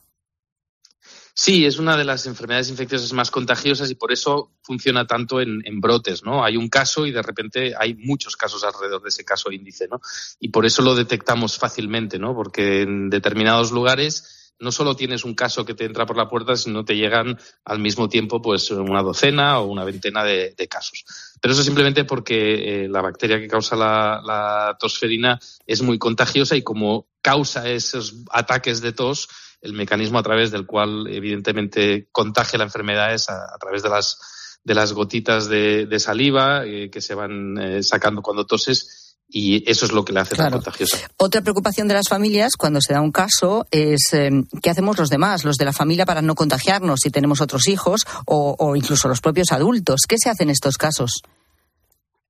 Sí, 1.35 1.65
es 1.65 1.79
una 1.79 1.97
de 1.97 2.05
las 2.05 2.27
enfermedades 2.27 2.69
infecciosas 2.69 3.13
más 3.13 3.31
contagiosas 3.31 3.91
y 3.91 3.95
por 3.95 4.13
eso 4.13 4.53
funciona 4.63 5.07
tanto 5.07 5.41
en, 5.41 5.63
en, 5.65 5.81
brotes, 5.81 6.23
¿no? 6.23 6.45
Hay 6.45 6.57
un 6.57 6.69
caso 6.69 7.07
y 7.07 7.13
de 7.13 7.23
repente 7.23 7.73
hay 7.79 7.95
muchos 7.95 8.37
casos 8.37 8.65
alrededor 8.65 9.03
de 9.03 9.09
ese 9.09 9.25
caso 9.25 9.51
índice, 9.51 9.89
¿no? 9.89 10.01
Y 10.39 10.49
por 10.49 10.67
eso 10.67 10.83
lo 10.83 10.95
detectamos 10.95 11.57
fácilmente, 11.57 12.19
¿no? 12.19 12.35
Porque 12.35 12.83
en 12.83 13.11
determinados 13.11 13.71
lugares 13.71 14.40
no 14.61 14.71
solo 14.71 14.95
tienes 14.95 15.25
un 15.25 15.35
caso 15.35 15.65
que 15.65 15.75
te 15.75 15.87
entra 15.87 16.07
por 16.07 16.17
la 16.17 16.29
puerta, 16.29 16.55
sino 16.55 16.85
te 16.85 16.97
llegan 16.97 17.39
al 17.65 17.79
mismo 17.79 18.09
tiempo 18.09 18.41
pues 18.43 18.71
una 18.71 19.03
docena 19.03 19.59
o 19.59 19.67
una 19.67 19.85
veintena 19.85 20.23
de, 20.23 20.55
casos. 20.69 21.05
Pero 21.41 21.55
eso 21.55 21.65
simplemente 21.65 22.05
porque 22.05 22.85
eh, 22.85 22.89
la 22.89 23.01
bacteria 23.01 23.41
que 23.41 23.49
causa 23.49 23.75
la, 23.75 24.77
tosferina 24.79 25.41
es 25.67 25.83
muy 25.83 25.99
contagiosa 25.99 26.55
y 26.55 26.63
como 26.63 27.09
causa 27.23 27.69
esos 27.69 28.23
ataques 28.31 28.81
de 28.81 28.93
tos, 28.93 29.29
el 29.63 29.73
mecanismo 29.73 30.19
a 30.19 30.23
través 30.23 30.51
del 30.51 30.67
cual 30.67 31.07
evidentemente 31.09 32.09
contagia 32.13 32.59
la 32.59 32.65
enfermedad 32.65 33.13
es 33.13 33.29
a, 33.29 33.57
través 33.59 33.83
de 33.83 33.89
las, 33.89 34.59
de 34.63 34.75
las 34.75 34.93
gotitas 34.93 35.49
de, 35.49 35.87
de 35.87 35.99
saliva 35.99 36.65
eh, 36.67 36.91
que 36.91 37.01
se 37.01 37.15
van 37.15 37.59
eh, 37.59 37.83
sacando 37.83 38.23
cuando 38.23 38.47
toses 38.47 39.10
y 39.33 39.69
eso 39.71 39.87
es 39.87 39.93
lo 39.93 40.05
que 40.05 40.13
le 40.13 40.21
hace 40.21 40.35
claro. 40.35 40.51
tan 40.51 40.59
contagiosa. 40.59 40.99
Otra 41.17 41.41
preocupación 41.43 41.89
de 41.89 41.95
las 41.95 42.09
familias 42.09 42.53
cuando 42.57 42.81
se 42.81 42.93
da 42.93 43.01
un 43.01 43.13
caso 43.13 43.67
es 43.71 44.13
eh, 44.13 44.31
qué 44.63 44.71
hacemos 44.71 44.99
los 44.99 45.09
demás, 45.09 45.45
los 45.45 45.57
de 45.57 45.65
la 45.65 45.73
familia, 45.73 46.07
para 46.07 46.23
no 46.23 46.35
contagiarnos 46.35 47.01
si 47.03 47.11
tenemos 47.11 47.41
otros 47.41 47.69
hijos 47.69 48.07
o, 48.27 48.57
o 48.59 48.77
incluso 48.77 49.09
los 49.09 49.21
propios 49.21 49.53
adultos. 49.53 50.03
¿Qué 50.09 50.17
se 50.19 50.31
hace 50.31 50.43
en 50.43 50.51
estos 50.51 50.77
casos? 50.77 51.23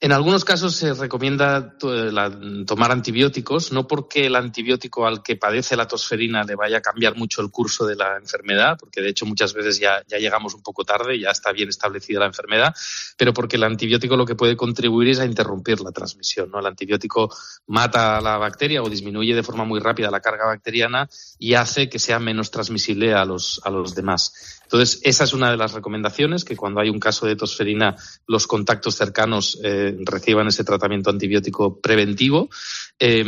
En 0.03 0.13
algunos 0.13 0.47
casos 0.47 0.77
se 0.77 0.95
recomienda 0.95 1.77
tomar 1.77 2.91
antibióticos, 2.91 3.71
no 3.71 3.87
porque 3.87 4.25
el 4.25 4.35
antibiótico 4.35 5.07
al 5.07 5.23
que 5.23 5.37
padece 5.37 5.77
la 5.77 5.87
tosferina 5.87 6.43
le 6.43 6.55
vaya 6.55 6.79
a 6.79 6.81
cambiar 6.81 7.17
mucho 7.17 7.43
el 7.43 7.51
curso 7.51 7.85
de 7.85 7.97
la 7.97 8.17
enfermedad, 8.17 8.79
porque 8.81 9.03
de 9.03 9.11
hecho 9.11 9.27
muchas 9.27 9.53
veces 9.53 9.79
ya, 9.79 10.03
ya 10.09 10.17
llegamos 10.17 10.55
un 10.55 10.63
poco 10.63 10.85
tarde, 10.85 11.21
ya 11.21 11.29
está 11.29 11.53
bien 11.53 11.69
establecida 11.69 12.21
la 12.21 12.27
enfermedad, 12.27 12.75
pero 13.19 13.35
porque 13.35 13.57
el 13.57 13.65
antibiótico 13.65 14.17
lo 14.17 14.25
que 14.25 14.37
puede 14.37 14.57
contribuir 14.57 15.11
es 15.11 15.21
a 15.21 15.27
interrumpir 15.27 15.83
la 15.83 15.93
transmisión. 15.93 16.51
¿no? 16.51 16.61
El 16.61 16.67
antibiótico 16.67 17.29
mata 17.67 18.17
a 18.17 18.21
la 18.23 18.39
bacteria 18.39 18.83
o 18.83 18.89
disminuye 18.89 19.35
de 19.35 19.43
forma 19.43 19.67
muy 19.67 19.81
rápida 19.81 20.11
la 20.11 20.21
carga 20.21 20.47
bacteriana 20.47 21.11
y 21.39 21.53
hace 21.53 21.91
que 21.91 21.99
sea 21.99 22.19
menos 22.19 22.51
transmisible 22.51 23.13
a 23.13 23.27
los, 23.27 23.61
a 23.65 23.71
los 23.71 23.95
demás. 23.95 24.61
Entonces, 24.63 25.01
esa 25.03 25.25
es 25.25 25.33
una 25.33 25.51
de 25.51 25.57
las 25.57 25.73
recomendaciones, 25.73 26.45
que 26.45 26.57
cuando 26.57 26.81
hay 26.81 26.91
un 26.91 27.01
caso 27.01 27.27
de 27.27 27.35
tosferina, 27.35 27.97
los 28.29 28.47
contactos 28.47 28.95
cercanos 28.95 29.59
eh, 29.65 29.89
reciban 30.05 30.48
ese 30.48 30.64
tratamiento 30.64 31.11
antibiótico 31.11 31.81
preventivo. 31.81 32.48
Eh, 32.98 33.24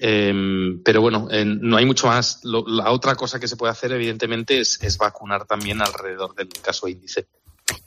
eh, 0.00 0.78
pero 0.84 1.00
bueno, 1.00 1.28
no 1.30 1.76
hay 1.76 1.86
mucho 1.86 2.06
más. 2.06 2.40
Lo, 2.44 2.64
la 2.66 2.90
otra 2.90 3.14
cosa 3.14 3.40
que 3.40 3.48
se 3.48 3.56
puede 3.56 3.72
hacer, 3.72 3.92
evidentemente, 3.92 4.60
es, 4.60 4.82
es 4.82 4.98
vacunar 4.98 5.46
también 5.46 5.80
alrededor 5.82 6.34
del 6.34 6.48
caso 6.62 6.88
índice. 6.88 7.26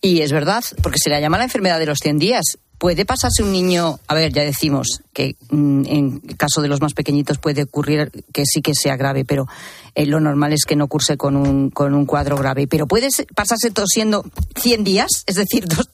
Y 0.01 0.21
es 0.21 0.31
verdad, 0.31 0.63
porque 0.81 0.99
se 1.01 1.09
le 1.09 1.19
llama 1.19 1.37
la 1.37 1.43
enfermedad 1.45 1.79
de 1.79 1.85
los 1.85 1.99
100 1.99 2.19
días. 2.19 2.57
¿Puede 2.77 3.05
pasarse 3.05 3.43
un 3.43 3.51
niño, 3.51 3.99
a 4.07 4.13
ver, 4.13 4.31
ya 4.31 4.43
decimos 4.43 5.01
que 5.11 5.35
mm, 5.49 5.85
en 5.85 6.19
caso 6.37 6.61
de 6.61 6.69
los 6.69 6.79
más 6.79 6.93
pequeñitos 6.93 7.37
puede 7.37 7.63
ocurrir 7.63 8.09
que 8.31 8.43
sí 8.45 8.61
que 8.61 8.73
sea 8.73 8.95
grave, 8.95 9.25
pero 9.25 9.47
eh, 9.95 10.05
lo 10.05 10.21
normal 10.21 10.53
es 10.53 10.63
que 10.63 10.77
no 10.77 10.87
curse 10.87 11.17
con 11.17 11.35
un, 11.35 11.71
con 11.71 11.93
un 11.93 12.05
cuadro 12.05 12.37
grave. 12.37 12.67
Pero 12.67 12.87
puede 12.87 13.09
pasarse 13.35 13.71
tosiendo 13.71 14.23
100 14.55 14.85
días, 14.85 15.09
es 15.25 15.35
decir, 15.35 15.67
dos, 15.67 15.89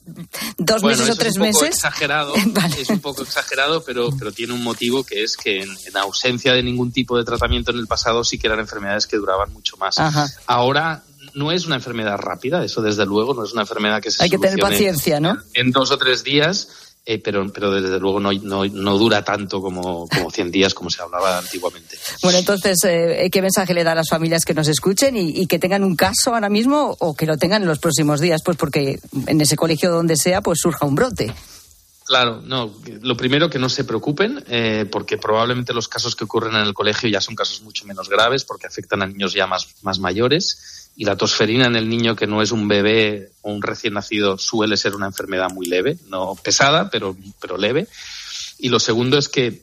dos 0.58 0.82
bueno, 0.82 0.98
meses 0.98 1.12
o 1.12 1.18
tres 1.18 1.32
es 1.32 1.36
un 1.38 1.46
poco 1.46 1.60
meses. 1.60 1.74
Exagerado, 1.74 2.34
vale. 2.46 2.80
Es 2.80 2.88
un 2.88 3.00
poco 3.00 3.22
exagerado, 3.24 3.82
pero, 3.82 4.10
pero 4.16 4.30
tiene 4.30 4.52
un 4.52 4.62
motivo 4.62 5.02
que 5.02 5.24
es 5.24 5.36
que 5.36 5.62
en, 5.62 5.70
en, 5.86 5.96
ausencia 5.96 6.52
de 6.52 6.62
ningún 6.62 6.92
tipo 6.92 7.18
de 7.18 7.24
tratamiento 7.24 7.72
en 7.72 7.78
el 7.78 7.88
pasado 7.88 8.22
sí 8.22 8.38
que 8.38 8.46
eran 8.46 8.60
enfermedades 8.60 9.08
que 9.08 9.16
duraban 9.16 9.52
mucho 9.52 9.76
más. 9.76 9.98
Ajá. 9.98 10.28
Ahora 10.46 11.02
no 11.36 11.52
es 11.52 11.66
una 11.66 11.76
enfermedad 11.76 12.16
rápida, 12.16 12.64
eso 12.64 12.80
desde 12.80 13.04
luego, 13.04 13.34
no 13.34 13.44
es 13.44 13.52
una 13.52 13.62
enfermedad 13.62 14.02
que 14.02 14.10
se 14.10 14.24
Hay 14.24 14.30
que 14.30 14.38
tener 14.38 14.58
paciencia, 14.58 15.20
¿no? 15.20 15.36
En, 15.52 15.70
dos 15.70 15.90
o 15.90 15.98
tres 15.98 16.24
días, 16.24 16.68
eh, 17.04 17.18
pero, 17.18 17.46
pero 17.52 17.70
desde 17.70 18.00
luego 18.00 18.18
no, 18.18 18.32
no, 18.32 18.64
no, 18.64 18.98
dura 18.98 19.22
tanto 19.22 19.60
como, 19.60 20.08
como 20.08 20.30
100 20.30 20.50
días, 20.50 20.72
como 20.72 20.88
se 20.88 21.02
hablaba 21.02 21.38
antiguamente. 21.38 21.98
Bueno, 22.22 22.38
entonces, 22.38 22.78
eh, 22.84 23.28
¿qué 23.30 23.42
mensaje 23.42 23.74
le 23.74 23.84
da 23.84 23.92
a 23.92 23.96
las 23.96 24.08
familias 24.08 24.46
que 24.46 24.54
nos 24.54 24.66
escuchen 24.66 25.14
y, 25.14 25.42
y, 25.42 25.46
que 25.46 25.58
tengan 25.58 25.84
un 25.84 25.94
caso 25.94 26.32
ahora 26.32 26.48
mismo 26.48 26.96
o 26.98 27.14
que 27.14 27.26
lo 27.26 27.36
tengan 27.36 27.60
en 27.62 27.68
los 27.68 27.80
próximos 27.80 28.20
días? 28.20 28.40
Pues 28.42 28.56
porque 28.56 28.98
en 29.26 29.40
ese 29.40 29.56
colegio 29.56 29.90
donde 29.90 30.16
sea, 30.16 30.40
pues 30.40 30.58
surja 30.62 30.86
un 30.86 30.94
brote. 30.94 31.34
Claro, 32.06 32.40
no. 32.40 32.72
Lo 33.02 33.16
primero 33.16 33.50
que 33.50 33.58
no 33.58 33.68
se 33.68 33.82
preocupen, 33.82 34.42
eh, 34.46 34.86
porque 34.90 35.18
probablemente 35.18 35.74
los 35.74 35.88
casos 35.88 36.14
que 36.14 36.22
ocurren 36.22 36.54
en 36.54 36.62
el 36.62 36.72
colegio 36.72 37.08
ya 37.08 37.20
son 37.20 37.34
casos 37.34 37.62
mucho 37.62 37.84
menos 37.84 38.08
graves, 38.08 38.44
porque 38.44 38.68
afectan 38.68 39.02
a 39.02 39.06
niños 39.06 39.34
ya 39.34 39.48
más, 39.48 39.66
más 39.82 39.98
mayores. 39.98 40.85
Y 40.96 41.04
la 41.04 41.16
tosferina 41.16 41.66
en 41.66 41.76
el 41.76 41.88
niño 41.88 42.16
que 42.16 42.26
no 42.26 42.40
es 42.40 42.52
un 42.52 42.68
bebé 42.68 43.30
o 43.42 43.52
un 43.52 43.62
recién 43.62 43.94
nacido 43.94 44.38
suele 44.38 44.76
ser 44.76 44.94
una 44.94 45.06
enfermedad 45.06 45.50
muy 45.50 45.66
leve, 45.66 45.98
no 46.08 46.34
pesada, 46.42 46.88
pero, 46.90 47.16
pero 47.40 47.58
leve. 47.58 47.86
Y 48.58 48.70
lo 48.70 48.80
segundo 48.80 49.18
es 49.18 49.28
que 49.28 49.62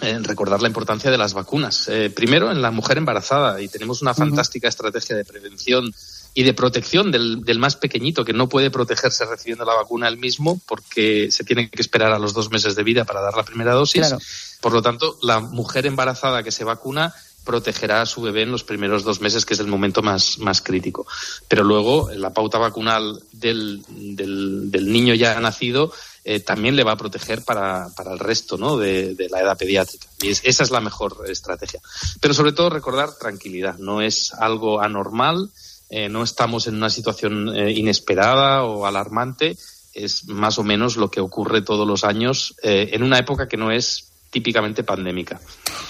eh, 0.00 0.18
recordar 0.22 0.62
la 0.62 0.68
importancia 0.68 1.10
de 1.10 1.18
las 1.18 1.34
vacunas. 1.34 1.88
Eh, 1.88 2.08
primero, 2.10 2.52
en 2.52 2.62
la 2.62 2.70
mujer 2.70 2.98
embarazada, 2.98 3.60
y 3.60 3.68
tenemos 3.68 4.00
una 4.00 4.14
fantástica 4.14 4.66
uh 4.66 4.68
-huh. 4.68 4.70
estrategia 4.70 5.16
de 5.16 5.24
prevención 5.24 5.92
y 6.34 6.44
de 6.44 6.54
protección 6.54 7.10
del, 7.10 7.44
del, 7.44 7.58
más 7.58 7.74
pequeñito 7.74 8.24
que 8.24 8.32
no 8.32 8.48
puede 8.48 8.70
protegerse 8.70 9.24
recibiendo 9.26 9.64
la 9.64 9.74
vacuna 9.74 10.06
él 10.06 10.18
mismo 10.18 10.60
porque 10.68 11.32
se 11.32 11.42
tiene 11.42 11.68
que 11.68 11.82
esperar 11.82 12.12
a 12.12 12.18
los 12.20 12.32
dos 12.32 12.48
meses 12.50 12.76
de 12.76 12.84
vida 12.84 13.04
para 13.04 13.20
dar 13.20 13.34
la 13.36 13.42
primera 13.42 13.72
dosis. 13.72 14.02
Claro. 14.02 14.18
Por 14.60 14.72
lo 14.72 14.82
tanto, 14.82 15.18
la 15.22 15.40
mujer 15.40 15.86
embarazada 15.86 16.44
que 16.44 16.52
se 16.52 16.62
vacuna 16.62 17.12
protegerá 17.48 18.02
a 18.02 18.06
su 18.06 18.20
bebé 18.20 18.42
en 18.42 18.52
los 18.52 18.62
primeros 18.62 19.04
dos 19.04 19.22
meses, 19.22 19.46
que 19.46 19.54
es 19.54 19.60
el 19.60 19.68
momento 19.68 20.02
más, 20.02 20.38
más 20.38 20.60
crítico. 20.60 21.06
Pero 21.48 21.64
luego, 21.64 22.10
la 22.14 22.34
pauta 22.34 22.58
vacunal 22.58 23.22
del, 23.32 23.82
del, 23.88 24.70
del 24.70 24.92
niño 24.92 25.14
ya 25.14 25.40
nacido 25.40 25.90
eh, 26.24 26.40
también 26.40 26.76
le 26.76 26.84
va 26.84 26.92
a 26.92 26.98
proteger 26.98 27.46
para, 27.46 27.88
para 27.96 28.12
el 28.12 28.18
resto 28.18 28.58
¿no? 28.58 28.76
de, 28.76 29.14
de, 29.14 29.30
la 29.30 29.40
edad 29.40 29.56
pediátrica. 29.56 30.06
Y 30.20 30.28
es, 30.28 30.42
esa 30.44 30.62
es 30.62 30.70
la 30.70 30.82
mejor 30.82 31.24
estrategia. 31.26 31.80
Pero 32.20 32.34
sobre 32.34 32.52
todo 32.52 32.68
recordar 32.68 33.14
tranquilidad. 33.14 33.78
No 33.78 34.02
es 34.02 34.34
algo 34.34 34.82
anormal, 34.82 35.48
eh, 35.88 36.10
no 36.10 36.22
estamos 36.22 36.66
en 36.66 36.74
una 36.74 36.90
situación 36.90 37.56
eh, 37.56 37.72
inesperada 37.72 38.64
o 38.64 38.84
alarmante. 38.84 39.56
Es 39.94 40.28
más 40.28 40.58
o 40.58 40.64
menos 40.64 40.98
lo 40.98 41.10
que 41.10 41.22
ocurre 41.22 41.62
todos 41.62 41.88
los 41.88 42.04
años 42.04 42.54
en 42.62 43.02
una 43.02 43.18
época 43.18 43.48
que 43.48 43.56
no 43.56 43.72
es 43.72 44.08
típicamente 44.30 44.82
pandémica. 44.84 45.40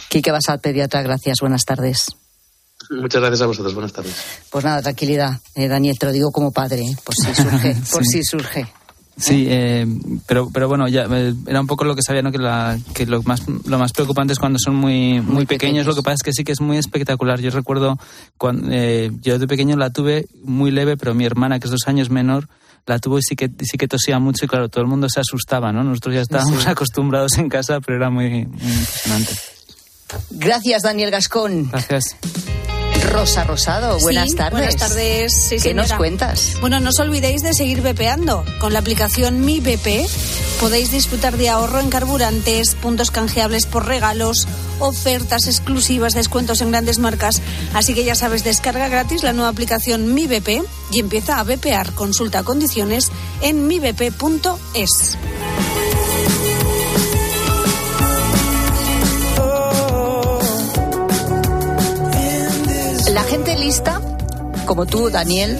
Quique 0.08 0.30
Basal, 0.30 0.60
pediatra, 0.60 1.02
gracias. 1.02 1.38
Buenas 1.40 1.64
tardes. 1.64 2.16
Muchas 2.90 3.20
gracias 3.20 3.42
a 3.42 3.46
vosotros. 3.46 3.74
Buenas 3.74 3.92
tardes. 3.92 4.14
Pues 4.50 4.64
nada, 4.64 4.80
tranquilidad. 4.82 5.40
Eh, 5.54 5.68
Daniel, 5.68 5.98
te 5.98 6.06
lo 6.06 6.12
digo 6.12 6.30
como 6.30 6.52
padre, 6.52 6.82
¿eh? 6.82 6.96
por 7.04 7.14
si 7.14 7.34
surge. 7.34 7.76
por 7.90 8.04
sí. 8.04 8.18
si 8.18 8.24
surge. 8.24 8.66
Sí, 9.18 9.46
eh, 9.48 9.84
pero, 10.26 10.48
pero 10.52 10.68
bueno, 10.68 10.86
ya 10.86 11.06
eh, 11.10 11.34
era 11.46 11.60
un 11.60 11.66
poco 11.66 11.84
lo 11.84 11.96
que 11.96 12.02
sabía, 12.02 12.22
¿no? 12.22 12.30
Que, 12.30 12.38
la, 12.38 12.78
que 12.94 13.04
lo, 13.04 13.20
más, 13.24 13.42
lo 13.48 13.78
más 13.78 13.92
preocupante 13.92 14.32
es 14.32 14.38
cuando 14.38 14.60
son 14.60 14.76
muy, 14.76 15.20
muy, 15.20 15.22
muy 15.22 15.46
pequeños. 15.46 15.48
pequeños. 15.48 15.86
Lo 15.86 15.94
que 15.96 16.02
pasa 16.02 16.14
es 16.14 16.22
que 16.22 16.32
sí 16.32 16.44
que 16.44 16.52
es 16.52 16.60
muy 16.60 16.78
espectacular. 16.78 17.40
Yo 17.40 17.50
recuerdo, 17.50 17.98
cuando, 18.36 18.68
eh, 18.70 19.10
yo 19.20 19.40
de 19.40 19.48
pequeño 19.48 19.76
la 19.76 19.90
tuve 19.90 20.26
muy 20.44 20.70
leve, 20.70 20.96
pero 20.96 21.14
mi 21.14 21.24
hermana, 21.24 21.58
que 21.58 21.66
es 21.66 21.72
dos 21.72 21.88
años 21.88 22.10
menor, 22.10 22.48
la 22.86 22.98
tuvo 22.98 23.18
y 23.18 23.22
sí 23.22 23.36
que, 23.36 23.50
sí 23.60 23.76
que 23.78 23.88
tosía 23.88 24.18
mucho 24.18 24.44
y 24.44 24.48
claro, 24.48 24.68
todo 24.68 24.82
el 24.82 24.88
mundo 24.88 25.08
se 25.08 25.20
asustaba, 25.20 25.72
¿no? 25.72 25.84
Nosotros 25.84 26.14
ya 26.14 26.22
estábamos 26.22 26.62
sí. 26.62 26.68
acostumbrados 26.68 27.38
en 27.38 27.48
casa, 27.48 27.80
pero 27.80 27.96
era 27.96 28.10
muy, 28.10 28.46
muy 28.46 28.72
impresionante. 28.72 29.32
Gracias, 30.30 30.82
Daniel 30.82 31.10
Gascón. 31.10 31.68
Gracias. 31.70 32.16
Rosa 33.08 33.44
Rosado, 33.44 33.98
buenas 34.00 34.30
sí, 34.30 34.36
tardes. 34.36 34.52
Buenas 34.52 34.76
tardes. 34.76 35.32
Sí, 35.48 35.56
¿Qué 35.56 35.60
señora. 35.60 35.88
nos 35.88 35.96
cuentas? 35.96 36.56
Bueno, 36.60 36.80
no 36.80 36.90
os 36.90 36.98
olvidéis 37.00 37.42
de 37.42 37.54
seguir 37.54 37.80
bepeando. 37.80 38.44
Con 38.60 38.72
la 38.72 38.78
aplicación 38.80 39.44
Mi 39.44 39.60
BP 39.60 40.06
podéis 40.60 40.90
disfrutar 40.90 41.36
de 41.36 41.48
ahorro 41.48 41.80
en 41.80 41.88
carburantes, 41.90 42.74
puntos 42.74 43.10
canjeables 43.10 43.66
por 43.66 43.86
regalos, 43.86 44.46
ofertas 44.78 45.46
exclusivas, 45.46 46.14
descuentos 46.14 46.60
en 46.60 46.70
grandes 46.70 46.98
marcas. 46.98 47.40
Así 47.74 47.94
que 47.94 48.04
ya 48.04 48.14
sabes, 48.14 48.44
descarga 48.44 48.88
gratis 48.88 49.22
la 49.22 49.32
nueva 49.32 49.48
aplicación 49.48 50.14
Mi 50.14 50.26
BP 50.26 50.64
y 50.90 51.00
empieza 51.00 51.40
a 51.40 51.44
bepear. 51.44 51.92
Consulta 51.92 52.42
condiciones 52.42 53.10
en 53.40 53.66
mibp.es. 53.66 55.16
lista, 63.58 64.00
como 64.66 64.86
tú, 64.86 65.08
Daniel, 65.10 65.58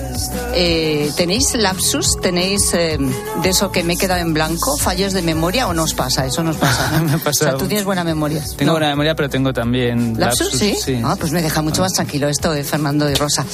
eh, 0.54 1.11
¿tenéis 1.16 1.54
lapsus? 1.54 2.20
¿Tenéis 2.20 2.74
eh, 2.74 2.98
de 3.42 3.48
eso 3.48 3.72
que 3.72 3.82
me 3.82 3.94
he 3.94 3.96
quedado 3.96 4.20
en 4.20 4.34
blanco? 4.34 4.76
¿Fallos 4.76 5.12
de 5.12 5.22
memoria 5.22 5.66
o 5.66 5.72
no 5.72 5.84
os 5.84 5.94
pasa? 5.94 6.26
Eso 6.26 6.42
nos 6.42 6.56
pasa. 6.56 6.90
¿no? 6.98 7.04
me 7.12 7.18
pasa. 7.18 7.46
O 7.46 7.48
sea, 7.48 7.56
tú 7.56 7.66
tienes 7.66 7.84
buena 7.84 8.04
memoria. 8.04 8.42
Tengo 8.56 8.72
¿no? 8.72 8.72
buena 8.72 8.88
memoria, 8.88 9.14
pero 9.14 9.30
tengo 9.30 9.52
también 9.52 10.18
lapsus. 10.18 10.52
lapsus 10.52 10.61
¿sí? 10.61 10.76
sí. 10.82 11.00
Ah, 11.02 11.16
pues 11.18 11.32
me 11.32 11.42
deja 11.42 11.62
mucho 11.62 11.80
más 11.82 11.92
tranquilo 11.94 12.28
esto 12.28 12.52
de 12.52 12.64
Fernando 12.64 13.11
y 13.11 13.14
Rosa. 13.14 13.46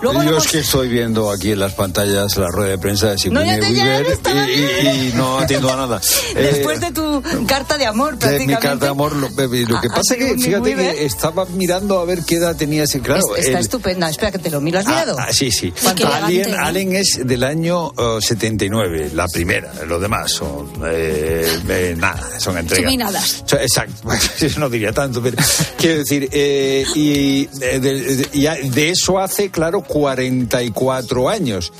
Luego 0.00 0.22
Yo 0.22 0.30
lo 0.30 0.36
es 0.38 0.44
hemos- 0.44 0.52
que 0.52 0.58
estoy 0.60 0.88
viendo 0.88 1.30
aquí 1.30 1.50
en 1.52 1.58
las 1.58 1.74
pantallas 1.74 2.36
la 2.36 2.46
rueda 2.48 2.70
de 2.70 2.78
prensa 2.78 3.08
de 3.14 3.30
No, 3.30 3.40
te- 3.40 3.46
ya 3.74 3.84
Weaver 3.84 4.18
y, 4.48 4.52
y- 4.52 5.08
y 5.08 5.12
no 5.14 5.38
atiendo 5.40 5.72
a 5.72 5.76
nada. 5.76 6.00
Después 6.34 6.78
Eh, 6.78 6.86
de 6.86 6.90
tu 6.92 7.22
carta 7.48 7.76
de 7.76 7.86
amor, 7.86 8.12
de 8.12 8.18
prácticamente. 8.18 8.54
mi 8.54 8.62
carta 8.62 8.84
de 8.84 8.90
amor, 8.90 9.12
lo, 9.16 9.28
lo 9.28 9.80
que 9.80 9.86
A- 9.88 9.90
pasa 9.90 10.14
a 10.14 10.16
que, 10.16 10.38
Sigourney 10.38 10.74
fíjate 10.74 10.74
que 10.98 11.04
estaba 11.04 11.44
mirando 11.46 11.98
a 11.98 12.04
ver 12.04 12.22
qué 12.24 12.36
edad 12.36 12.54
tenía 12.54 12.84
ese, 12.84 13.00
claro. 13.00 13.22
Es- 13.36 13.46
está 13.46 13.58
el- 13.58 13.64
estupenda. 13.64 14.08
Espera 14.08 14.30
que 14.30 14.38
te 14.38 14.50
lo 14.50 14.60
miro. 14.60 14.78
¿Has 14.78 14.86
Ah, 14.86 14.90
mirado? 14.90 15.16
ah, 15.18 15.32
sí, 15.32 15.50
sí. 15.50 15.72
Qué 15.96 16.04
Alien, 16.04 16.52
¿no? 16.52 16.58
Alien 16.64 16.94
es 16.94 17.20
del 17.24 17.42
año 17.42 17.90
eh, 17.98 18.18
79, 18.20 19.10
la 19.14 19.26
primera. 19.26 19.72
Los 19.86 20.00
demás 20.00 20.30
son 20.30 20.70
eh, 20.86 21.58
eh, 21.68 21.94
nada, 21.98 22.38
son 22.38 22.56
entregas. 22.56 22.84
Chuminadas. 22.84 23.44
Exacto, 23.60 23.94
no 24.58 24.70
diría 24.70 24.92
tanto, 24.92 25.20
pero 25.22 25.36
quiero 25.76 25.98
decir, 25.98 26.28
eh, 26.30 26.84
y 26.94 27.48
eh, 27.60 27.80
de, 27.80 28.16
de- 28.30 28.48
a- 28.48 28.54
de 28.54 28.90
eso 28.90 29.18
hace, 29.18 29.50
claro, 29.50 29.82
44 29.88 31.28
años. 31.28 31.72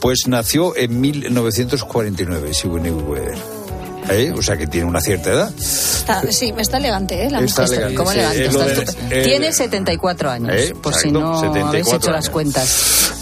Pues 0.00 0.20
nació 0.28 0.76
en 0.76 1.00
1949, 1.00 2.54
Sigourney 2.54 2.92
Weaver. 2.92 3.34
¿Eh? 4.10 4.34
O 4.36 4.42
sea 4.42 4.58
que 4.58 4.66
tiene 4.66 4.86
una 4.86 5.00
cierta 5.00 5.30
edad. 5.32 5.54
Está- 5.58 6.30
sí, 6.30 6.52
me 6.52 6.60
está 6.60 6.76
elegante, 6.76 7.24
¿eh? 7.24 7.30
La 7.30 7.40
Está 7.40 7.62
mujer. 7.62 7.78
elegante, 7.78 7.96
¿Cómo 7.96 8.10
sí, 8.10 8.18
elegante? 8.18 8.52
lo 8.52 8.62
Está 8.64 8.92
de- 9.08 9.20
eh, 9.20 9.24
Tiene 9.24 9.52
74 9.52 10.30
años, 10.30 10.54
eh, 10.54 10.74
por 10.82 10.94
si 10.94 11.10
no 11.10 11.38
habéis 11.38 11.40
74 11.86 11.96
hecho 11.96 12.10
las 12.10 12.24
años. 12.26 12.30
cuentas. 12.30 13.12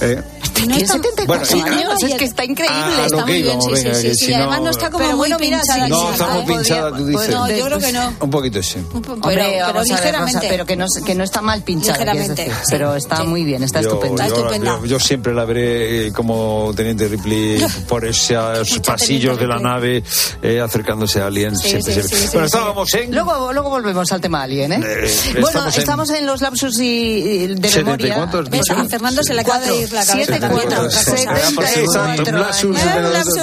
No 0.63 0.77
Tiene 0.77 0.83
está- 0.83 0.93
74 0.95 1.47
Bueno, 1.59 1.67
y- 1.67 1.79
años, 1.83 2.03
es 2.03 2.15
que 2.15 2.25
está 2.25 2.45
increíble. 2.45 2.77
a 2.77 2.97
lo 2.99 3.05
está 3.07 3.27
muy 3.27 3.43
bien, 3.43 3.63
sí, 3.63 3.71
venga, 3.73 3.95
sí, 3.95 4.01
sí, 4.11 4.15
si 4.15 4.25
sí. 4.27 4.33
Además 4.35 4.61
no- 4.63 4.71
está 4.71 4.91
como 4.91 4.99
Pero 4.99 5.11
muy 5.11 5.17
bueno, 5.19 5.37
mira, 5.41 5.59
pinchada. 5.61 5.85
sí, 5.87 5.91
No, 5.91 6.13
está 6.13 6.29
muy 6.29 6.55
pinchada, 6.55 6.97
tú 6.97 7.07
dices. 7.07 7.29
No, 7.31 7.51
yo 7.51 7.65
creo 7.67 7.79
que 7.79 7.93
no. 7.93 8.15
Un 8.21 8.31
poquito 8.31 8.63
sí. 8.63 8.79
Pero, 8.93 9.13
Hombre, 9.15 9.21
pero 9.23 9.43
a 9.43 9.67
ver, 9.67 9.75
Rosa, 9.77 9.95
ligeramente. 9.97 10.47
pero 10.49 10.67
que 10.67 10.77
no, 10.77 10.87
que 11.05 11.15
no 11.15 11.25
está 11.25 11.43
mal 11.43 11.63
pinchada, 11.63 11.99
Ligeramente, 11.99 12.45
decir. 12.45 12.53
sí, 12.63 12.67
pero 12.71 12.95
está 12.97 13.17
sí. 13.19 13.23
muy 13.25 13.45
bien, 13.45 13.63
está 13.63 13.81
Yo- 13.83 13.89
estupenda. 13.89 14.29
yo- 14.29 14.35
estupenda. 14.37 14.79
Yo, 14.81 14.87
yo 14.87 15.01
siempre 15.01 15.35
la 15.35 15.45
veré 15.45 16.07
eh, 16.09 16.13
como 16.13 16.73
Teniente 16.77 17.09
Ripley 17.09 17.65
por 17.89 18.05
esos 18.05 18.79
pasillos 18.81 19.39
de 19.39 19.47
la 19.47 19.59
nave 19.59 20.03
eh, 20.43 20.61
acercándose 20.61 21.21
a 21.21 21.27
Aliens. 21.27 21.61
Sí, 21.61 21.69
siempre, 21.71 21.93
sí, 21.95 22.01
siempre. 22.01 22.19
sí, 22.19 22.25
sí, 22.25 22.31
bueno, 22.33 22.49
sí. 22.49 22.57
estábamos 22.57 22.95
en... 22.95 23.15
Luego, 23.15 23.53
luego 23.53 23.71
volvemos 23.71 24.13
al 24.13 24.21
tema 24.21 24.43
Alien, 24.43 24.73
¿eh? 24.73 24.81
Eh, 24.85 25.37
bueno, 25.41 25.67
estamos 25.69 26.11
en- 26.11 26.27
los 26.27 26.41
lapsus 26.41 26.79
y, 26.81 27.49
de 27.49 27.69
70 27.69 28.07
y 28.07 28.11
memoria. 28.11 28.15
cuántos, 28.15 28.89
Fernando 28.91 29.23
se 29.23 29.35
le 29.35 29.41
acaba 29.41 29.61
de 29.61 29.77
ir 29.81 29.93
la 29.93 30.05
cabeza. 30.05 30.39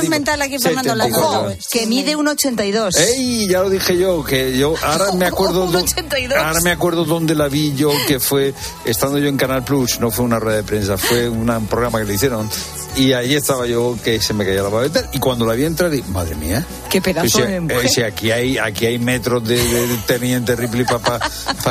Mental 0.09 0.41
aquí, 0.41 0.57
Fernando, 0.59 0.95
la 0.95 1.05
74. 1.05 1.43
cosa. 1.43 1.57
Que 1.71 1.85
mide 1.87 2.15
un 2.15 2.27
82. 2.27 2.95
¡Ey! 2.95 3.47
Ya 3.47 3.59
lo 3.61 3.69
dije 3.69 3.97
yo, 3.97 4.23
que 4.23 4.57
yo 4.57 4.73
ahora 4.83 5.11
me 5.13 5.25
acuerdo. 5.25 5.63
Un 5.65 5.71
do- 5.71 5.79
82. 5.79 6.37
ahora 6.37 6.59
me 6.61 6.71
acuerdo 6.71 7.05
dónde 7.05 7.35
la 7.35 7.47
vi 7.47 7.73
yo, 7.75 7.91
que 8.07 8.19
fue 8.19 8.53
estando 8.85 9.17
yo 9.17 9.27
en 9.27 9.37
Canal 9.37 9.63
Plus, 9.63 9.99
no 9.99 10.11
fue 10.11 10.25
una 10.25 10.39
rueda 10.39 10.57
de 10.57 10.63
prensa, 10.63 10.97
fue 10.97 11.29
una- 11.29 11.57
un 11.57 11.67
programa 11.67 11.99
que 11.99 12.05
le 12.05 12.13
hicieron. 12.15 12.49
Y 12.95 13.13
ahí 13.13 13.35
estaba 13.35 13.65
yo 13.67 13.97
que 14.03 14.19
se 14.19 14.33
me 14.33 14.45
caía 14.45 14.63
la 14.63 14.69
babeta. 14.69 15.09
Y 15.13 15.19
cuando 15.19 15.45
la 15.45 15.53
vi 15.53 15.63
entrar, 15.63 15.89
dije, 15.91 16.03
madre 16.09 16.35
mía. 16.35 16.65
Qué 16.89 17.01
pedazo 17.01 17.37
Pues, 17.37 17.47
de 17.49 17.59
mujer. 17.61 17.85
eh, 17.85 17.89
si 17.89 18.01
aquí 18.01 18.31
hay, 18.31 18.57
aquí 18.57 18.85
hay 18.87 18.97
metros 18.99 19.43
de, 19.47 19.57
de- 19.63 19.97
Teniente 20.07 20.55
Ripley 20.55 20.85
para 20.85 21.19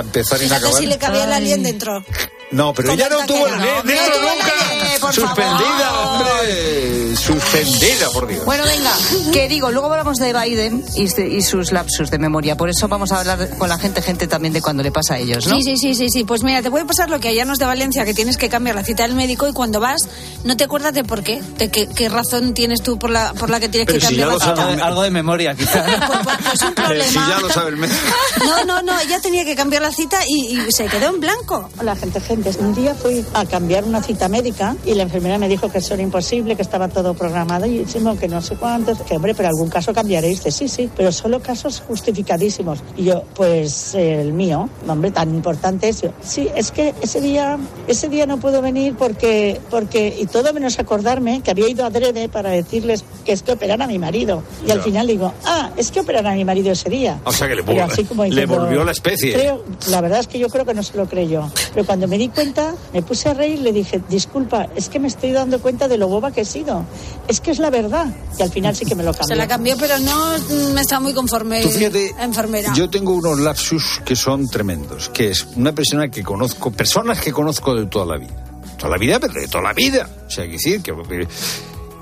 empezar 0.00 0.40
y 0.42 0.46
no 0.48 0.54
acabar. 0.54 0.76
si 0.78 0.86
le 0.86 0.96
cabía 0.96 1.24
el 1.24 1.32
alien 1.32 1.62
dentro. 1.62 2.04
No, 2.50 2.72
pero 2.72 2.92
ella 2.92 3.08
no 3.10 3.26
tuvo 3.26 3.46
la 3.46 3.56
no. 3.58 3.82
dentro 3.82 4.14
nunca. 4.22 4.97
Por 5.08 5.14
Suspendida, 5.26 5.90
favor. 5.90 6.22
hombre. 6.22 7.16
Suspendida, 7.16 8.10
por 8.10 8.26
Dios. 8.26 8.44
Bueno, 8.44 8.64
venga, 8.64 8.92
que 9.32 9.48
digo, 9.48 9.70
luego 9.70 9.90
hablamos 9.90 10.18
de 10.18 10.32
Biden 10.32 10.84
y, 10.94 11.08
de- 11.08 11.28
y 11.28 11.42
sus 11.42 11.72
lapsus 11.72 12.10
de 12.10 12.18
memoria. 12.18 12.56
Por 12.56 12.68
eso 12.70 12.88
vamos 12.88 13.12
a 13.12 13.20
hablar 13.20 13.48
con 13.58 13.68
la 13.68 13.78
gente, 13.78 14.02
gente 14.02 14.26
también 14.26 14.52
de 14.52 14.60
cuando 14.62 14.82
le 14.82 14.90
pasa 14.92 15.14
a 15.14 15.18
ellos, 15.18 15.46
¿no? 15.46 15.56
Sí, 15.56 15.62
sí, 15.62 15.76
sí, 15.76 15.94
sí, 15.94 16.08
sí. 16.10 16.24
Pues 16.24 16.42
mira, 16.42 16.62
te 16.62 16.70
puede 16.70 16.84
pasar 16.84 17.10
lo 17.10 17.20
que 17.20 17.28
allá 17.28 17.44
nos 17.44 17.58
de 17.58 17.64
Valencia, 17.66 18.04
que 18.04 18.14
tienes 18.14 18.36
que 18.36 18.48
cambiar 18.48 18.76
la 18.76 18.84
cita 18.84 19.02
del 19.04 19.14
médico 19.14 19.48
y 19.48 19.52
cuando 19.52 19.80
vas 19.80 20.00
no 20.44 20.56
te 20.56 20.64
acuerdas 20.64 20.94
de 20.94 21.04
por 21.04 21.22
qué, 21.22 21.42
de 21.58 21.70
qué, 21.70 21.88
qué 21.88 22.08
razón 22.08 22.54
tienes 22.54 22.82
tú 22.82 22.98
por 22.98 23.10
la, 23.10 23.32
por 23.34 23.50
la 23.50 23.60
que 23.60 23.68
tienes 23.68 23.86
Pero 23.86 23.98
que 24.00 24.06
si 24.06 24.16
cambiar 24.16 24.38
ya 24.38 24.54
la 24.54 24.72
cita. 24.76 24.86
Algo 24.86 25.02
de 25.02 25.10
memoria, 25.10 25.54
quizá. 25.54 25.84
Pues 25.84 26.62
un 26.62 26.68
Eh, 26.68 26.72
problema. 26.74 27.04
si 27.10 27.14
ya 27.14 27.40
lo 27.40 27.50
sabe 27.50 27.70
el 27.70 27.76
médico. 27.76 27.98
No, 28.44 28.64
no, 28.64 28.82
no, 28.82 28.98
ella 29.00 29.20
tenía 29.20 29.44
que 29.44 29.54
cambiar 29.56 29.82
la 29.82 29.92
cita 29.92 30.18
y, 30.26 30.58
y 30.60 30.72
se 30.72 30.86
quedó 30.86 31.08
en 31.08 31.20
blanco. 31.20 31.68
Hola, 31.78 31.96
gente, 31.96 32.20
gente. 32.20 32.50
Un 32.60 32.74
día 32.74 32.94
fui 32.94 33.24
a 33.34 33.44
cambiar 33.44 33.84
una 33.84 34.02
cita 34.02 34.28
médica 34.28 34.76
y 34.84 34.94
la 34.98 35.04
enfermera 35.04 35.38
me 35.38 35.48
dijo 35.48 35.70
que 35.70 35.78
eso 35.78 35.94
era 35.94 36.02
imposible, 36.02 36.56
que 36.56 36.62
estaba 36.62 36.88
todo 36.88 37.14
programado 37.14 37.66
y 37.66 37.78
decimos 37.78 38.18
que 38.18 38.28
no 38.28 38.42
sé 38.42 38.56
cuántos, 38.56 39.00
que 39.02 39.16
hombre, 39.16 39.34
pero 39.34 39.48
algún 39.48 39.68
caso 39.68 39.94
cambiaréis. 39.94 40.44
Dice, 40.44 40.50
sí, 40.50 40.68
sí, 40.68 40.90
pero 40.94 41.10
solo 41.12 41.40
casos 41.40 41.82
justificadísimos. 41.86 42.80
Y 42.96 43.04
yo, 43.04 43.22
pues 43.34 43.94
el 43.94 44.32
mío, 44.32 44.68
hombre, 44.86 45.10
tan 45.10 45.34
importante 45.34 45.88
eso. 45.88 46.12
Sí, 46.22 46.48
es 46.54 46.70
que 46.70 46.94
ese 47.00 47.20
día, 47.20 47.58
ese 47.86 48.08
día 48.08 48.26
no 48.26 48.38
puedo 48.38 48.60
venir 48.60 48.94
porque, 48.96 49.60
porque, 49.70 50.14
y 50.18 50.26
todo 50.26 50.52
menos 50.52 50.78
acordarme 50.78 51.40
que 51.42 51.50
había 51.50 51.68
ido 51.68 51.84
a 51.84 51.90
Drede 51.90 52.28
para 52.28 52.50
decirles 52.50 53.04
que 53.24 53.32
es 53.32 53.42
que 53.42 53.52
operan 53.52 53.80
a 53.80 53.86
mi 53.86 53.98
marido. 53.98 54.42
Y 54.66 54.70
al 54.70 54.82
final 54.82 55.06
digo, 55.06 55.32
ah, 55.44 55.70
es 55.76 55.90
que 55.90 56.00
operan 56.00 56.26
a 56.26 56.34
mi 56.34 56.44
marido 56.44 56.72
ese 56.72 56.90
día. 56.90 57.20
O 57.24 57.32
sea 57.32 57.48
que 57.48 57.54
le, 57.54 57.62
Pero 57.62 57.84
así 57.84 58.04
como 58.04 58.24
le 58.24 58.30
diciendo, 58.30 58.58
volvió 58.58 58.84
la 58.84 58.92
especie. 58.92 59.32
Creo, 59.32 59.64
la 59.90 60.00
verdad 60.00 60.20
es 60.20 60.26
que 60.26 60.38
yo 60.38 60.48
creo 60.48 60.64
que 60.64 60.74
no 60.74 60.82
se 60.82 60.96
lo 60.96 61.06
creyó. 61.06 61.50
Pero 61.72 61.86
cuando 61.86 62.08
me 62.08 62.18
di 62.18 62.28
cuenta, 62.28 62.74
me 62.92 63.02
puse 63.02 63.28
a 63.28 63.34
reír 63.34 63.60
le 63.60 63.72
dije, 63.72 64.00
disculpa, 64.08 64.68
es 64.74 64.87
que 64.88 64.98
me 64.98 65.08
estoy 65.08 65.32
dando 65.32 65.60
cuenta 65.60 65.88
de 65.88 65.98
lo 65.98 66.08
boba 66.08 66.30
que 66.30 66.42
he 66.42 66.44
sido. 66.44 66.84
Es 67.26 67.40
que 67.40 67.50
es 67.50 67.58
la 67.58 67.70
verdad. 67.70 68.06
Y 68.38 68.42
al 68.42 68.50
final 68.50 68.74
sí 68.74 68.84
que 68.84 68.94
me 68.94 69.02
lo 69.02 69.12
cambió. 69.12 69.28
Se 69.28 69.36
la 69.36 69.46
cambió, 69.46 69.76
pero 69.78 69.98
no 69.98 70.38
mm, 70.38 70.78
estaba 70.78 71.00
muy 71.00 71.14
conforme 71.14 71.62
Tú 71.62 71.70
fíjate, 71.70 72.14
la 72.16 72.24
enfermera. 72.24 72.72
Yo 72.74 72.88
tengo 72.90 73.12
unos 73.12 73.38
lapsus 73.38 74.00
que 74.04 74.16
son 74.16 74.48
tremendos, 74.48 75.08
que 75.10 75.30
es 75.30 75.46
una 75.56 75.72
persona 75.72 76.08
que 76.08 76.22
conozco, 76.22 76.70
personas 76.70 77.20
que 77.20 77.32
conozco 77.32 77.74
de 77.74 77.86
toda 77.86 78.06
la 78.06 78.16
vida. 78.18 78.44
Toda 78.76 78.90
la 78.90 78.98
vida, 78.98 79.18
pero 79.20 79.34
de 79.34 79.48
toda 79.48 79.64
la 79.64 79.72
vida. 79.72 80.08
O 80.26 80.30
sea, 80.30 80.44
que 80.44 80.52
decir 80.52 80.82
que... 80.82 80.94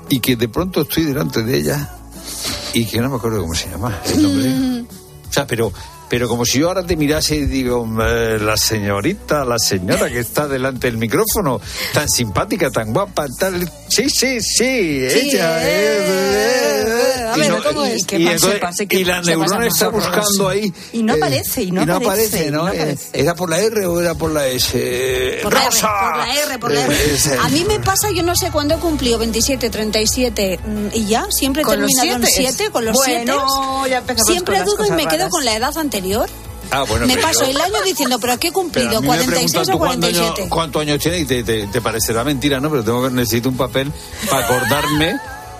Y 0.09 0.19
que 0.19 0.35
de 0.37 0.47
pronto 0.47 0.81
estoy 0.81 1.03
delante 1.03 1.43
de 1.43 1.57
ella 1.57 1.89
y 2.73 2.85
que 2.85 3.01
no 3.01 3.09
me 3.09 3.17
acuerdo 3.17 3.41
cómo 3.41 3.55
se 3.55 3.69
llama 3.69 4.01
el 4.05 4.21
nombre. 4.21 4.85
O 5.29 5.33
sea, 5.33 5.45
pero... 5.45 5.71
Pero 6.09 6.27
como 6.29 6.45
si 6.45 6.59
yo 6.59 6.67
ahora 6.69 6.85
te 6.85 6.95
mirase 6.95 7.35
y 7.35 7.45
digo, 7.45 7.85
eh, 8.01 8.37
la 8.39 8.55
señorita, 8.55 9.43
la 9.43 9.59
señora 9.59 10.09
que 10.09 10.19
está 10.19 10.47
delante 10.47 10.87
del 10.87 10.97
micrófono, 10.97 11.59
tan 11.93 12.07
simpática, 12.07 12.69
tan 12.71 12.93
guapa, 12.93 13.25
tal. 13.37 13.69
Sí, 13.89 14.09
sí, 14.09 14.39
sí, 14.41 14.63
ella 14.63 15.59
eh, 15.63 15.97
es. 16.03 16.57
a 17.33 18.83
Y 18.89 19.03
la 19.03 19.21
neurona 19.21 19.67
está 19.67 19.89
buscando 19.89 20.49
ahí. 20.49 20.71
Y 20.93 21.03
no 21.03 21.13
eh, 21.13 21.17
aparece, 21.17 21.63
y 21.63 21.71
no 21.71 21.81
aparece, 21.81 22.47
y 22.47 22.51
no 22.51 22.63
¿no? 22.63 22.69
Eh, 22.71 22.77
aparece. 22.81 23.09
¿Era 23.13 23.35
por 23.35 23.49
la 23.49 23.59
R 23.59 23.85
o 23.85 23.99
era 24.01 24.15
por 24.15 24.31
la 24.31 24.47
S? 24.47 25.39
Por 25.43 25.53
la, 25.53 25.59
R, 25.59 25.69
¡Rosa! 25.69 25.89
por 26.01 26.17
la 26.17 26.33
R, 26.35 26.59
por 26.59 26.71
la 26.71 26.81
Eh, 26.81 26.85
R. 26.85 27.13
ese. 27.15 27.37
A 27.37 27.49
mí 27.49 27.65
me 27.67 27.79
pasa, 27.79 28.11
yo 28.11 28.23
no 28.23 28.35
sé 28.35 28.51
cuándo 28.51 28.75
he 28.75 28.79
cumplido 28.79 29.19
27, 29.19 29.69
37 29.69 30.59
mm, 30.65 30.87
y 30.93 31.05
ya, 31.07 31.25
siempre 31.29 31.61
he 31.61 31.65
¿Con 31.65 31.81
los 31.81 31.91
terminado 31.91 32.23
en 32.23 32.29
sietes? 32.31 32.55
7, 32.57 32.71
con 32.71 32.85
los 32.85 32.93
Bueno, 32.95 33.45
7. 33.81 33.91
ya 33.91 33.97
empezamos 33.99 34.27
Siempre 34.27 34.55
con 34.57 34.65
las 34.65 34.77
dudo 34.77 34.85
y 34.85 34.91
me 34.91 35.07
quedo 35.07 35.29
con 35.29 35.45
la 35.45 35.55
edad 35.55 35.77
anterior. 35.77 35.96
Ah, 36.69 36.83
bueno, 36.87 37.07
me 37.07 37.13
pero 37.15 37.27
paso 37.27 37.45
yo- 37.45 37.51
el 37.51 37.61
año 37.61 37.81
diciendo, 37.85 38.19
¿pero 38.19 38.37
qué 38.37 38.49
he 38.49 38.51
cumplido? 38.51 38.99
mí 39.01 39.07
me 39.07 39.15
46 39.15 39.51
preguntan 39.51 39.61
o 39.61 39.77
tú 39.77 39.77
cuánto 39.79 40.07
año- 40.07 40.17
47. 40.19 40.49
¿Cuántos 40.49 40.81
años 40.81 40.99
tienes? 40.99 41.21
Y 41.21 41.25
te, 41.25 41.43
te, 41.43 41.67
te 41.67 41.81
parecerá 41.81 42.23
mentira, 42.25 42.59
¿no? 42.59 42.69
Pero 42.69 42.83
tengo 42.83 43.03
que 43.03 43.09
necesito 43.13 43.47
un 43.49 43.55
papel 43.57 43.91
para 44.29 44.45
acordarme. 44.45 45.15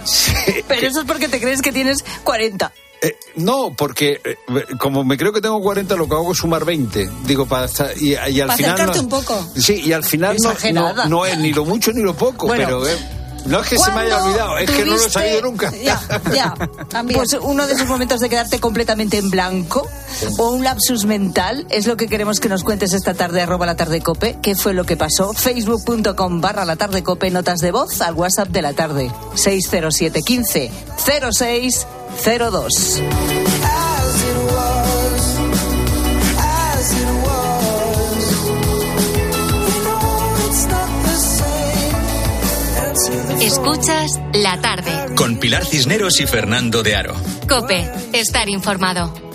Pero 0.68 0.88
eso 0.88 1.00
es 1.02 1.06
porque 1.06 1.28
te 1.28 1.40
crees 1.40 1.62
que 1.62 1.72
tienes 1.72 2.04
40. 2.24 2.72
eh, 3.02 3.16
no, 3.36 3.74
porque 3.78 4.20
eh, 4.24 4.36
como 4.80 5.04
me 5.04 5.18
creo 5.18 5.32
que 5.32 5.40
tengo 5.42 5.62
40, 5.62 5.96
lo 5.96 6.08
que 6.10 6.16
hago 6.16 6.32
es 6.32 6.38
sumar 6.40 6.66
20. 6.66 7.10
Digo, 7.26 7.46
para 7.46 7.68
y, 8.00 8.10
y 8.12 8.16
al 8.16 8.48
Para 8.48 8.58
final. 8.58 8.74
acercarte 8.74 8.98
no- 8.98 9.04
un 9.04 9.10
poco. 9.10 9.48
Sí, 9.56 9.82
y 9.86 9.94
al 9.94 10.04
final 10.04 10.36
no, 10.74 10.94
no, 10.94 11.06
no 11.06 11.26
es 11.26 11.38
ni 11.38 11.54
lo 11.54 11.64
mucho 11.64 11.92
ni 11.94 12.02
lo 12.02 12.16
poco, 12.16 12.48
Bueno. 12.48 12.66
pero 12.66 12.88
eh, 12.88 12.98
no 13.48 13.62
es 13.62 13.68
que 13.68 13.78
se 13.78 13.92
me 13.92 14.02
haya 14.02 14.16
¿Cuándo 14.16 14.30
olvidado, 14.30 14.58
es 14.58 14.70
que 14.70 14.86
no 14.86 14.92
lo 14.92 15.06
he 15.06 15.10
sabido 15.10 15.42
nunca. 15.42 15.72
Ya, 15.72 16.02
ya, 16.34 16.54
también. 16.90 17.20
Pues 17.20 17.34
uno 17.42 17.68
de 17.68 17.74
esos 17.74 17.88
momentos 17.88 18.20
de 18.20 18.30
quedarte 18.30 18.60
completamente 18.60 19.18
en 19.18 19.30
blanco 19.30 19.88
o 20.38 20.52
un 20.52 20.64
lapsus 20.64 21.06
mental 21.06 21.66
es 21.70 21.88
lo 21.88 21.98
que 21.98 22.08
queremos 22.08 22.40
que 22.40 22.50
nos 22.50 22.64
cuentes 22.64 22.94
esta 22.94 23.14
tarde, 23.14 23.42
arroba 23.42 23.66
la 23.66 23.76
tarde 23.76 24.02
cope. 24.02 24.38
¿Qué 24.42 24.56
fue 24.56 24.74
lo 24.74 24.86
que 24.86 24.98
pasó? 24.98 25.34
Facebook.com 25.34 26.42
barra 26.42 26.66
la 26.66 26.76
tarde 26.76 27.04
cope, 27.04 27.30
notas 27.32 27.60
de 27.60 27.72
voz 27.72 28.02
al 28.02 28.14
WhatsApp 28.14 28.50
de 28.50 28.62
la 28.62 28.74
tarde. 28.74 29.12
607 29.36 30.22
15 30.22 30.72
06 31.32 31.88
02. 32.52 33.02
Escuchas 43.42 44.20
la 44.34 44.60
tarde. 44.62 45.16
Con 45.16 45.38
Pilar 45.38 45.66
Cisneros 45.66 46.20
y 46.20 46.28
Fernando 46.28 46.84
de 46.84 46.96
Aro. 46.96 47.16
Cope, 47.48 47.90
estar 48.14 48.50
informado. 48.50 49.28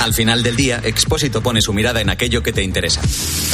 Al 0.00 0.14
final 0.14 0.42
del 0.42 0.56
día, 0.56 0.80
Expósito 0.82 1.42
pone 1.42 1.60
su 1.60 1.74
mirada 1.74 2.00
en 2.00 2.08
aquello 2.08 2.42
que 2.42 2.54
te 2.54 2.62
interesa. 2.62 3.02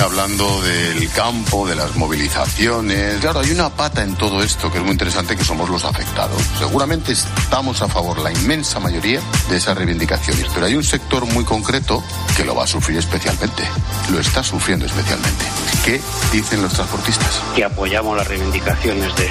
hablando 0.01 0.63
del 0.63 1.11
campo, 1.11 1.67
de 1.67 1.75
las 1.75 1.97
movilizaciones. 1.97 3.19
Claro, 3.21 3.41
hay 3.41 3.51
una 3.51 3.71
pata 3.71 4.05
en 4.05 4.15
todo 4.15 4.41
esto 4.45 4.71
que 4.71 4.79
es 4.79 4.85
muy 4.85 4.93
interesante, 4.93 5.35
que 5.35 5.43
somos 5.43 5.69
los 5.69 5.85
afectados. 5.85 6.41
Seguramente 6.57 7.13
estamos 7.13 7.83
a 7.83 7.89
favor, 7.89 8.21
la 8.21 8.31
inmensa 8.31 8.79
mayoría, 8.79 9.21
de 9.51 9.57
esas 9.57 9.77
reivindicaciones, 9.77 10.47
pero 10.55 10.67
hay 10.67 10.77
un 10.77 10.85
sector 10.85 11.27
muy 11.27 11.45
concreto 11.45 12.01
que 12.37 12.45
lo 12.45 12.55
va 12.55 12.63
a 12.63 12.69
sufrir 12.69 12.99
especialmente. 12.99 13.65
Lo 14.13 14.21
está 14.21 14.45
sufriendo 14.45 14.87
especialmente. 14.87 15.45
¿Qué 15.85 16.01
dicen 16.31 16.63
los 16.63 16.73
transportistas? 16.75 17.43
Que 17.57 17.65
apoyamos 17.65 18.17
las 18.17 18.27
reivindicaciones 18.29 19.17
de, 19.17 19.29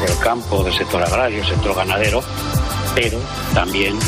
del 0.00 0.18
campo, 0.18 0.62
del 0.64 0.74
sector 0.74 1.02
agrario, 1.02 1.44
sector 1.44 1.74
ganadero, 1.74 2.22
pero 2.94 3.18
también 3.54 3.98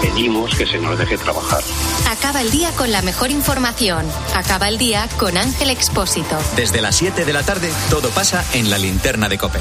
pedimos 0.00 0.54
que 0.54 0.66
se 0.66 0.78
nos 0.78 0.98
deje 0.98 1.18
trabajar. 1.18 1.62
Acaba 2.08 2.40
el 2.40 2.50
día 2.50 2.70
con 2.72 2.90
la 2.90 3.02
mejor 3.02 3.30
información. 3.30 4.04
Acaba 4.34 4.68
el 4.68 4.78
día 4.78 5.08
con 5.18 5.36
Ángel 5.36 5.70
Expósito. 5.70 6.36
Desde 6.56 6.80
las 6.80 6.96
7 6.96 7.24
de 7.24 7.32
la 7.32 7.42
tarde, 7.42 7.70
todo 7.90 8.08
pasa 8.10 8.44
en 8.54 8.70
la 8.70 8.78
linterna 8.78 9.28
de 9.28 9.38
Cope. 9.38 9.58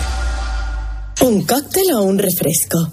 ¿Un 1.21 1.43
cóctel 1.45 1.91
o 1.95 2.03
un 2.03 2.17
refresco? 2.17 2.89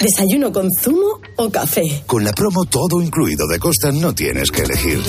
¿Desayuno 0.00 0.52
con 0.52 0.68
zumo 0.80 1.20
o 1.36 1.50
café? 1.50 2.04
Con 2.06 2.24
la 2.24 2.32
promo 2.32 2.64
todo 2.66 3.02
incluido 3.02 3.46
de 3.48 3.58
Costa 3.58 3.90
no 3.90 4.14
tienes 4.14 4.50
que 4.50 4.62
elegir. 4.62 5.02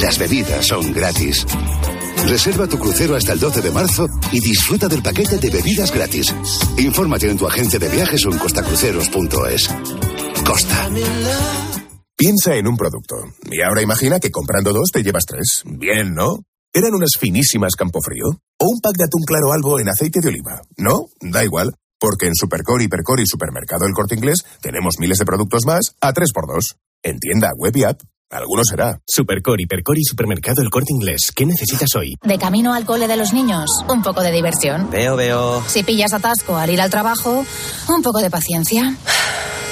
Las 0.00 0.18
bebidas 0.18 0.66
son 0.66 0.92
gratis. 0.92 1.46
Reserva 2.26 2.66
tu 2.66 2.78
crucero 2.78 3.16
hasta 3.16 3.32
el 3.32 3.40
12 3.40 3.60
de 3.60 3.70
marzo 3.70 4.08
y 4.30 4.40
disfruta 4.40 4.88
del 4.88 5.02
paquete 5.02 5.38
de 5.38 5.50
bebidas 5.50 5.92
gratis. 5.92 6.34
Infórmate 6.78 7.28
en 7.28 7.36
tu 7.36 7.46
agencia 7.46 7.78
de 7.78 7.88
viajes 7.88 8.24
o 8.26 8.30
en 8.30 8.38
costacruceros.es. 8.38 9.68
Costa. 10.44 10.88
Piensa 12.16 12.54
en 12.54 12.68
un 12.68 12.76
producto 12.76 13.16
y 13.50 13.60
ahora 13.62 13.82
imagina 13.82 14.20
que 14.20 14.30
comprando 14.30 14.72
dos 14.72 14.90
te 14.92 15.02
llevas 15.02 15.24
tres. 15.26 15.62
Bien, 15.64 16.14
¿no? 16.14 16.38
¿Eran 16.72 16.94
unas 16.94 17.16
finísimas 17.18 17.74
Campofrío? 17.76 18.40
¿O 18.58 18.66
un 18.66 18.80
pack 18.80 18.96
de 18.96 19.04
atún 19.04 19.22
claro 19.26 19.52
albo 19.52 19.78
en 19.78 19.88
aceite 19.88 20.20
de 20.20 20.28
oliva? 20.28 20.62
¿No? 20.78 21.06
Da 21.20 21.44
igual, 21.44 21.74
porque 21.98 22.26
en 22.26 22.34
Supercor, 22.34 22.80
Hipercor 22.80 23.20
y 23.20 23.26
Supermercado 23.26 23.84
El 23.86 23.92
Corte 23.92 24.14
Inglés 24.14 24.44
tenemos 24.62 24.94
miles 24.98 25.18
de 25.18 25.26
productos 25.26 25.66
más 25.66 25.94
a 26.00 26.12
3x2. 26.14 26.76
En 27.02 27.18
tienda, 27.18 27.50
web 27.56 27.76
y 27.76 27.84
app. 27.84 28.00
Alguno 28.32 28.62
será. 28.64 28.98
Supercor, 29.06 29.60
Hipercor 29.60 29.98
y 29.98 30.04
Supermercado 30.04 30.62
El 30.62 30.70
Corte 30.70 30.90
Inglés. 30.90 31.32
¿Qué 31.34 31.44
necesitas 31.44 31.94
hoy? 31.96 32.16
De 32.22 32.38
camino 32.38 32.72
al 32.72 32.86
cole 32.86 33.06
de 33.06 33.18
los 33.18 33.34
niños, 33.34 33.70
un 33.88 34.02
poco 34.02 34.22
de 34.22 34.32
diversión. 34.32 34.88
Veo, 34.90 35.16
veo. 35.16 35.62
Si 35.68 35.82
pillas 35.82 36.14
atasco 36.14 36.56
al 36.56 36.70
ir 36.70 36.80
al 36.80 36.90
trabajo, 36.90 37.44
un 37.88 38.02
poco 38.02 38.20
de 38.20 38.30
paciencia. 38.30 38.96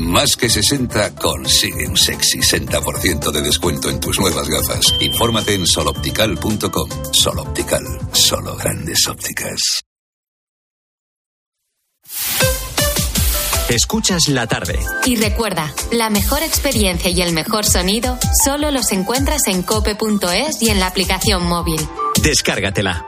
Más 0.00 0.34
que 0.34 0.48
60 0.48 1.14
consigue 1.16 1.86
un 1.86 1.94
sexy 1.94 2.38
60% 2.38 3.30
de 3.30 3.42
descuento 3.42 3.90
en 3.90 4.00
tus 4.00 4.18
nuevas 4.18 4.48
gafas. 4.48 4.94
Infórmate 4.98 5.52
en 5.54 5.66
soloptical.com. 5.66 6.88
Sol 7.12 7.38
Optical, 7.38 7.82
solo 8.12 8.56
grandes 8.56 9.06
ópticas. 9.08 9.82
Escuchas 13.68 14.28
la 14.28 14.46
tarde. 14.46 14.78
Y 15.04 15.16
recuerda, 15.16 15.72
la 15.92 16.08
mejor 16.08 16.42
experiencia 16.42 17.10
y 17.10 17.20
el 17.20 17.34
mejor 17.34 17.66
sonido 17.66 18.18
solo 18.42 18.70
los 18.70 18.92
encuentras 18.92 19.48
en 19.48 19.62
cope.es 19.62 20.62
y 20.62 20.70
en 20.70 20.80
la 20.80 20.86
aplicación 20.86 21.44
móvil. 21.46 21.80
Descárgatela. 22.22 23.06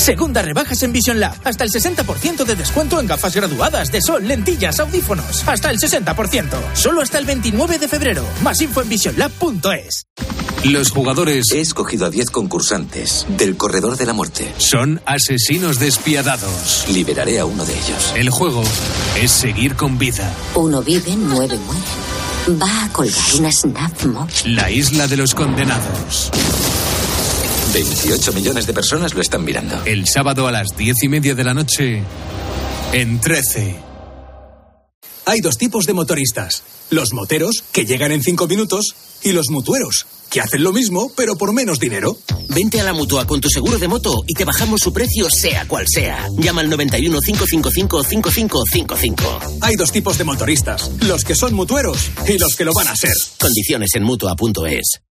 Segunda 0.00 0.40
rebajas 0.40 0.82
en 0.82 0.94
Vision 0.94 1.20
Lab. 1.20 1.36
Hasta 1.44 1.62
el 1.62 1.70
60% 1.70 2.44
de 2.46 2.56
descuento 2.56 2.98
en 2.98 3.06
gafas 3.06 3.36
graduadas 3.36 3.92
de 3.92 4.00
sol, 4.00 4.26
lentillas, 4.26 4.80
audífonos. 4.80 5.46
Hasta 5.46 5.70
el 5.70 5.76
60%. 5.78 6.46
Solo 6.72 7.02
hasta 7.02 7.18
el 7.18 7.26
29 7.26 7.78
de 7.78 7.86
febrero. 7.86 8.24
Más 8.42 8.62
info 8.62 8.80
en 8.80 8.88
visionlab.es. 8.88 10.06
Los 10.64 10.90
jugadores. 10.90 11.52
He 11.52 11.60
escogido 11.60 12.06
a 12.06 12.10
10 12.10 12.30
concursantes 12.30 13.26
del 13.36 13.58
Corredor 13.58 13.98
de 13.98 14.06
la 14.06 14.14
Muerte. 14.14 14.50
Son 14.56 15.02
asesinos 15.04 15.78
despiadados. 15.78 16.86
Liberaré 16.88 17.38
a 17.38 17.44
uno 17.44 17.66
de 17.66 17.74
ellos. 17.74 18.14
El 18.16 18.30
juego 18.30 18.62
es 19.20 19.30
seguir 19.30 19.76
con 19.76 19.98
vida. 19.98 20.32
Uno 20.54 20.82
vive, 20.82 21.14
nueve 21.14 21.58
mueren. 21.58 22.58
Va 22.58 22.84
a 22.84 22.88
colgar 22.90 23.34
una 23.38 23.52
snap 23.52 24.02
mob. 24.06 24.30
La 24.46 24.70
isla 24.70 25.06
de 25.08 25.18
los 25.18 25.34
condenados. 25.34 26.30
28 27.72 28.32
millones 28.32 28.66
de 28.66 28.72
personas 28.72 29.14
lo 29.14 29.20
están 29.20 29.44
mirando. 29.44 29.80
El 29.84 30.08
sábado 30.08 30.46
a 30.48 30.52
las 30.52 30.76
diez 30.76 30.96
y 31.02 31.08
media 31.08 31.34
de 31.34 31.44
la 31.44 31.54
noche, 31.54 32.02
en 32.92 33.20
13. 33.20 33.76
Hay 35.26 35.40
dos 35.40 35.56
tipos 35.56 35.86
de 35.86 35.92
motoristas. 35.92 36.64
Los 36.90 37.12
moteros, 37.12 37.62
que 37.70 37.84
llegan 37.84 38.10
en 38.10 38.22
cinco 38.22 38.48
minutos, 38.48 38.96
y 39.22 39.32
los 39.32 39.50
mutueros, 39.50 40.06
que 40.28 40.40
hacen 40.40 40.64
lo 40.64 40.72
mismo, 40.72 41.12
pero 41.16 41.36
por 41.36 41.52
menos 41.52 41.78
dinero. 41.78 42.16
Vente 42.48 42.80
a 42.80 42.84
la 42.84 42.92
mutua 42.92 43.26
con 43.26 43.40
tu 43.40 43.48
seguro 43.48 43.78
de 43.78 43.86
moto 43.86 44.24
y 44.26 44.34
te 44.34 44.44
bajamos 44.44 44.80
su 44.82 44.92
precio, 44.92 45.30
sea 45.30 45.68
cual 45.68 45.86
sea. 45.88 46.26
Llama 46.38 46.62
al 46.62 46.70
91 46.70 47.20
555 47.20 48.02
5555. 48.02 49.40
Hay 49.60 49.76
dos 49.76 49.92
tipos 49.92 50.18
de 50.18 50.24
motoristas: 50.24 50.90
los 51.02 51.22
que 51.22 51.36
son 51.36 51.54
mutueros 51.54 52.10
y 52.26 52.38
los 52.38 52.56
que 52.56 52.64
lo 52.64 52.72
van 52.74 52.88
a 52.88 52.96
ser. 52.96 53.14
Condiciones 53.38 53.90
en 53.94 54.02
mutua.es. 54.02 55.02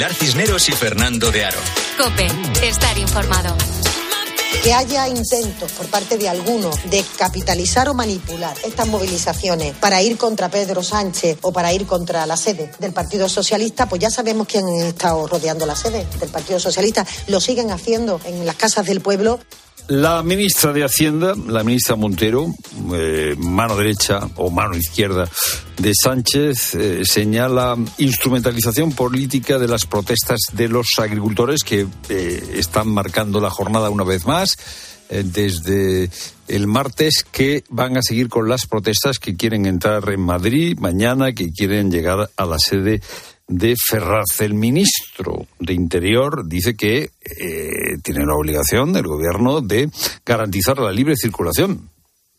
Pilar 0.00 0.14
Cisneros 0.14 0.66
y 0.70 0.72
Fernando 0.72 1.30
de 1.30 1.44
Aro. 1.44 1.58
Cope, 1.98 2.26
estar 2.66 2.96
informado. 2.96 3.54
que 4.62 4.72
haya 4.72 5.06
intentos 5.08 5.72
por 5.72 5.88
parte 5.88 6.16
de 6.16 6.26
algunos 6.26 6.88
de 6.88 7.04
capitalizar 7.18 7.86
o 7.90 7.92
manipular 7.92 8.56
estas 8.64 8.86
movilizaciones 8.86 9.74
para 9.76 10.00
ir 10.00 10.16
contra 10.16 10.48
Pedro 10.48 10.82
Sánchez 10.82 11.36
o 11.42 11.52
para 11.52 11.74
ir 11.74 11.86
contra 11.86 12.24
la 12.24 12.38
sede 12.38 12.70
del 12.78 12.94
Partido 12.94 13.28
Socialista, 13.28 13.90
pues 13.90 14.00
ya 14.00 14.08
sabemos 14.08 14.46
quién 14.46 14.66
ha 14.66 14.86
estado 14.86 15.26
rodeando 15.26 15.66
la 15.66 15.76
sede 15.76 16.06
del 16.18 16.30
Partido 16.30 16.58
Socialista. 16.58 17.06
Lo 17.26 17.38
siguen 17.38 17.70
haciendo 17.70 18.22
en 18.24 18.46
las 18.46 18.56
casas 18.56 18.86
del 18.86 19.02
pueblo. 19.02 19.38
La 19.90 20.22
ministra 20.22 20.72
de 20.72 20.84
Hacienda, 20.84 21.34
la 21.48 21.64
ministra 21.64 21.96
Montero, 21.96 22.46
eh, 22.94 23.34
mano 23.36 23.76
derecha 23.76 24.20
o 24.36 24.48
mano 24.48 24.76
izquierda 24.76 25.28
de 25.78 25.92
Sánchez, 26.00 26.76
eh, 26.76 27.00
señala 27.02 27.76
instrumentalización 27.98 28.92
política 28.92 29.58
de 29.58 29.66
las 29.66 29.86
protestas 29.86 30.38
de 30.52 30.68
los 30.68 30.86
agricultores 30.98 31.64
que 31.64 31.88
eh, 32.08 32.52
están 32.54 32.86
marcando 32.86 33.40
la 33.40 33.50
jornada 33.50 33.90
una 33.90 34.04
vez 34.04 34.26
más 34.26 34.56
desde 35.10 36.08
el 36.46 36.68
martes 36.68 37.26
que 37.28 37.64
van 37.68 37.96
a 37.96 38.02
seguir 38.02 38.28
con 38.28 38.48
las 38.48 38.66
protestas 38.66 39.18
que 39.18 39.34
quieren 39.34 39.66
entrar 39.66 40.08
en 40.08 40.20
Madrid 40.20 40.78
mañana, 40.78 41.32
que 41.32 41.50
quieren 41.50 41.90
llegar 41.90 42.30
a 42.36 42.46
la 42.46 42.60
sede 42.60 43.02
de 43.50 43.74
Ferraz. 43.76 44.40
El 44.40 44.54
ministro 44.54 45.46
de 45.58 45.74
Interior 45.74 46.46
dice 46.46 46.76
que 46.76 47.02
eh, 47.02 47.98
tiene 48.02 48.24
la 48.24 48.36
obligación 48.36 48.92
del 48.92 49.06
gobierno 49.06 49.60
de 49.60 49.90
garantizar 50.24 50.78
la 50.78 50.92
libre 50.92 51.16
circulación. 51.16 51.90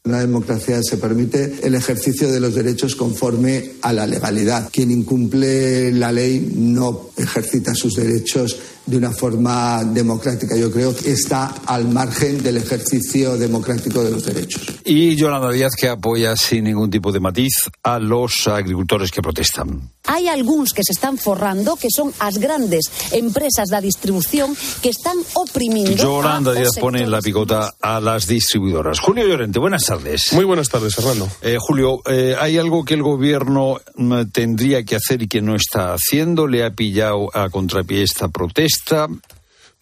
En 0.04 0.14
la 0.14 0.20
democracia 0.22 0.82
se 0.82 0.97
permite 0.97 1.60
el 1.62 1.76
ejercicio 1.76 2.32
de 2.32 2.39
los 2.39 2.56
derechos 2.56 2.95
conforme 2.95 3.74
a 3.84 3.93
la 3.93 4.08
legalidad. 4.08 4.68
Quien 4.72 4.89
incumple 4.89 5.91
la 5.91 6.12
ley 6.12 6.54
no 6.56 7.12
ejercita 7.16 7.76
sus 7.76 7.93
derechos 7.93 8.58
de 8.86 8.97
una 8.97 9.12
forma 9.12 9.84
democrática. 9.84 10.58
Yo 10.58 10.72
creo 10.72 10.95
que 10.95 11.12
está 11.12 11.54
al 11.68 11.88
margen 11.88 12.41
del 12.41 12.58
ejercicio 12.58 13.38
democrático 13.38 14.04
de 14.04 14.10
los 14.10 14.26
derechos. 14.26 14.64
Y 14.84 15.16
Yolanda 15.16 15.52
Díaz 15.52 15.74
que 15.80 15.88
apoya 15.88 16.36
sin 16.36 16.64
ningún 16.64 16.89
tipo 16.89 17.12
de 17.12 17.20
matiz 17.20 17.54
a 17.84 17.99
los 17.99 18.47
agricultores 18.47 19.12
que 19.12 19.22
protestan. 19.22 19.91
Hay 20.08 20.28
algunos 20.28 20.74
que 20.74 20.82
se 20.84 20.93
están 20.93 21.20
forrando, 21.20 21.76
que 21.76 21.89
son 21.95 22.12
las 22.20 22.39
grandes 22.39 22.86
empresas 23.12 23.70
de 23.70 23.82
distribución 23.82 24.56
que 24.82 24.89
están 24.89 25.18
oprimiendo. 25.36 25.95
Yolanda 25.95 26.54
Díaz 26.54 26.72
pone 26.80 27.04
en 27.04 27.12
la 27.12 27.22
picota 27.22 27.76
a 27.80 28.02
las 28.02 28.26
distribuidoras. 28.26 28.99
Julio 28.99 29.28
Llorente, 29.28 29.60
buenas 29.60 29.91
tardes. 29.92 30.32
Muy 30.32 30.46
buenas 30.46 30.70
tardes, 30.70 30.96
Fernando. 30.96 31.30
Eh, 31.42 31.58
Julio, 31.60 32.02
eh, 32.06 32.36
¿hay 32.39 32.58
algo 32.58 32.86
que 32.86 32.94
el 32.94 33.04
gobierno 33.04 33.82
mm, 33.96 34.24
tendría 34.32 34.84
que 34.86 34.96
hacer 34.96 35.22
y 35.22 35.28
que 35.28 35.42
no 35.42 35.54
está 35.54 35.94
haciendo? 35.94 36.48
¿Le 36.48 36.64
ha 36.64 36.72
pillado 36.72 37.30
a 37.36 37.50
contrapié 37.50 38.02
esta 38.02 38.30
protesta? 38.30 39.10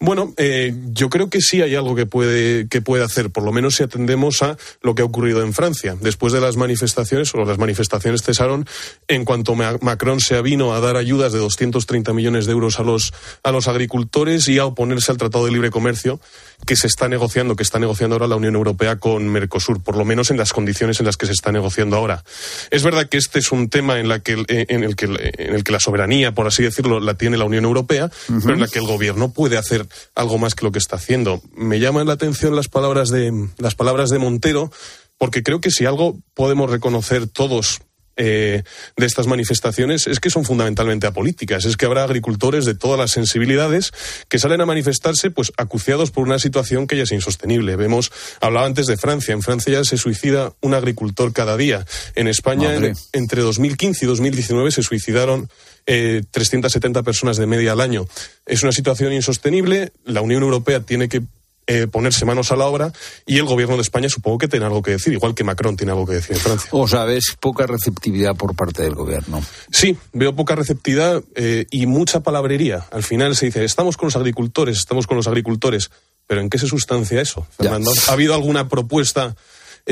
Bueno, 0.02 0.32
eh, 0.38 0.74
yo 0.92 1.10
creo 1.10 1.28
que 1.28 1.40
sí 1.42 1.60
hay 1.60 1.76
algo 1.76 1.94
que 1.94 2.06
puede, 2.06 2.66
que 2.68 2.80
puede 2.80 3.04
hacer, 3.04 3.30
por 3.30 3.44
lo 3.44 3.52
menos 3.52 3.76
si 3.76 3.82
atendemos 3.82 4.42
a 4.42 4.56
lo 4.80 4.94
que 4.94 5.02
ha 5.02 5.04
ocurrido 5.04 5.42
en 5.42 5.52
Francia. 5.52 5.94
Después 6.00 6.32
de 6.32 6.40
las 6.40 6.56
manifestaciones, 6.56 7.32
o 7.34 7.44
las 7.44 7.58
manifestaciones 7.58 8.22
cesaron 8.22 8.66
en 9.08 9.24
cuanto 9.26 9.54
Macron 9.54 10.18
se 10.18 10.36
avino 10.36 10.74
a 10.74 10.80
dar 10.80 10.96
ayudas 10.96 11.32
de 11.32 11.38
230 11.38 12.14
millones 12.14 12.46
de 12.46 12.52
euros 12.52 12.80
a 12.80 12.82
los, 12.82 13.12
a 13.44 13.52
los 13.52 13.68
agricultores 13.68 14.48
y 14.48 14.58
a 14.58 14.64
oponerse 14.64 15.12
al 15.12 15.18
Tratado 15.18 15.44
de 15.44 15.52
Libre 15.52 15.70
Comercio 15.70 16.18
que 16.66 16.76
se 16.76 16.86
está 16.86 17.08
negociando, 17.08 17.56
que 17.56 17.62
está 17.62 17.78
negociando 17.78 18.14
ahora 18.14 18.26
la 18.26 18.36
Unión 18.36 18.54
Europea 18.54 18.96
con 18.96 19.28
Mercosur, 19.28 19.82
por 19.82 19.96
lo 19.96 20.04
menos 20.04 20.30
en 20.30 20.36
las 20.36 20.52
condiciones 20.52 21.00
en 21.00 21.06
las 21.06 21.16
que 21.16 21.26
se 21.26 21.32
está 21.32 21.52
negociando 21.52 21.96
ahora. 21.96 22.24
Es 22.70 22.82
verdad 22.82 23.08
que 23.08 23.18
este 23.18 23.38
es 23.38 23.52
un 23.52 23.68
tema 23.68 23.98
en, 23.98 24.08
la 24.08 24.20
que, 24.20 24.44
eh, 24.48 24.66
en, 24.68 24.84
el, 24.84 24.96
que, 24.96 25.06
en 25.06 25.54
el 25.54 25.64
que 25.64 25.72
la 25.72 25.80
soberanía, 25.80 26.32
por 26.32 26.46
así 26.46 26.62
decirlo, 26.62 27.00
la 27.00 27.14
tiene 27.14 27.36
la 27.36 27.44
Unión 27.44 27.64
Europea, 27.64 28.10
pero 28.26 28.54
en 28.54 28.60
la 28.60 28.68
que 28.68 28.78
el 28.78 28.86
gobierno 28.86 29.32
puede 29.32 29.58
hacer 29.58 29.86
algo 30.14 30.38
más 30.38 30.54
que 30.54 30.64
lo 30.64 30.72
que 30.72 30.78
está 30.78 30.96
haciendo. 30.96 31.42
Me 31.54 31.80
llaman 31.80 32.06
la 32.06 32.14
atención 32.14 32.56
las 32.56 32.68
palabras 32.68 33.10
de, 33.10 33.48
las 33.58 33.74
palabras 33.74 34.10
de 34.10 34.18
Montero, 34.18 34.70
porque 35.18 35.42
creo 35.42 35.60
que 35.60 35.70
si 35.70 35.84
algo 35.84 36.18
podemos 36.34 36.70
reconocer 36.70 37.26
todos 37.26 37.80
eh, 38.22 38.64
de 38.98 39.06
estas 39.06 39.26
manifestaciones 39.26 40.06
es 40.06 40.20
que 40.20 40.28
son 40.28 40.44
fundamentalmente 40.44 41.06
apolíticas. 41.06 41.64
Es 41.64 41.78
que 41.78 41.86
habrá 41.86 42.04
agricultores 42.04 42.66
de 42.66 42.74
todas 42.74 42.98
las 42.98 43.12
sensibilidades 43.12 43.92
que 44.28 44.38
salen 44.38 44.60
a 44.60 44.66
manifestarse 44.66 45.30
pues 45.30 45.52
acuciados 45.56 46.10
por 46.10 46.24
una 46.24 46.38
situación 46.38 46.86
que 46.86 46.98
ya 46.98 47.04
es 47.04 47.12
insostenible. 47.12 47.76
Vemos, 47.76 48.12
hablaba 48.42 48.66
antes 48.66 48.86
de 48.86 48.98
Francia. 48.98 49.32
En 49.32 49.40
Francia 49.40 49.72
ya 49.72 49.84
se 49.84 49.96
suicida 49.96 50.52
un 50.60 50.74
agricultor 50.74 51.32
cada 51.32 51.56
día. 51.56 51.86
En 52.14 52.28
España, 52.28 52.74
entre 53.14 53.40
2015 53.40 54.04
y 54.04 54.08
2019 54.08 54.70
se 54.70 54.82
suicidaron 54.82 55.48
eh, 55.86 56.22
370 56.30 57.02
personas 57.02 57.38
de 57.38 57.46
media 57.46 57.72
al 57.72 57.80
año. 57.80 58.06
Es 58.44 58.62
una 58.62 58.72
situación 58.72 59.14
insostenible. 59.14 59.92
La 60.04 60.20
Unión 60.20 60.42
Europea 60.42 60.80
tiene 60.80 61.08
que 61.08 61.22
eh, 61.66 61.86
ponerse 61.86 62.24
manos 62.24 62.50
a 62.52 62.56
la 62.56 62.66
obra 62.66 62.92
y 63.26 63.38
el 63.38 63.44
gobierno 63.44 63.76
de 63.76 63.82
España 63.82 64.08
supongo 64.08 64.38
que 64.38 64.48
tiene 64.48 64.66
algo 64.66 64.82
que 64.82 64.92
decir, 64.92 65.12
igual 65.12 65.34
que 65.34 65.44
Macron 65.44 65.76
tiene 65.76 65.92
algo 65.92 66.06
que 66.06 66.14
decir 66.14 66.36
en 66.36 66.42
Francia. 66.42 66.68
O 66.72 66.88
sea, 66.88 67.04
ves 67.04 67.36
poca 67.38 67.66
receptividad 67.66 68.34
por 68.34 68.56
parte 68.56 68.82
del 68.82 68.94
gobierno. 68.94 69.42
Sí, 69.70 69.96
veo 70.12 70.34
poca 70.34 70.54
receptividad 70.54 71.22
eh, 71.34 71.66
y 71.70 71.86
mucha 71.86 72.20
palabrería. 72.20 72.86
Al 72.90 73.02
final 73.02 73.36
se 73.36 73.46
dice, 73.46 73.64
estamos 73.64 73.96
con 73.96 74.08
los 74.08 74.16
agricultores, 74.16 74.78
estamos 74.78 75.06
con 75.06 75.16
los 75.16 75.26
agricultores. 75.26 75.90
Pero 76.26 76.40
¿en 76.42 76.48
qué 76.50 76.58
se 76.58 76.68
sustancia 76.68 77.20
eso, 77.20 77.44
Fernando? 77.56 77.92
¿Ha 78.08 78.12
habido 78.12 78.34
alguna 78.34 78.68
propuesta 78.68 79.34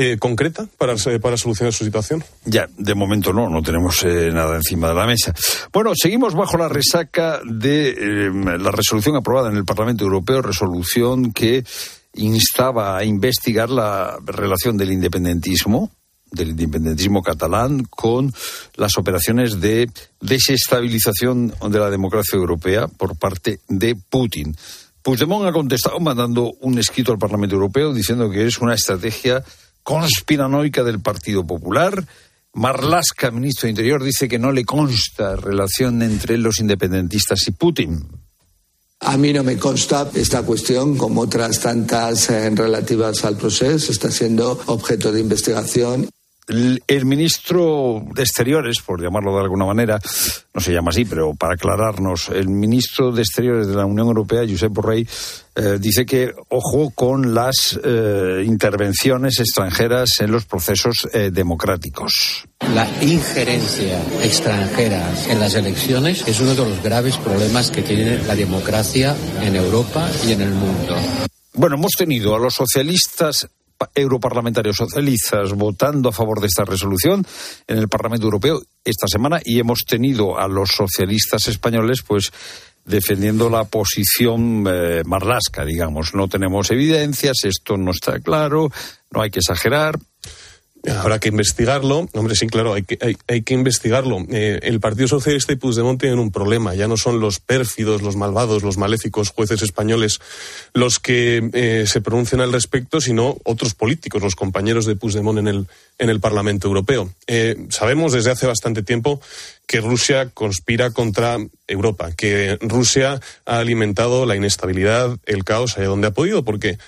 eh, 0.01 0.15
concreta 0.17 0.65
para, 0.77 0.95
para 1.21 1.35
solucionar 1.35 1.73
su 1.73 1.83
situación? 1.83 2.23
Ya, 2.45 2.69
de 2.77 2.95
momento 2.95 3.33
no, 3.33 3.49
no 3.49 3.61
tenemos 3.61 4.01
eh, 4.03 4.31
nada 4.31 4.55
encima 4.55 4.87
de 4.87 4.95
la 4.95 5.05
mesa. 5.05 5.33
Bueno, 5.73 5.91
seguimos 5.93 6.35
bajo 6.35 6.57
la 6.57 6.69
resaca 6.69 7.41
de 7.43 7.89
eh, 7.89 8.31
la 8.33 8.71
resolución 8.71 9.17
aprobada 9.17 9.49
en 9.49 9.57
el 9.57 9.65
Parlamento 9.65 10.05
Europeo, 10.05 10.41
resolución 10.41 11.33
que 11.33 11.65
instaba 12.13 12.97
a 12.97 13.03
investigar 13.03 13.69
la 13.69 14.17
relación 14.25 14.77
del 14.77 14.93
independentismo 14.93 15.91
del 16.31 16.51
independentismo 16.51 17.21
catalán 17.21 17.83
con 17.83 18.31
las 18.77 18.97
operaciones 18.97 19.59
de 19.59 19.89
desestabilización 20.21 21.53
de 21.69 21.79
la 21.79 21.89
democracia 21.89 22.37
europea 22.37 22.87
por 22.87 23.17
parte 23.17 23.59
de 23.67 23.95
Putin. 23.95 24.55
Puigdemont 25.01 25.45
ha 25.45 25.51
contestado 25.51 25.99
mandando 25.99 26.53
un 26.61 26.77
escrito 26.77 27.11
al 27.11 27.17
Parlamento 27.17 27.55
Europeo 27.55 27.93
diciendo 27.93 28.29
que 28.29 28.45
es 28.45 28.59
una 28.59 28.75
estrategia 28.75 29.43
conspiranoica 29.83 30.83
del 30.83 30.99
Partido 30.99 31.45
Popular. 31.45 32.05
Marlaska, 32.53 33.31
ministro 33.31 33.67
de 33.67 33.71
Interior, 33.71 34.03
dice 34.03 34.27
que 34.27 34.39
no 34.39 34.51
le 34.51 34.65
consta 34.65 35.35
relación 35.35 36.01
entre 36.01 36.37
los 36.37 36.59
independentistas 36.59 37.47
y 37.47 37.51
Putin. 37.51 38.07
A 39.01 39.17
mí 39.17 39.31
no 39.31 39.43
me 39.43 39.57
consta 39.57 40.09
esta 40.13 40.43
cuestión, 40.43 40.97
como 40.97 41.21
otras 41.21 41.61
tantas 41.61 42.29
eh, 42.29 42.49
relativas 42.49 43.23
al 43.23 43.37
proceso, 43.37 43.91
está 43.91 44.11
siendo 44.11 44.59
objeto 44.65 45.11
de 45.11 45.21
investigación. 45.21 46.09
El, 46.49 47.05
ministro 47.05 48.03
de 48.13 48.23
Exteriores, 48.23 48.79
por 48.81 49.01
llamarlo 49.01 49.35
de 49.35 49.43
alguna 49.43 49.65
manera, 49.65 49.99
no 50.53 50.59
se 50.59 50.73
llama 50.73 50.89
así, 50.89 51.05
pero 51.05 51.35
para 51.35 51.53
aclararnos, 51.53 52.29
el 52.29 52.49
ministro 52.49 53.11
de 53.11 53.21
Exteriores 53.21 53.67
de 53.67 53.75
la 53.75 53.85
Unión 53.85 54.07
Europea, 54.07 54.41
Josep 54.49 54.73
Borrell, 54.73 55.07
eh, 55.55 55.77
dice 55.79 56.05
que 56.05 56.33
ojo 56.49 56.89
con 56.95 57.35
las 57.35 57.79
eh, 57.83 58.43
intervenciones 58.45 59.39
extranjeras 59.39 60.09
en 60.21 60.31
los 60.31 60.45
procesos 60.45 61.07
eh, 61.13 61.29
democráticos. 61.31 62.45
La 62.73 62.87
injerencia 63.01 64.01
extranjera 64.23 65.07
en 65.29 65.39
las 65.39 65.53
elecciones 65.53 66.27
es 66.27 66.39
uno 66.39 66.55
de 66.55 66.67
los 66.67 66.81
graves 66.81 67.17
problemas 67.17 67.69
que 67.69 67.83
tiene 67.83 68.23
la 68.23 68.35
democracia 68.35 69.15
en 69.41 69.55
Europa 69.55 70.09
y 70.27 70.31
en 70.31 70.41
el 70.41 70.51
mundo. 70.51 70.95
Bueno, 71.53 71.75
hemos 71.75 71.91
tenido 71.91 72.35
a 72.35 72.39
los 72.39 72.53
socialistas 72.53 73.47
europarlamentarios 73.95 74.75
socialistas 74.75 75.53
votando 75.53 76.09
a 76.09 76.13
favor 76.13 76.41
de 76.41 76.47
esta 76.47 76.65
resolución 76.65 77.25
en 77.67 77.77
el 77.77 77.87
Parlamento 77.87 78.25
Europeo 78.25 78.61
esta 78.83 79.07
semana 79.07 79.39
y 79.43 79.59
hemos 79.59 79.79
tenido 79.87 80.37
a 80.37 80.47
los 80.47 80.71
socialistas 80.71 81.47
españoles 81.47 82.03
pues 82.05 82.31
defendiendo 82.85 83.49
la 83.49 83.65
posición 83.65 84.65
eh, 84.67 85.03
marlasca, 85.05 85.63
digamos. 85.63 86.15
No 86.15 86.27
tenemos 86.27 86.71
evidencias, 86.71 87.43
esto 87.43 87.77
no 87.77 87.91
está 87.91 88.19
claro, 88.19 88.71
no 89.11 89.21
hay 89.21 89.29
que 89.29 89.39
exagerar. 89.39 89.97
Habrá 90.87 91.19
que 91.19 91.27
investigarlo. 91.27 92.07
Hombre, 92.13 92.35
sí, 92.35 92.47
claro, 92.47 92.73
hay 92.73 92.83
que, 92.83 93.17
hay, 93.27 93.41
que 93.41 93.53
investigarlo. 93.53 94.25
Eh, 94.31 94.59
el 94.63 94.79
Partido 94.79 95.09
Socialista 95.09 95.51
y 95.51 95.57
Puigdemont 95.57 95.99
tienen 95.99 96.19
un 96.19 96.31
problema. 96.31 96.73
Ya 96.73 96.87
no 96.87 96.95
son 96.95 97.19
los 97.19 97.39
pérfidos, 97.39 98.01
los 98.01 98.15
malvados, 98.15 98.63
los 98.63 98.77
maléficos 98.77 99.29
jueces 99.31 99.61
españoles 99.61 100.19
los 100.73 100.99
que 100.99 101.49
eh, 101.53 101.83
se 101.85 101.99
pronuncian 101.99 102.39
al 102.39 102.53
respecto, 102.53 103.01
sino 103.01 103.37
otros 103.43 103.73
políticos, 103.73 104.21
los 104.21 104.35
compañeros 104.35 104.85
de 104.85 104.95
Puigdemont 104.95 105.39
en 105.39 105.47
el, 105.49 105.67
en 105.97 106.09
el 106.09 106.21
Parlamento 106.21 106.67
Europeo. 106.67 107.13
Eh, 107.27 107.57
sabemos 107.69 108.13
desde 108.13 108.31
hace 108.31 108.47
bastante 108.47 108.81
tiempo 108.81 109.19
que 109.67 109.81
Rusia 109.81 110.29
conspira 110.29 110.91
contra 110.91 111.37
Europa, 111.67 112.11
que 112.15 112.57
Rusia 112.61 113.19
ha 113.45 113.59
alimentado 113.59 114.25
la 114.25 114.35
inestabilidad, 114.35 115.17
el 115.25 115.43
caos 115.43 115.77
allá 115.77 115.87
donde 115.87 116.07
ha 116.07 116.11
podido, 116.11 116.43
porque, 116.43 116.79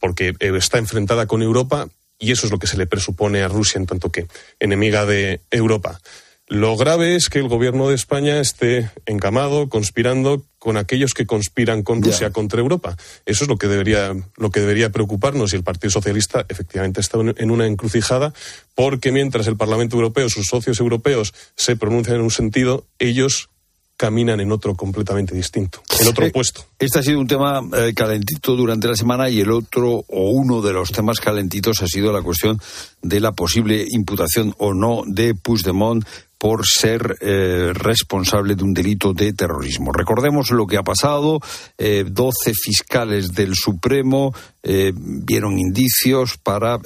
porque 0.00 0.34
está 0.40 0.78
enfrentada 0.78 1.26
con 1.26 1.42
Europa 1.42 1.88
y 2.18 2.32
eso 2.32 2.46
es 2.46 2.52
lo 2.52 2.58
que 2.58 2.66
se 2.66 2.76
le 2.76 2.86
presupone 2.86 3.42
a 3.42 3.48
Rusia 3.48 3.78
en 3.78 3.86
tanto 3.86 4.10
que 4.10 4.26
enemiga 4.60 5.06
de 5.06 5.40
Europa. 5.50 6.00
Lo 6.46 6.76
grave 6.76 7.16
es 7.16 7.30
que 7.30 7.38
el 7.38 7.48
gobierno 7.48 7.88
de 7.88 7.94
España 7.94 8.38
esté 8.38 8.90
encamado, 9.06 9.70
conspirando 9.70 10.44
con 10.58 10.76
aquellos 10.76 11.14
que 11.14 11.26
conspiran 11.26 11.82
con 11.82 12.02
Rusia 12.02 12.30
contra 12.30 12.60
Europa. 12.60 12.96
Eso 13.24 13.44
es 13.44 13.48
lo 13.48 13.56
que 13.56 13.66
debería, 13.66 14.14
lo 14.36 14.50
que 14.50 14.60
debería 14.60 14.92
preocuparnos 14.92 15.52
y 15.52 15.56
el 15.56 15.62
Partido 15.62 15.90
Socialista 15.90 16.44
efectivamente 16.50 17.00
está 17.00 17.18
en 17.18 17.50
una 17.50 17.66
encrucijada 17.66 18.34
porque 18.74 19.10
mientras 19.10 19.46
el 19.46 19.56
Parlamento 19.56 19.96
Europeo, 19.96 20.28
sus 20.28 20.46
socios 20.46 20.80
europeos 20.80 21.32
se 21.56 21.76
pronuncian 21.76 22.16
en 22.16 22.22
un 22.22 22.30
sentido, 22.30 22.86
ellos 22.98 23.48
caminan 23.96 24.40
en 24.40 24.50
otro 24.50 24.74
completamente 24.74 25.34
distinto, 25.34 25.82
en 26.00 26.08
otro 26.08 26.30
puesto. 26.32 26.64
Este 26.78 26.98
ha 26.98 27.02
sido 27.02 27.20
un 27.20 27.26
tema 27.26 27.60
eh, 27.76 27.92
calentito 27.94 28.56
durante 28.56 28.88
la 28.88 28.96
semana 28.96 29.28
y 29.30 29.40
el 29.40 29.50
otro 29.50 30.04
o 30.08 30.30
uno 30.30 30.60
de 30.62 30.72
los 30.72 30.90
temas 30.90 31.20
calentitos 31.20 31.80
ha 31.82 31.86
sido 31.86 32.12
la 32.12 32.22
cuestión 32.22 32.60
de 33.02 33.20
la 33.20 33.32
posible 33.32 33.86
imputación 33.88 34.54
o 34.58 34.74
no 34.74 35.02
de 35.06 35.34
Puigdemont 35.34 36.04
por 36.38 36.66
ser 36.66 37.16
eh, 37.20 37.70
responsable 37.72 38.54
de 38.54 38.64
un 38.64 38.74
delito 38.74 39.14
de 39.14 39.32
terrorismo. 39.32 39.92
Recordemos 39.92 40.50
lo 40.50 40.66
que 40.66 40.76
ha 40.76 40.82
pasado. 40.82 41.40
Eh, 41.78 42.04
doce 42.06 42.52
fiscales 42.52 43.32
del 43.32 43.54
Supremo 43.54 44.34
vieron 44.62 45.58
indicios 45.58 46.38
para, 46.38 46.78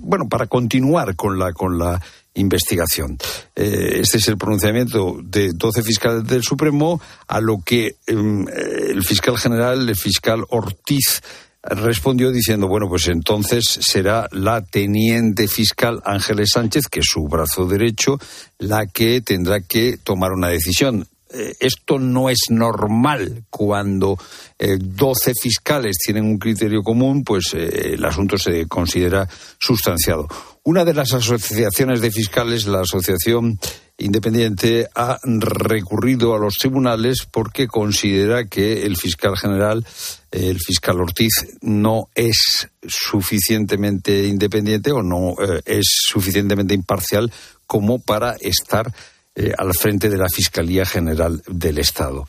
bueno, 0.00 0.28
para 0.28 0.46
continuar 0.46 1.16
con 1.16 1.36
la, 1.36 1.52
con 1.52 1.76
la 1.76 2.00
investigación. 2.34 3.18
Eh, 3.54 4.00
este 4.00 4.18
es 4.18 4.28
el 4.28 4.38
pronunciamiento 4.38 5.18
de 5.22 5.52
12 5.52 5.82
fiscales 5.82 6.24
del 6.24 6.42
Supremo, 6.42 7.00
a 7.28 7.40
lo 7.40 7.62
que 7.64 7.96
em, 8.06 8.46
el 8.48 9.02
fiscal 9.04 9.38
general, 9.38 9.88
el 9.88 9.96
fiscal 9.96 10.44
Ortiz, 10.48 11.22
respondió 11.62 12.32
diciendo, 12.32 12.66
bueno, 12.66 12.88
pues 12.88 13.08
entonces 13.08 13.64
será 13.64 14.28
la 14.32 14.62
teniente 14.62 15.46
fiscal 15.46 16.00
Ángeles 16.04 16.50
Sánchez, 16.54 16.88
que 16.88 17.00
es 17.00 17.06
su 17.08 17.28
brazo 17.28 17.66
derecho, 17.66 18.18
la 18.58 18.86
que 18.86 19.20
tendrá 19.20 19.60
que 19.60 19.98
tomar 20.02 20.32
una 20.32 20.48
decisión. 20.48 21.06
Eh, 21.34 21.54
esto 21.60 21.98
no 21.98 22.28
es 22.28 22.50
normal 22.50 23.44
cuando 23.48 24.18
eh, 24.58 24.76
doce 24.78 25.30
12 25.30 25.32
fiscales 25.40 25.96
tienen 25.98 26.24
un 26.24 26.38
criterio 26.38 26.82
común, 26.82 27.24
pues 27.24 27.54
eh, 27.54 27.94
el 27.94 28.04
asunto 28.04 28.36
se 28.36 28.66
considera 28.66 29.26
sustanciado. 29.58 30.28
Una 30.64 30.84
de 30.84 30.94
las 30.94 31.12
asociaciones 31.12 32.00
de 32.00 32.12
fiscales, 32.12 32.66
la 32.66 32.82
Asociación 32.82 33.58
Independiente, 33.98 34.88
ha 34.94 35.18
recurrido 35.24 36.34
a 36.34 36.38
los 36.38 36.54
tribunales 36.54 37.26
porque 37.30 37.66
considera 37.66 38.46
que 38.46 38.86
el 38.86 38.96
fiscal 38.96 39.36
general, 39.36 39.84
el 40.30 40.58
fiscal 40.60 41.00
Ortiz, 41.00 41.32
no 41.62 42.08
es 42.14 42.68
suficientemente 42.86 44.26
independiente 44.26 44.92
o 44.92 45.02
no 45.02 45.34
es 45.64 45.86
suficientemente 46.06 46.74
imparcial 46.74 47.32
como 47.66 48.00
para 48.00 48.36
estar 48.40 48.92
eh, 49.34 49.52
al 49.56 49.72
frente 49.74 50.08
de 50.08 50.18
la 50.18 50.28
Fiscalía 50.28 50.84
General 50.84 51.42
del 51.48 51.78
Estado. 51.78 52.28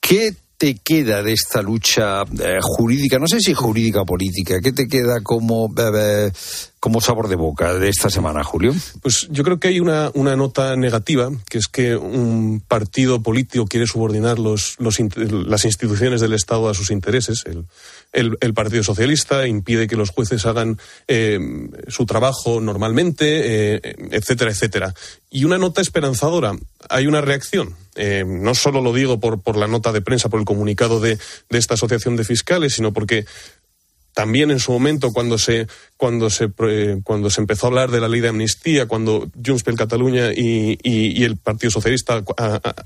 ¿Qué 0.00 0.36
te 0.58 0.76
queda 0.76 1.22
de 1.22 1.32
esta 1.32 1.62
lucha 1.62 2.22
eh, 2.22 2.58
jurídica? 2.60 3.18
No 3.18 3.26
sé 3.26 3.40
si 3.40 3.54
jurídica 3.54 4.02
o 4.02 4.06
política. 4.06 4.60
¿Qué 4.60 4.72
te 4.72 4.88
queda 4.88 5.20
como, 5.22 5.72
eh, 5.76 6.32
como 6.80 7.00
sabor 7.00 7.28
de 7.28 7.36
boca 7.36 7.74
de 7.74 7.88
esta 7.88 8.08
semana, 8.08 8.42
Julio? 8.42 8.74
Pues 9.02 9.28
yo 9.30 9.44
creo 9.44 9.60
que 9.60 9.68
hay 9.68 9.80
una, 9.80 10.10
una 10.14 10.36
nota 10.36 10.76
negativa, 10.76 11.30
que 11.48 11.58
es 11.58 11.66
que 11.68 11.96
un 11.96 12.62
partido 12.66 13.22
político 13.22 13.66
quiere 13.66 13.86
subordinar 13.86 14.38
los, 14.38 14.76
las 14.78 15.64
instituciones 15.64 16.20
del 16.20 16.32
Estado 16.32 16.68
a 16.68 16.74
sus 16.74 16.90
intereses. 16.90 17.44
El, 18.12 18.54
Partido 18.54 18.82
Socialista, 18.82 19.46
impide 19.46 19.86
que 19.86 19.96
los 19.96 20.10
jueces 20.10 20.46
hagan 20.46 20.78
eh, 21.06 21.38
su 21.88 22.06
trabajo 22.06 22.60
normalmente, 22.60 23.76
eh, 23.76 23.96
etcétera, 24.10 24.50
etcétera. 24.50 24.94
Y 25.30 25.44
una 25.44 25.58
nota 25.58 25.80
esperanzadora, 25.80 26.56
hay 26.88 27.06
una 27.06 27.20
reacción. 27.20 27.76
Eh, 27.94 28.24
no 28.26 28.54
solo 28.54 28.80
lo 28.80 28.92
digo 28.92 29.20
por, 29.20 29.40
por 29.40 29.56
la 29.56 29.66
nota 29.66 29.92
de 29.92 30.00
prensa, 30.00 30.28
por 30.28 30.40
el 30.40 30.46
comunicado 30.46 31.00
de, 31.00 31.18
de 31.50 31.58
esta 31.58 31.74
asociación 31.74 32.16
de 32.16 32.24
fiscales, 32.24 32.74
sino 32.74 32.92
porque 32.92 33.26
también 34.16 34.50
en 34.50 34.60
su 34.60 34.72
momento 34.72 35.12
cuando 35.12 35.36
se 35.36 35.66
cuando 35.98 36.30
se 36.30 36.48
eh, 36.70 37.00
cuando 37.04 37.28
se 37.28 37.42
empezó 37.42 37.66
a 37.66 37.68
hablar 37.68 37.90
de 37.90 38.00
la 38.00 38.08
ley 38.08 38.22
de 38.22 38.28
amnistía 38.28 38.86
cuando 38.86 39.30
Junts 39.44 39.62
per 39.62 39.74
Cataluña 39.74 40.32
y, 40.32 40.78
y, 40.82 41.22
el 41.22 41.36
Partido 41.36 41.70
Socialista 41.70 42.24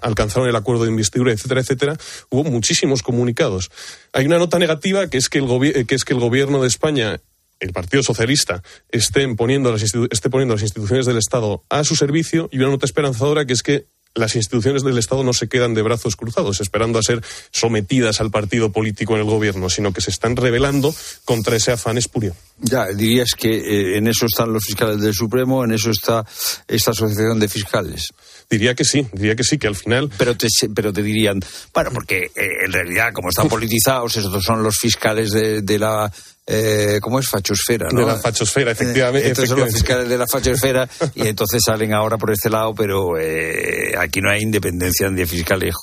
alcanzaron 0.03 0.49
el 0.49 0.57
acuerdo 0.57 0.83
de 0.83 0.91
investidura 0.91 1.31
etcétera 1.31 1.61
etcétera 1.61 1.97
hubo 2.31 2.43
muchísimos 2.51 3.05
comunicados. 3.05 3.71
Hay 4.13 4.27
una 4.27 4.39
nota 4.39 4.59
negativa 4.59 5.07
que 5.07 5.19
es 5.19 5.29
que 5.29 5.39
el 5.39 5.87
que 5.87 5.95
es 5.95 6.03
que 6.03 6.15
el 6.15 6.19
gobierno 6.19 6.63
de 6.63 6.67
España 6.67 7.21
el 7.61 7.73
Partido 7.73 8.03
Socialista 8.03 8.65
esté 8.91 9.33
poniendo 9.37 9.71
las, 9.71 9.83
esté 9.83 10.31
poniendo 10.31 10.55
las 10.57 10.63
instituciones 10.63 11.07
del 11.07 11.19
Estado 11.19 11.63
a 11.69 11.85
su 11.85 11.95
servicio 11.95 12.49
y 12.51 12.59
una 12.59 12.71
nota 12.71 12.87
esperanzadora 12.87 13.45
que 13.45 13.53
es 13.53 13.63
que 13.63 13.85
las 14.15 14.35
instituciones 14.37 14.83
del 14.83 14.99
Estado 14.99 15.23
no 15.23 15.33
se 15.33 15.49
quedan 15.49 15.75
de 15.75 15.83
brazos 15.83 16.17
cruzados 16.17 16.61
esperando 16.61 16.99
a 16.99 17.03
ser 17.03 17.23
sometidas 17.53 18.21
al 18.21 18.31
partido 18.31 18.73
político 18.73 19.15
en 19.15 19.21
el 19.21 19.27
gobierno, 19.27 19.71
sino 19.71 19.93
que 19.93 20.01
se 20.01 20.11
están 20.11 20.37
rebelando 20.37 20.95
contra 21.25 21.57
ese 21.57 21.73
afán 21.73 21.99
espurio. 21.99 22.35
Ya, 22.59 22.87
dirías 22.87 23.31
que 23.37 23.49
eh, 23.49 23.99
en 23.99 24.09
eso 24.09 24.27
están 24.27 24.53
los 24.53 24.65
fiscales 24.65 25.01
del 25.01 25.15
Supremo, 25.15 25.65
en 25.65 25.73
eso 25.73 25.91
está 25.91 26.25
esta 26.67 26.91
asociación 26.91 27.39
de 27.39 27.49
fiscales. 27.49 28.09
Diría 28.51 28.75
que 28.75 28.85
sí, 28.85 29.07
diría 29.13 29.37
que 29.37 29.45
sí, 29.45 29.59
que 29.59 29.69
al 29.69 29.77
final. 29.77 30.11
Pero 30.19 30.37
te, 30.37 30.49
pero 30.75 30.93
te 30.93 31.03
dirían, 31.03 31.41
bueno, 31.73 31.91
porque 31.93 32.25
eh, 32.35 32.65
en 32.65 32.73
realidad, 32.73 33.13
como 33.13 33.29
están 33.29 33.49
politizados, 33.51 34.17
esos 34.17 34.43
son 34.43 34.63
los 34.63 34.77
fiscales 34.77 35.31
de, 35.31 35.63
de 35.63 35.79
la 35.79 36.13
eh, 36.53 36.99
¿cómo 37.01 37.21
es? 37.21 37.29
Fachosfera, 37.29 37.89
¿no? 37.93 38.01
De 38.01 38.07
la 38.07 38.17
fachosfera, 38.17 38.73
efectivamente. 38.73 39.29
Eh, 39.29 39.31
entonces 39.31 39.51
son 39.51 39.61
los 39.61 39.73
fiscales 39.73 40.09
de 40.09 40.19
la 40.19 40.27
fachosfera 40.27 40.89
y 41.15 41.29
entonces 41.29 41.63
salen 41.65 41.95
ahora 41.95 42.19
por 42.19 42.33
este 42.33 42.51
lado, 42.51 42.75
pero 42.75 43.17
eh, 43.21 43.95
aquí 43.97 44.21
no 44.21 44.31
hay 44.31 44.43
independencia 44.43 45.09
ni 45.11 45.25
fiscales 45.27 45.77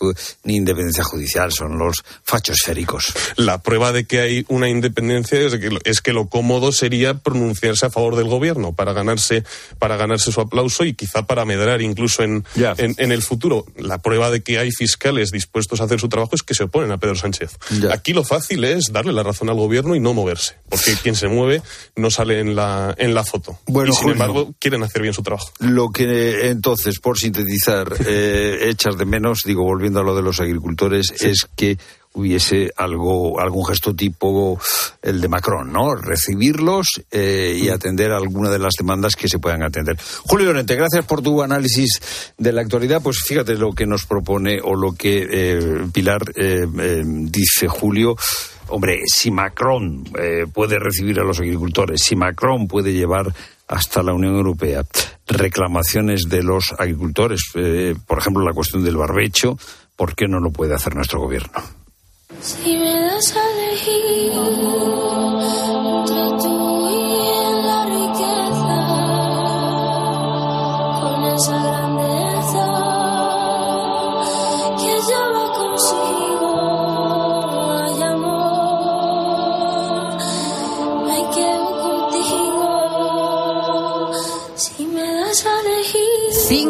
ni 0.44 0.58
independencia 0.58 1.06
judicial, 1.06 1.54
son 1.54 1.78
los 1.78 2.04
fachosféricos. 2.24 3.14
La 3.38 3.60
prueba 3.60 3.94
de 3.94 4.06
que 4.06 4.20
hay 4.20 4.46
una 4.50 4.68
independencia 4.68 5.40
es 5.40 5.56
que, 5.56 5.80
es 5.86 6.02
que 6.02 6.12
lo 6.12 6.28
cómodo 6.28 6.74
sería 6.74 7.14
pronunciarse 7.14 7.86
a 7.86 7.90
favor 7.90 8.18
del 8.18 8.28
gobierno 8.28 8.74
para 8.74 8.92
ganarse, 8.92 9.46
para 9.80 9.96
ganarse 9.96 10.34
su 10.34 10.42
aplauso 10.42 10.84
y 10.84 10.96
quizá 10.96 11.26
para 11.26 11.46
medrar 11.46 11.82
incluso 11.82 12.24
en, 12.24 12.44
en, 12.56 13.12
el 13.14 13.22
futuro. 13.22 13.66
La 13.78 14.00
prueba 14.00 14.32
de 14.32 14.44
que 14.44 14.60
hay 14.60 14.72
fiscales 14.72 15.32
dispuestos 15.32 15.80
a 15.80 15.86
hacer 15.86 16.02
su 16.02 16.10
trabajo 16.10 16.36
es 16.36 16.44
que 16.44 16.54
se 16.54 16.64
oponen 16.64 16.92
a 16.92 16.98
Pedro 16.98 17.16
Sánchez. 17.16 17.58
Aquí 17.90 18.12
lo 18.12 18.26
fácil 18.26 18.66
es 18.66 18.92
darle 18.92 19.14
la 19.14 19.24
razón 19.24 19.50
al 19.50 19.56
gobierno 19.56 19.96
y 19.96 20.02
no 20.02 20.14
moverse 20.14 20.57
porque 20.70 20.96
quien 21.02 21.16
se 21.16 21.28
mueve 21.28 21.62
no 21.96 22.12
sale 22.12 22.40
en 22.40 22.56
la, 22.56 22.94
en 22.98 23.14
la 23.14 23.24
foto. 23.24 23.60
Bueno, 23.68 23.92
y 23.94 23.96
sin 23.96 24.10
embargo, 24.10 24.54
quieren 24.60 24.84
hacer 24.84 25.02
bien 25.02 25.14
su 25.14 25.24
trabajo. 25.24 25.52
Lo 25.60 25.90
que 25.90 26.50
entonces, 26.50 27.00
por 27.00 27.18
sintetizar, 27.18 27.94
eh, 28.06 28.70
echas 28.70 28.98
de 28.98 29.06
menos, 29.06 29.42
digo, 29.46 29.64
volviendo 29.64 30.00
a 30.00 30.04
lo 30.04 30.16
de 30.16 30.22
los 30.22 30.40
agricultores, 30.40 31.12
es 31.22 31.48
que 31.56 31.78
hubiese 32.18 32.72
algo, 32.76 33.40
algún 33.40 33.66
gesto 33.66 33.96
tipo 33.96 34.60
el 35.02 35.22
de 35.22 35.28
Macron, 35.28 35.72
¿no? 35.72 35.96
Recibirlos 35.96 37.02
eh, 37.12 37.58
y 37.62 37.70
atender 37.70 38.12
alguna 38.12 38.50
de 38.50 38.60
las 38.60 38.74
demandas 38.78 39.16
que 39.16 39.28
se 39.28 39.40
puedan 39.40 39.64
atender. 39.64 39.98
Julio 40.24 40.48
Llorente, 40.48 40.76
gracias 40.76 41.06
por 41.06 41.22
tu 41.22 41.42
análisis 41.44 42.00
de 42.38 42.52
la 42.52 42.62
actualidad. 42.62 43.02
Pues 43.02 43.20
fíjate 43.24 43.56
lo 43.56 43.72
que 43.74 43.86
nos 43.86 44.06
propone 44.06 44.60
o 44.64 44.76
lo 44.76 44.94
que 44.94 45.28
eh, 45.30 45.88
Pilar 45.94 46.22
eh, 46.36 46.66
dice 47.06 47.68
Julio. 47.68 48.16
Hombre, 48.70 49.02
si 49.06 49.32
Macron 49.32 50.04
puede 50.54 50.80
recibir 50.80 51.20
a 51.20 51.24
los 51.24 51.40
agricultores, 51.40 52.02
si 52.04 52.16
Macron 52.16 52.68
puede 52.68 52.94
llevar 52.94 53.34
hasta 53.68 54.02
la 54.04 54.14
Unión 54.14 54.36
Europea 54.36 54.84
reclamaciones 55.28 56.30
de 56.30 56.44
los 56.44 56.74
agricultores, 56.78 57.42
por 58.06 58.18
ejemplo, 58.20 58.46
la 58.46 58.54
cuestión 58.54 58.84
del 58.84 58.98
barbecho, 58.98 59.58
¿por 59.96 60.16
qué 60.16 60.28
no 60.28 60.40
lo 60.40 60.52
puede 60.52 60.74
hacer 60.74 60.96
nuestro 60.96 61.20
gobierno? 61.20 61.62
Si 62.42 62.78
me 62.78 63.02
das 63.02 63.36
a 63.36 63.42
elegir 63.68 64.32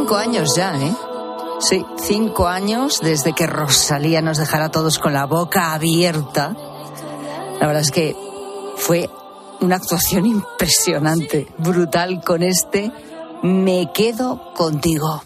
Cinco 0.07 0.19
años 0.19 0.55
ya, 0.55 0.73
¿eh? 0.77 0.95
Sí, 1.59 1.85
cinco 2.01 2.47
años 2.47 3.01
desde 3.01 3.33
que 3.33 3.45
Rosalía 3.45 4.21
nos 4.21 4.37
dejara 4.37 4.67
a 4.67 4.71
todos 4.71 4.99
con 4.99 5.11
la 5.11 5.25
boca 5.25 5.73
abierta. 5.73 6.55
La 7.59 7.67
verdad 7.67 7.81
es 7.81 7.91
que 7.91 8.15
fue 8.77 9.09
una 9.59 9.75
actuación 9.75 10.25
impresionante, 10.25 11.47
brutal 11.57 12.21
con 12.23 12.41
este 12.41 12.89
Me 13.43 13.91
quedo 13.93 14.53
contigo. 14.53 15.25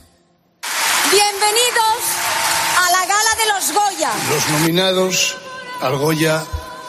Bienvenidos 1.12 2.02
a 2.80 2.92
la 2.92 3.06
gala 3.06 3.36
de 3.38 3.54
los 3.54 3.74
Goya. 3.76 4.12
Los 4.32 4.50
nominados 4.50 5.38
al 5.80 5.96
Goya 6.00 6.44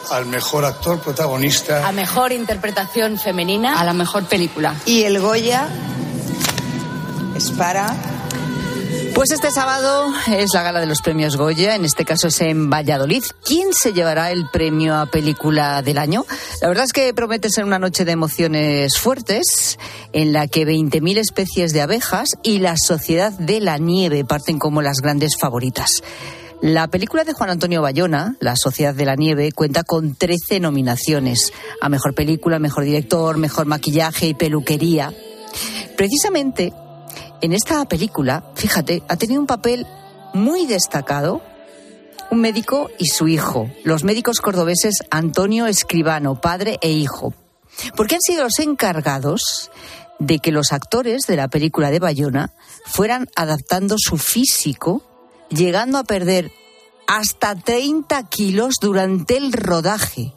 al 0.09 0.25
mejor 0.25 0.65
actor 0.65 0.99
protagonista, 0.99 1.87
a 1.87 1.91
mejor 1.91 2.31
interpretación 2.31 3.19
femenina, 3.19 3.79
a 3.79 3.83
la 3.83 3.93
mejor 3.93 4.25
película. 4.25 4.75
Y 4.87 5.03
el 5.03 5.19
Goya 5.19 5.69
es 7.35 7.51
para 7.51 7.95
pues 9.15 9.29
este 9.29 9.51
sábado 9.51 10.11
es 10.27 10.53
la 10.55 10.63
gala 10.63 10.79
de 10.79 10.87
los 10.87 11.01
premios 11.01 11.37
Goya, 11.37 11.75
en 11.75 11.85
este 11.85 12.03
caso 12.03 12.29
es 12.29 12.41
en 12.41 12.71
Valladolid. 12.71 13.23
¿Quién 13.45 13.71
se 13.71 13.93
llevará 13.93 14.31
el 14.31 14.49
premio 14.49 14.95
a 14.95 15.05
película 15.05 15.83
del 15.83 15.99
año? 15.99 16.25
La 16.61 16.67
verdad 16.67 16.85
es 16.85 16.93
que 16.93 17.13
promete 17.13 17.51
ser 17.51 17.63
una 17.63 17.77
noche 17.77 18.05
de 18.05 18.11
emociones 18.11 18.97
fuertes, 18.97 19.77
en 20.13 20.33
la 20.33 20.47
que 20.47 20.65
20.000 20.65 21.19
especies 21.19 21.73
de 21.73 21.81
abejas 21.81 22.29
y 22.41 22.57
la 22.57 22.75
sociedad 22.75 23.31
de 23.33 23.59
la 23.61 23.77
nieve 23.77 24.25
parten 24.25 24.57
como 24.57 24.81
las 24.81 24.97
grandes 24.97 25.37
favoritas. 25.37 26.01
La 26.61 26.87
película 26.87 27.23
de 27.23 27.33
Juan 27.33 27.51
Antonio 27.51 27.81
Bayona, 27.83 28.35
La 28.39 28.55
Sociedad 28.55 28.95
de 28.95 29.05
la 29.05 29.15
Nieve, 29.15 29.51
cuenta 29.51 29.83
con 29.83 30.15
13 30.15 30.59
nominaciones 30.59 31.51
a 31.81 31.89
Mejor 31.89 32.15
Película, 32.15 32.57
Mejor 32.57 32.85
Director, 32.85 33.37
Mejor 33.37 33.67
Maquillaje 33.67 34.27
y 34.27 34.33
Peluquería. 34.33 35.13
Precisamente 35.97 36.73
en 37.43 37.51
esta 37.51 37.83
película, 37.83 38.51
fíjate, 38.55 39.03
ha 39.09 39.17
tenido 39.17 39.41
un 39.41 39.47
papel 39.47 39.85
muy 40.33 40.65
destacado 40.65 41.41
un 42.31 42.39
médico 42.39 42.89
y 42.97 43.07
su 43.07 43.27
hijo, 43.27 43.69
los 43.83 44.05
médicos 44.05 44.39
cordobeses 44.39 45.03
Antonio 45.11 45.67
Escribano, 45.67 46.39
padre 46.39 46.79
e 46.81 46.89
hijo, 46.89 47.33
porque 47.97 48.15
han 48.15 48.21
sido 48.21 48.43
los 48.43 48.59
encargados 48.59 49.69
de 50.19 50.39
que 50.39 50.53
los 50.53 50.71
actores 50.71 51.27
de 51.27 51.35
la 51.35 51.49
película 51.49 51.91
de 51.91 51.99
Bayona 51.99 52.53
fueran 52.85 53.29
adaptando 53.35 53.97
su 53.99 54.17
físico, 54.17 55.03
llegando 55.49 55.97
a 55.97 56.05
perder 56.05 56.49
hasta 57.07 57.55
30 57.55 58.23
kilos 58.29 58.75
durante 58.79 59.35
el 59.35 59.51
rodaje. 59.51 60.33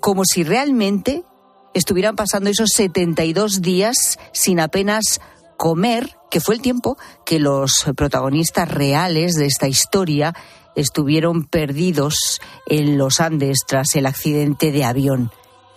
como 0.00 0.24
si 0.24 0.44
realmente 0.44 1.24
estuvieran 1.74 2.14
pasando 2.14 2.50
esos 2.50 2.70
72 2.74 3.62
días 3.62 4.18
sin 4.32 4.60
apenas 4.60 5.20
comer, 5.60 6.16
que 6.30 6.40
fue 6.40 6.54
el 6.54 6.62
tiempo 6.62 6.96
que 7.26 7.38
los 7.38 7.84
protagonistas 7.94 8.66
reales 8.66 9.34
de 9.34 9.44
esta 9.44 9.68
historia 9.68 10.34
estuvieron 10.74 11.44
perdidos 11.44 12.40
en 12.64 12.96
los 12.96 13.20
Andes 13.20 13.58
tras 13.66 13.94
el 13.94 14.06
accidente 14.06 14.72
de 14.72 14.84
avión. 14.86 15.30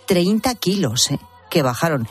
30 0.06 0.54
kilos 0.54 1.10
¿eh? 1.10 1.18
que 1.50 1.60
bajaron. 1.60 2.08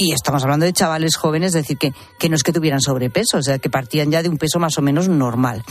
Y 0.00 0.12
estamos 0.12 0.44
hablando 0.44 0.64
de 0.64 0.72
chavales 0.72 1.16
jóvenes, 1.16 1.48
es 1.48 1.62
decir, 1.64 1.76
que, 1.76 1.92
que 2.20 2.28
no 2.28 2.36
es 2.36 2.44
que 2.44 2.52
tuvieran 2.52 2.80
sobrepeso, 2.80 3.38
o 3.38 3.42
sea, 3.42 3.58
que 3.58 3.68
partían 3.68 4.12
ya 4.12 4.22
de 4.22 4.28
un 4.28 4.38
peso 4.38 4.60
más 4.60 4.78
o 4.78 4.82
menos 4.82 5.08
normal. 5.08 5.64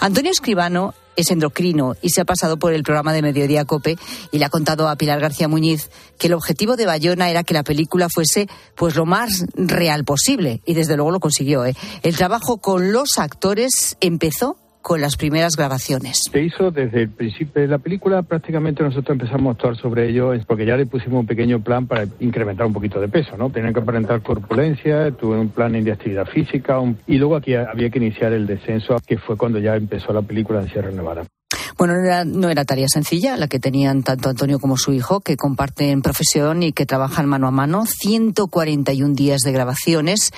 Antonio 0.00 0.30
Escribano 0.30 0.94
es 1.16 1.30
endocrino 1.30 1.94
y 2.00 2.08
se 2.08 2.22
ha 2.22 2.24
pasado 2.24 2.56
por 2.56 2.72
el 2.72 2.82
programa 2.82 3.12
de 3.12 3.20
Mediodía 3.20 3.66
Cope 3.66 3.98
y 4.32 4.38
le 4.38 4.46
ha 4.46 4.48
contado 4.48 4.88
a 4.88 4.96
Pilar 4.96 5.20
García 5.20 5.48
Muñiz 5.48 5.90
que 6.18 6.28
el 6.28 6.32
objetivo 6.32 6.76
de 6.76 6.86
Bayona 6.86 7.28
era 7.28 7.44
que 7.44 7.52
la 7.52 7.62
película 7.62 8.08
fuese 8.08 8.48
pues 8.74 8.96
lo 8.96 9.04
más 9.04 9.44
real 9.54 10.04
posible 10.04 10.62
y 10.64 10.72
desde 10.72 10.96
luego 10.96 11.10
lo 11.10 11.20
consiguió. 11.20 11.66
¿eh? 11.66 11.76
El 12.02 12.16
trabajo 12.16 12.56
con 12.56 12.90
los 12.90 13.18
actores 13.18 13.98
empezó 14.00 14.56
con 14.84 15.00
las 15.00 15.16
primeras 15.16 15.56
grabaciones. 15.56 16.20
Se 16.30 16.42
hizo 16.42 16.70
desde 16.70 17.02
el 17.02 17.08
principio 17.08 17.62
de 17.62 17.68
la 17.68 17.78
película, 17.78 18.20
prácticamente 18.20 18.82
nosotros 18.82 19.14
empezamos 19.14 19.48
a 19.48 19.52
actuar 19.52 19.76
sobre 19.78 20.10
ello 20.10 20.32
porque 20.46 20.66
ya 20.66 20.76
le 20.76 20.84
pusimos 20.84 21.20
un 21.20 21.26
pequeño 21.26 21.60
plan 21.60 21.86
para 21.86 22.06
incrementar 22.20 22.66
un 22.66 22.74
poquito 22.74 23.00
de 23.00 23.08
peso, 23.08 23.34
¿no? 23.38 23.48
Tenían 23.48 23.72
que 23.72 23.80
aparentar 23.80 24.20
corpulencia, 24.20 25.10
tuve 25.12 25.38
un 25.38 25.48
plan 25.48 25.72
de 25.72 25.90
actividad 25.90 26.26
física 26.26 26.78
y 27.06 27.16
luego 27.16 27.36
aquí 27.36 27.54
había 27.54 27.88
que 27.88 27.98
iniciar 27.98 28.34
el 28.34 28.46
descenso, 28.46 28.96
que 29.06 29.16
fue 29.16 29.38
cuando 29.38 29.58
ya 29.58 29.74
empezó 29.74 30.12
la 30.12 30.20
película 30.20 30.60
en 30.60 30.68
Sierra 30.68 30.90
Nevada. 30.90 31.24
Bueno, 31.84 32.00
no 32.00 32.06
era, 32.06 32.24
no 32.24 32.48
era, 32.48 32.64
tarea 32.64 32.88
sencilla 32.88 33.36
la 33.36 33.46
que 33.46 33.60
tenían 33.60 34.02
tanto 34.02 34.30
Antonio 34.30 34.58
como 34.58 34.78
su 34.78 34.94
hijo, 34.94 35.20
que 35.20 35.36
comparten 35.36 36.00
profesión 36.00 36.62
y 36.62 36.72
que 36.72 36.86
trabajan 36.86 37.28
mano 37.28 37.46
a 37.46 37.50
mano. 37.50 37.84
141 37.84 39.14
días 39.14 39.42
de 39.42 39.52
grabaciones 39.52 40.30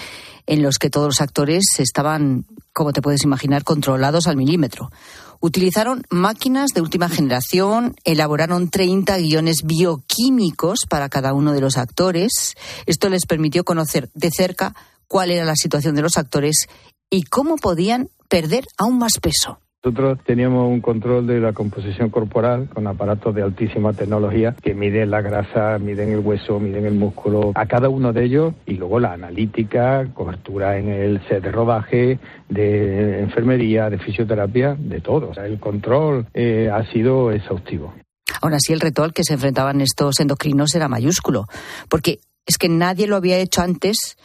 en 0.46 0.64
los 0.64 0.78
que 0.78 0.90
todos 0.90 1.06
los 1.06 1.20
actores 1.20 1.62
estaban, 1.78 2.46
como 2.72 2.92
te 2.92 3.00
puedes 3.00 3.22
imaginar, 3.22 3.62
controlados 3.62 4.26
al 4.26 4.36
milímetro. 4.36 4.90
Utilizaron 5.38 6.02
máquinas 6.10 6.70
de 6.74 6.80
última 6.80 7.08
generación, 7.08 7.94
elaboraron 8.02 8.68
30 8.68 9.16
guiones 9.18 9.62
bioquímicos 9.62 10.80
para 10.90 11.08
cada 11.08 11.32
uno 11.32 11.52
de 11.52 11.60
los 11.60 11.76
actores. 11.76 12.56
Esto 12.86 13.08
les 13.08 13.24
permitió 13.24 13.62
conocer 13.62 14.10
de 14.14 14.32
cerca 14.32 14.74
cuál 15.06 15.30
era 15.30 15.44
la 15.44 15.54
situación 15.54 15.94
de 15.94 16.02
los 16.02 16.16
actores 16.16 16.66
y 17.08 17.22
cómo 17.22 17.54
podían 17.54 18.08
perder 18.28 18.66
aún 18.76 18.98
más 18.98 19.20
peso. 19.22 19.60
Nosotros 19.86 20.18
teníamos 20.26 20.68
un 20.68 20.80
control 20.80 21.28
de 21.28 21.38
la 21.38 21.52
composición 21.52 22.10
corporal 22.10 22.68
con 22.74 22.88
aparatos 22.88 23.32
de 23.32 23.42
altísima 23.42 23.92
tecnología 23.92 24.56
que 24.60 24.74
miden 24.74 25.12
la 25.12 25.20
grasa, 25.20 25.78
miden 25.78 26.10
el 26.10 26.18
hueso, 26.18 26.58
miden 26.58 26.86
el 26.86 26.94
músculo, 26.94 27.52
a 27.54 27.66
cada 27.66 27.88
uno 27.88 28.12
de 28.12 28.24
ellos 28.24 28.54
y 28.66 28.74
luego 28.74 28.98
la 28.98 29.12
analítica, 29.12 30.04
cobertura 30.12 30.76
en 30.76 30.88
el 30.88 31.20
set 31.28 31.40
de 31.40 31.52
rodaje, 31.52 32.18
de 32.48 33.20
enfermería, 33.20 33.88
de 33.88 33.98
fisioterapia, 33.98 34.74
de 34.76 35.00
todo. 35.00 35.30
El 35.40 35.60
control 35.60 36.26
eh, 36.34 36.68
ha 36.68 36.84
sido 36.90 37.30
exhaustivo. 37.30 37.94
Aún 38.42 38.54
así, 38.54 38.72
el 38.72 38.80
reto 38.80 39.04
al 39.04 39.12
que 39.12 39.22
se 39.22 39.34
enfrentaban 39.34 39.80
estos 39.80 40.18
endocrinos 40.18 40.74
era 40.74 40.88
mayúsculo, 40.88 41.44
porque 41.88 42.18
es 42.44 42.58
que 42.58 42.68
nadie 42.68 43.06
lo 43.06 43.14
había 43.14 43.38
hecho 43.38 43.62
antes 43.62 44.16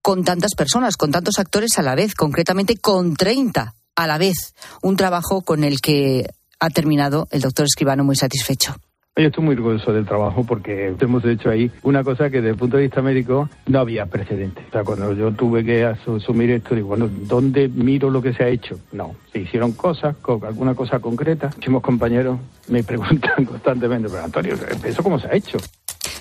con 0.00 0.24
tantas 0.24 0.54
personas, 0.54 0.96
con 0.96 1.10
tantos 1.10 1.38
actores 1.38 1.78
a 1.78 1.82
la 1.82 1.94
vez, 1.94 2.14
concretamente 2.14 2.78
con 2.78 3.14
30 3.14 3.74
a 3.96 4.06
la 4.06 4.18
vez, 4.18 4.54
un 4.82 4.96
trabajo 4.96 5.42
con 5.42 5.64
el 5.64 5.80
que 5.80 6.26
ha 6.60 6.70
terminado 6.70 7.28
el 7.30 7.40
doctor 7.40 7.66
Escribano 7.66 8.04
muy 8.04 8.16
satisfecho. 8.16 8.74
Yo 9.14 9.26
estoy 9.26 9.44
muy 9.44 9.54
orgulloso 9.54 9.92
del 9.92 10.06
trabajo 10.06 10.42
porque 10.42 10.94
hemos 10.98 11.22
hecho 11.26 11.50
ahí 11.50 11.70
una 11.82 12.02
cosa 12.02 12.30
que 12.30 12.38
desde 12.38 12.50
el 12.50 12.56
punto 12.56 12.78
de 12.78 12.84
vista 12.84 13.02
médico 13.02 13.46
no 13.66 13.80
había 13.80 14.06
precedente. 14.06 14.64
O 14.68 14.72
sea, 14.72 14.84
cuando 14.84 15.12
yo 15.12 15.30
tuve 15.32 15.62
que 15.62 15.84
asumir 15.84 16.50
esto, 16.50 16.74
digo, 16.74 16.88
bueno, 16.88 17.10
¿dónde 17.10 17.68
miro 17.68 18.08
lo 18.08 18.22
que 18.22 18.32
se 18.32 18.42
ha 18.42 18.48
hecho? 18.48 18.78
No, 18.90 19.14
se 19.30 19.40
hicieron 19.40 19.72
cosas, 19.72 20.16
alguna 20.26 20.74
cosa 20.74 20.98
concreta. 20.98 21.48
Muchísimos 21.48 21.82
compañeros 21.82 22.38
me 22.68 22.82
preguntan 22.84 23.44
constantemente, 23.44 24.08
pero 24.08 24.24
Antonio, 24.24 24.54
¿eso 24.82 25.02
cómo 25.02 25.18
se 25.18 25.26
ha 25.26 25.34
hecho? 25.34 25.58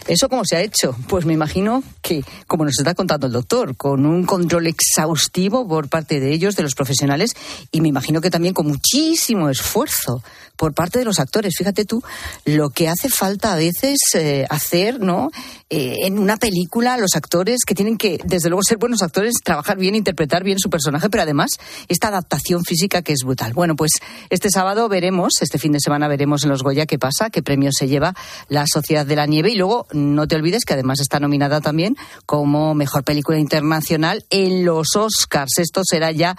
¿Eso 0.08 0.30
cómo 0.30 0.43
se 0.45 0.56
ha 0.56 0.62
hecho? 0.62 0.95
Pues 1.08 1.26
me 1.26 1.34
imagino 1.34 1.84
que, 2.02 2.24
como 2.47 2.66
nos 2.66 2.78
está 2.78 2.93
contando 2.95 3.28
el 3.28 3.34
doctor, 3.34 3.76
con 3.78 4.06
un 4.06 4.26
control 4.26 4.68
exhaustivo 4.68 5.68
por 5.68 5.89
parte 5.89 6.20
de 6.20 6.34
ellos, 6.34 6.56
de 6.56 6.64
los 6.64 6.76
profesionales, 6.76 7.34
y 7.72 7.82
me 7.82 7.88
imagino 7.88 8.22
que 8.22 8.30
también 8.30 8.54
con 8.54 8.68
muchísimo 8.68 9.49
esfuerzo 9.49 10.22
por 10.62 10.74
parte 10.74 10.99
de 10.99 11.06
los 11.06 11.20
actores. 11.20 11.56
Fíjate 11.58 11.86
tú 11.86 12.04
lo 12.45 12.70
que 12.70 12.88
hace 12.88 13.10
falta 13.10 13.54
a 13.54 13.56
veces 13.56 13.97
eh, 14.14 14.45
hacer, 14.49 14.99
¿no? 14.99 15.32
Eh, 15.70 16.06
en 16.06 16.20
una 16.20 16.38
película, 16.38 16.97
los 16.97 17.16
actores 17.16 17.60
que 17.66 17.74
tienen 17.74 17.97
que, 17.97 18.20
desde 18.26 18.49
luego, 18.49 18.62
ser 18.62 18.78
buenos 18.78 19.02
actores, 19.02 19.34
trabajar 19.43 19.78
bien, 19.78 19.95
interpretar 19.95 20.43
bien 20.43 20.60
su 20.60 20.70
personaje, 20.70 21.10
pero 21.10 21.24
además 21.24 21.52
esta 21.88 22.10
adaptación 22.10 22.64
física 22.64 23.02
que 23.02 23.14
es 23.14 23.24
brutal. 23.24 23.54
Bueno, 23.54 23.76
pues 23.76 23.91
este 24.30 24.49
sábado 24.52 24.88
veremos, 24.89 25.34
este 25.41 25.58
fin 25.58 25.72
de 25.72 25.80
semana 25.80 26.08
veremos 26.08 26.43
en 26.43 26.49
los 26.49 26.62
Goya 26.62 26.86
qué 26.86 26.99
pasa, 26.99 27.30
qué 27.30 27.41
premio 27.41 27.72
se 27.72 27.88
lleva 27.88 28.14
la 28.47 28.66
Sociedad 28.68 29.06
de 29.06 29.16
la 29.16 29.26
Nieve 29.26 29.52
y 29.52 29.56
luego 29.56 29.88
no 29.92 30.28
te 30.28 30.36
olvides 30.36 30.66
que 30.66 30.74
además 30.74 31.00
está 31.00 31.20
nominada 31.20 31.62
también 31.62 31.96
como 32.26 32.74
mejor 32.74 33.04
película 33.04 33.38
internacional 33.38 34.26
en 34.30 34.66
los 34.66 34.96
Oscars. 34.96 35.58
Esto 35.58 35.82
será 35.84 36.12
ya 36.12 36.36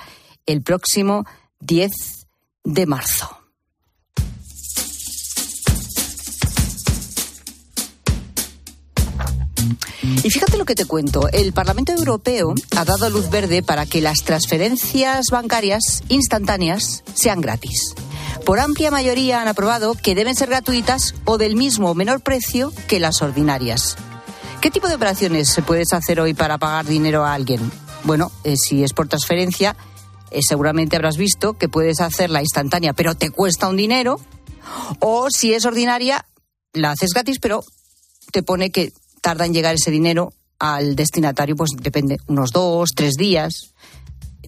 el 0.46 0.62
próximo 0.62 1.24
10 1.61 1.90
de 2.64 2.86
marzo. 2.86 3.38
Y 10.24 10.30
fíjate 10.30 10.57
lo 10.57 10.64
que 10.64 10.74
te 10.74 10.84
cuento. 10.84 11.28
El 11.32 11.53
Parlamento 11.53 11.92
Europeo 11.92 12.55
ha 12.76 12.84
dado 12.84 13.09
luz 13.11 13.30
verde 13.30 13.62
para 13.62 13.86
que 13.86 14.00
las 14.00 14.18
transferencias 14.24 15.26
bancarias 15.30 16.03
instantáneas 16.09 17.03
sean 17.14 17.40
gratis 17.40 17.94
por 18.44 18.60
amplia 18.60 18.90
mayoría 18.90 19.40
han 19.40 19.48
aprobado 19.48 19.94
que 19.94 20.14
deben 20.14 20.34
ser 20.34 20.48
gratuitas 20.48 21.14
o 21.24 21.38
del 21.38 21.56
mismo 21.56 21.90
o 21.90 21.94
menor 21.94 22.20
precio 22.20 22.72
que 22.88 23.00
las 23.00 23.22
ordinarias. 23.22 23.96
¿Qué 24.60 24.70
tipo 24.70 24.88
de 24.88 24.94
operaciones 24.94 25.60
puedes 25.66 25.92
hacer 25.92 26.20
hoy 26.20 26.34
para 26.34 26.58
pagar 26.58 26.86
dinero 26.86 27.24
a 27.24 27.34
alguien? 27.34 27.60
Bueno, 28.04 28.30
eh, 28.44 28.56
si 28.56 28.84
es 28.84 28.92
por 28.92 29.08
transferencia, 29.08 29.76
eh, 30.30 30.40
seguramente 30.46 30.96
habrás 30.96 31.16
visto 31.16 31.54
que 31.54 31.68
puedes 31.68 32.00
hacerla 32.00 32.40
instantánea, 32.40 32.92
pero 32.92 33.14
te 33.14 33.30
cuesta 33.30 33.68
un 33.68 33.76
dinero. 33.76 34.20
O 35.00 35.28
si 35.30 35.52
es 35.52 35.64
ordinaria, 35.64 36.24
la 36.72 36.92
haces 36.92 37.10
gratis, 37.12 37.38
pero 37.40 37.64
te 38.30 38.42
pone 38.42 38.70
que 38.70 38.92
tarda 39.20 39.46
en 39.46 39.54
llegar 39.54 39.74
ese 39.74 39.90
dinero 39.90 40.32
al 40.58 40.96
destinatario, 40.96 41.56
pues 41.56 41.70
depende, 41.76 42.18
unos 42.28 42.50
dos, 42.52 42.90
tres 42.94 43.14
días, 43.14 43.72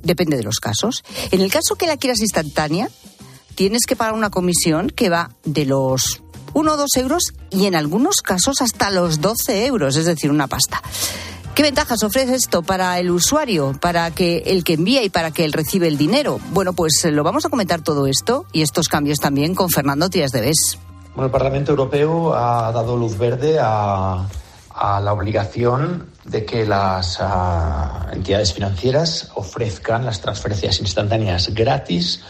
depende 0.00 0.36
de 0.36 0.44
los 0.44 0.60
casos. 0.60 1.02
En 1.32 1.40
el 1.40 1.50
caso 1.50 1.74
que 1.76 1.86
la 1.86 1.96
quieras 1.96 2.20
instantánea, 2.20 2.88
tienes 3.54 3.86
que 3.86 3.96
pagar 3.96 4.14
una 4.14 4.30
comisión 4.30 4.88
que 4.88 5.08
va 5.08 5.30
de 5.44 5.64
los 5.64 6.22
1 6.54 6.72
o 6.72 6.76
2 6.76 6.90
euros 6.96 7.22
y 7.50 7.66
en 7.66 7.74
algunos 7.74 8.16
casos 8.16 8.60
hasta 8.60 8.90
los 8.90 9.20
12 9.20 9.66
euros, 9.66 9.96
es 9.96 10.06
decir, 10.06 10.30
una 10.30 10.46
pasta. 10.46 10.82
¿Qué 11.54 11.62
ventajas 11.62 12.02
ofrece 12.02 12.34
esto 12.34 12.62
para 12.62 12.98
el 12.98 13.12
usuario, 13.12 13.74
para 13.80 14.10
que 14.10 14.38
el 14.46 14.64
que 14.64 14.72
envía 14.72 15.04
y 15.04 15.08
para 15.08 15.30
que 15.30 15.44
él 15.44 15.52
recibe 15.52 15.86
el 15.86 15.96
dinero? 15.96 16.40
Bueno, 16.50 16.72
pues 16.72 17.04
eh, 17.04 17.12
lo 17.12 17.22
vamos 17.22 17.44
a 17.44 17.48
comentar 17.48 17.80
todo 17.80 18.08
esto 18.08 18.44
y 18.52 18.62
estos 18.62 18.88
cambios 18.88 19.18
también 19.18 19.54
con 19.54 19.70
Fernando 19.70 20.10
Tías 20.10 20.32
de 20.32 20.40
Bes. 20.40 20.78
Bueno, 21.14 21.26
el 21.26 21.30
Parlamento 21.30 21.70
Europeo 21.70 22.34
ha 22.34 22.72
dado 22.72 22.96
luz 22.96 23.16
verde 23.16 23.58
a, 23.60 24.26
la 24.76 25.12
obligación 25.12 26.08
de 26.24 26.44
que 26.44 26.66
las 26.66 27.18
ah, 27.20 28.08
entidades 28.12 28.52
financieras 28.52 29.30
ofrezcan 29.36 30.04
las 30.04 30.20
transferencias 30.20 30.80
instantáneas 30.80 31.54
gratis 31.54 32.20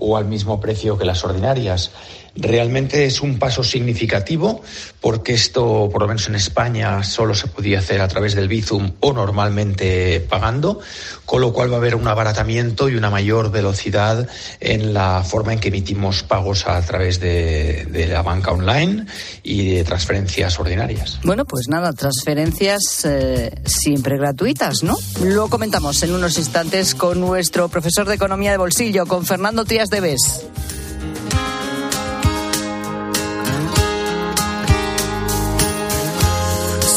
o 0.00 0.16
al 0.16 0.24
mismo 0.24 0.60
precio 0.60 0.98
que 0.98 1.04
las 1.04 1.24
ordinarias. 1.24 1.90
Realmente 2.36 3.04
es 3.04 3.20
un 3.20 3.38
paso 3.38 3.64
significativo 3.64 4.62
porque 5.00 5.34
esto, 5.34 5.88
por 5.92 6.02
lo 6.02 6.08
menos 6.08 6.28
en 6.28 6.34
España, 6.34 7.02
solo 7.04 7.34
se 7.34 7.46
podía 7.46 7.78
hacer 7.78 8.00
a 8.00 8.08
través 8.08 8.34
del 8.34 8.48
Bizum 8.48 8.92
o 9.00 9.12
normalmente 9.12 10.20
pagando, 10.20 10.80
con 11.24 11.40
lo 11.40 11.52
cual 11.52 11.70
va 11.70 11.76
a 11.76 11.78
haber 11.78 11.94
un 11.94 12.08
abaratamiento 12.08 12.88
y 12.88 12.96
una 12.96 13.10
mayor 13.10 13.50
velocidad 13.50 14.28
en 14.60 14.94
la 14.94 15.22
forma 15.22 15.52
en 15.52 15.60
que 15.60 15.68
emitimos 15.68 16.22
pagos 16.22 16.66
a 16.66 16.80
través 16.82 17.20
de, 17.20 18.06
la 18.08 18.22
banca 18.22 18.52
online 18.52 19.06
y 19.42 19.74
de 19.74 19.84
transferencias 19.84 20.58
ordinarias. 20.58 21.18
Bueno, 21.24 21.44
pues 21.44 21.68
nada, 21.68 21.92
transferencias 21.92 23.04
eh, 23.04 23.54
siempre 23.64 24.16
gratuitas, 24.16 24.82
¿no? 24.82 24.96
Lo 25.22 25.48
comentamos 25.48 26.02
en 26.02 26.12
unos 26.12 26.38
instantes 26.38 26.94
con 26.94 27.20
nuestro 27.20 27.68
profesor 27.68 28.08
de 28.08 28.14
Economía 28.14 28.50
de 28.50 28.58
Bolsillo, 28.58 29.06
con 29.06 29.26
Fernando 29.26 29.64
Tías 29.64 29.88
de 29.88 30.00
Bes. 30.00 30.46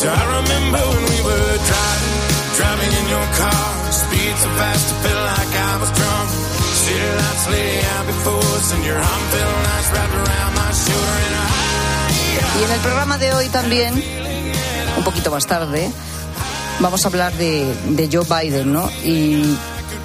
I 0.10 0.24
remember 0.40 0.82
when 0.92 1.04
we 1.14 1.20
were 1.22 1.58
driving, 1.70 2.16
driving 2.58 2.92
in 3.00 3.06
your 3.10 3.28
car. 3.38 3.92
Speed 3.92 4.34
so 4.44 4.50
fast, 4.58 4.88
like 5.30 5.54
I 5.54 5.78
was 5.78 5.92
your 8.86 8.98
around 8.98 10.54
my. 10.56 10.72
And 10.72 11.42
Y 12.60 12.64
en 12.64 12.72
el 12.72 12.80
programa 12.80 13.18
de 13.18 13.34
hoy 13.34 13.48
también, 13.50 13.94
un 14.98 15.04
poquito 15.04 15.30
más 15.30 15.46
tarde, 15.46 15.92
vamos 16.80 17.06
a 17.06 17.08
hablar 17.08 17.34
de, 17.34 18.10
Joe 18.12 18.26
Biden, 18.26 18.74
¿no? 18.74 18.90
Y, 19.04 19.56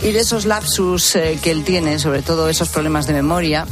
y 0.03 0.13
de 0.13 0.21
esos 0.21 0.45
lapsus 0.45 1.17
eh, 1.17 1.39
que 1.43 1.51
él 1.51 1.65
tiene, 1.65 1.99
sobre 1.99 2.23
todo 2.23 2.49
esos 2.49 2.69
problemas 2.69 3.07
de 3.07 3.15
memoria. 3.15 3.67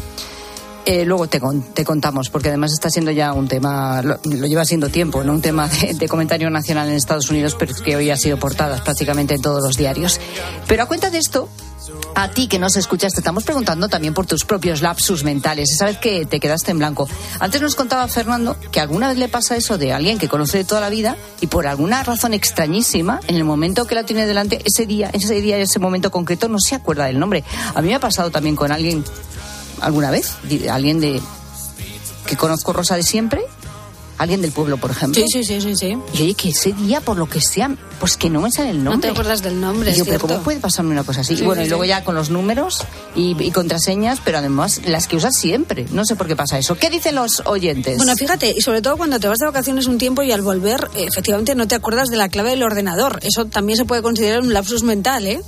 Eh, 0.87 1.07
luego 1.07 1.27
te, 1.29 1.41
te 1.73 1.85
contamos, 1.85 2.29
porque 2.29 2.49
además 2.49 2.73
está 2.73 2.91
siendo 2.91 3.11
ya 3.11 3.33
un 3.33 3.49
tema, 3.49 4.03
lo, 4.03 4.19
lleva 4.23 4.67
siendo 4.67 4.91
tiempo, 4.91 5.25
no 5.25 5.33
un 5.33 5.41
tema 5.41 5.67
de, 5.69 6.09
comentario 6.09 6.51
nacional 6.51 6.89
en 6.89 6.95
Estados 6.95 7.31
Unidos, 7.31 7.57
pero 7.59 7.75
que 7.75 7.97
hoy 7.97 8.11
ha 8.11 8.17
sido 8.19 8.39
portadas 8.39 8.83
prácticamente 8.83 9.35
en 9.35 9.41
todos 9.41 9.63
los 9.63 9.77
diarios. 9.77 10.21
Pero 10.67 10.83
a 10.83 10.87
cuenta 10.87 11.09
de 11.09 11.19
esto, 11.19 11.49
a 12.15 12.29
ti 12.29 12.49
que 12.49 12.59
nos 12.59 12.77
escuchas, 12.77 13.15
te 13.15 13.21
estamos 13.21 13.45
preguntando 13.45 13.89
también 13.89 14.13
por 14.13 14.27
tus 14.27 14.45
propios 14.45 14.83
lapsus 14.83 15.25
mentales, 15.25 15.71
esa 15.73 15.87
vez 15.87 15.97
que 15.97 16.27
te 16.27 16.39
quedaste 16.39 16.71
en 16.71 16.79
blanco. 16.79 17.09
Antes 17.41 17.63
nos 17.63 17.77
contaba 17.77 18.07
Fernando 18.09 18.57
que 18.71 18.81
alguna 18.81 19.09
vez 19.09 19.17
le 19.17 19.29
pasa 19.29 19.57
eso 19.57 19.79
de 19.79 19.95
alguien 19.95 20.19
que 20.19 20.29
conoce 20.29 20.59
de 20.59 20.65
toda 20.65 20.83
la 20.83 20.91
vida 20.91 21.17
y 21.41 21.47
por 21.47 21.67
alguna 21.67 22.03
razón 22.03 22.35
extrañísima, 22.35 23.21
en 23.27 23.37
el 23.37 23.45
momento 23.45 23.87
que 23.87 23.95
la 23.95 24.05
tiene 24.05 24.27
delante, 24.27 24.61
ese 24.67 24.85
día, 24.85 25.09
ese 25.15 25.41
día, 25.41 25.57
ese 25.57 25.79
momento 25.79 26.11
concreto, 26.11 26.49
no 26.49 26.59
se 26.59 26.75
acuerda 26.75 27.07
del 27.07 27.19
nombre. 27.19 27.43
A 27.75 27.81
mí 27.81 27.89
me 27.89 27.95
ha 27.95 28.01
pasado 28.01 28.31
también 28.31 28.55
con 28.55 28.71
alguien 28.71 29.03
alguna 29.81 30.11
vez, 30.11 30.35
alguien 30.71 31.01
de 31.01 31.21
que 32.27 32.37
conozco 32.37 32.73
Rosa 32.73 32.97
de 32.97 33.03
siempre, 33.03 33.43
alguien 34.17 34.41
del 34.41 34.53
pueblo, 34.53 34.77
por 34.79 34.91
ejemplo. 34.91 35.21
Sí, 35.21 35.29
sí, 35.31 35.45
sí, 35.45 35.61
sí, 35.61 35.77
sí. 35.77 35.99
Y 36.15 36.23
oye, 36.23 36.35
que 36.35 36.51
ese 36.51 36.73
día, 36.73 37.01
por 37.01 37.17
lo 37.17 37.29
que 37.29 37.41
sea, 37.41 37.77
pues 38.01 38.17
que 38.17 38.31
no 38.31 38.41
me 38.41 38.51
sale 38.51 38.71
el 38.71 38.83
nombre. 38.83 38.95
No 38.95 39.01
te 39.01 39.09
acuerdas 39.09 39.43
del 39.43 39.61
nombre, 39.61 39.91
Y 39.91 39.95
yo, 39.95 40.05
es 40.05 40.09
pero. 40.09 40.21
¿cómo 40.21 40.39
puede 40.43 40.61
pasarme 40.61 40.93
una 40.93 41.05
cosa 41.05 41.21
así? 41.21 41.37
Sí, 41.37 41.43
y 41.43 41.47
bueno, 41.47 41.63
sí, 41.63 41.67
y 41.67 41.69
luego 41.69 41.85
ya 41.85 42.05
con 42.05 42.15
los 42.15 42.31
números 42.31 42.85
y, 43.15 43.37
y 43.43 43.51
contraseñas, 43.51 44.21
pero 44.25 44.39
además 44.39 44.81
las 44.87 45.07
que 45.09 45.17
usas 45.17 45.37
siempre. 45.37 45.87
No 45.91 46.05
sé 46.05 46.17
por 46.17 46.27
qué 46.29 46.37
pasa 46.37 46.59
eso. 46.59 46.77
¿Qué 46.77 46.91
dicen 46.91 47.17
los 47.17 47.43
oyentes? 47.45 47.97
Bueno, 47.99 48.15
fíjate, 48.17 48.55
y 48.57 48.61
sobre 48.61 48.81
todo 48.83 48.97
cuando 48.97 49.19
te 49.21 49.29
vas 49.29 49.39
de 49.39 49.47
vacaciones 49.47 49.87
un 49.87 49.99
tiempo 49.99 50.23
y 50.23 50.33
al 50.33 50.43
volver, 50.43 50.89
eh, 50.95 51.05
efectivamente 51.07 51.55
no 51.55 51.67
te 51.69 51.75
acuerdas 51.75 52.09
de 52.09 52.17
la 52.17 52.29
clave 52.29 52.51
del 52.51 52.63
ordenador. 52.63 53.19
Eso 53.23 53.47
también 53.47 53.77
se 53.77 53.85
puede 53.85 54.01
considerar 54.03 54.41
un 54.41 54.53
lapsus 54.55 54.83
mental, 54.83 55.27
¿eh? 55.27 55.43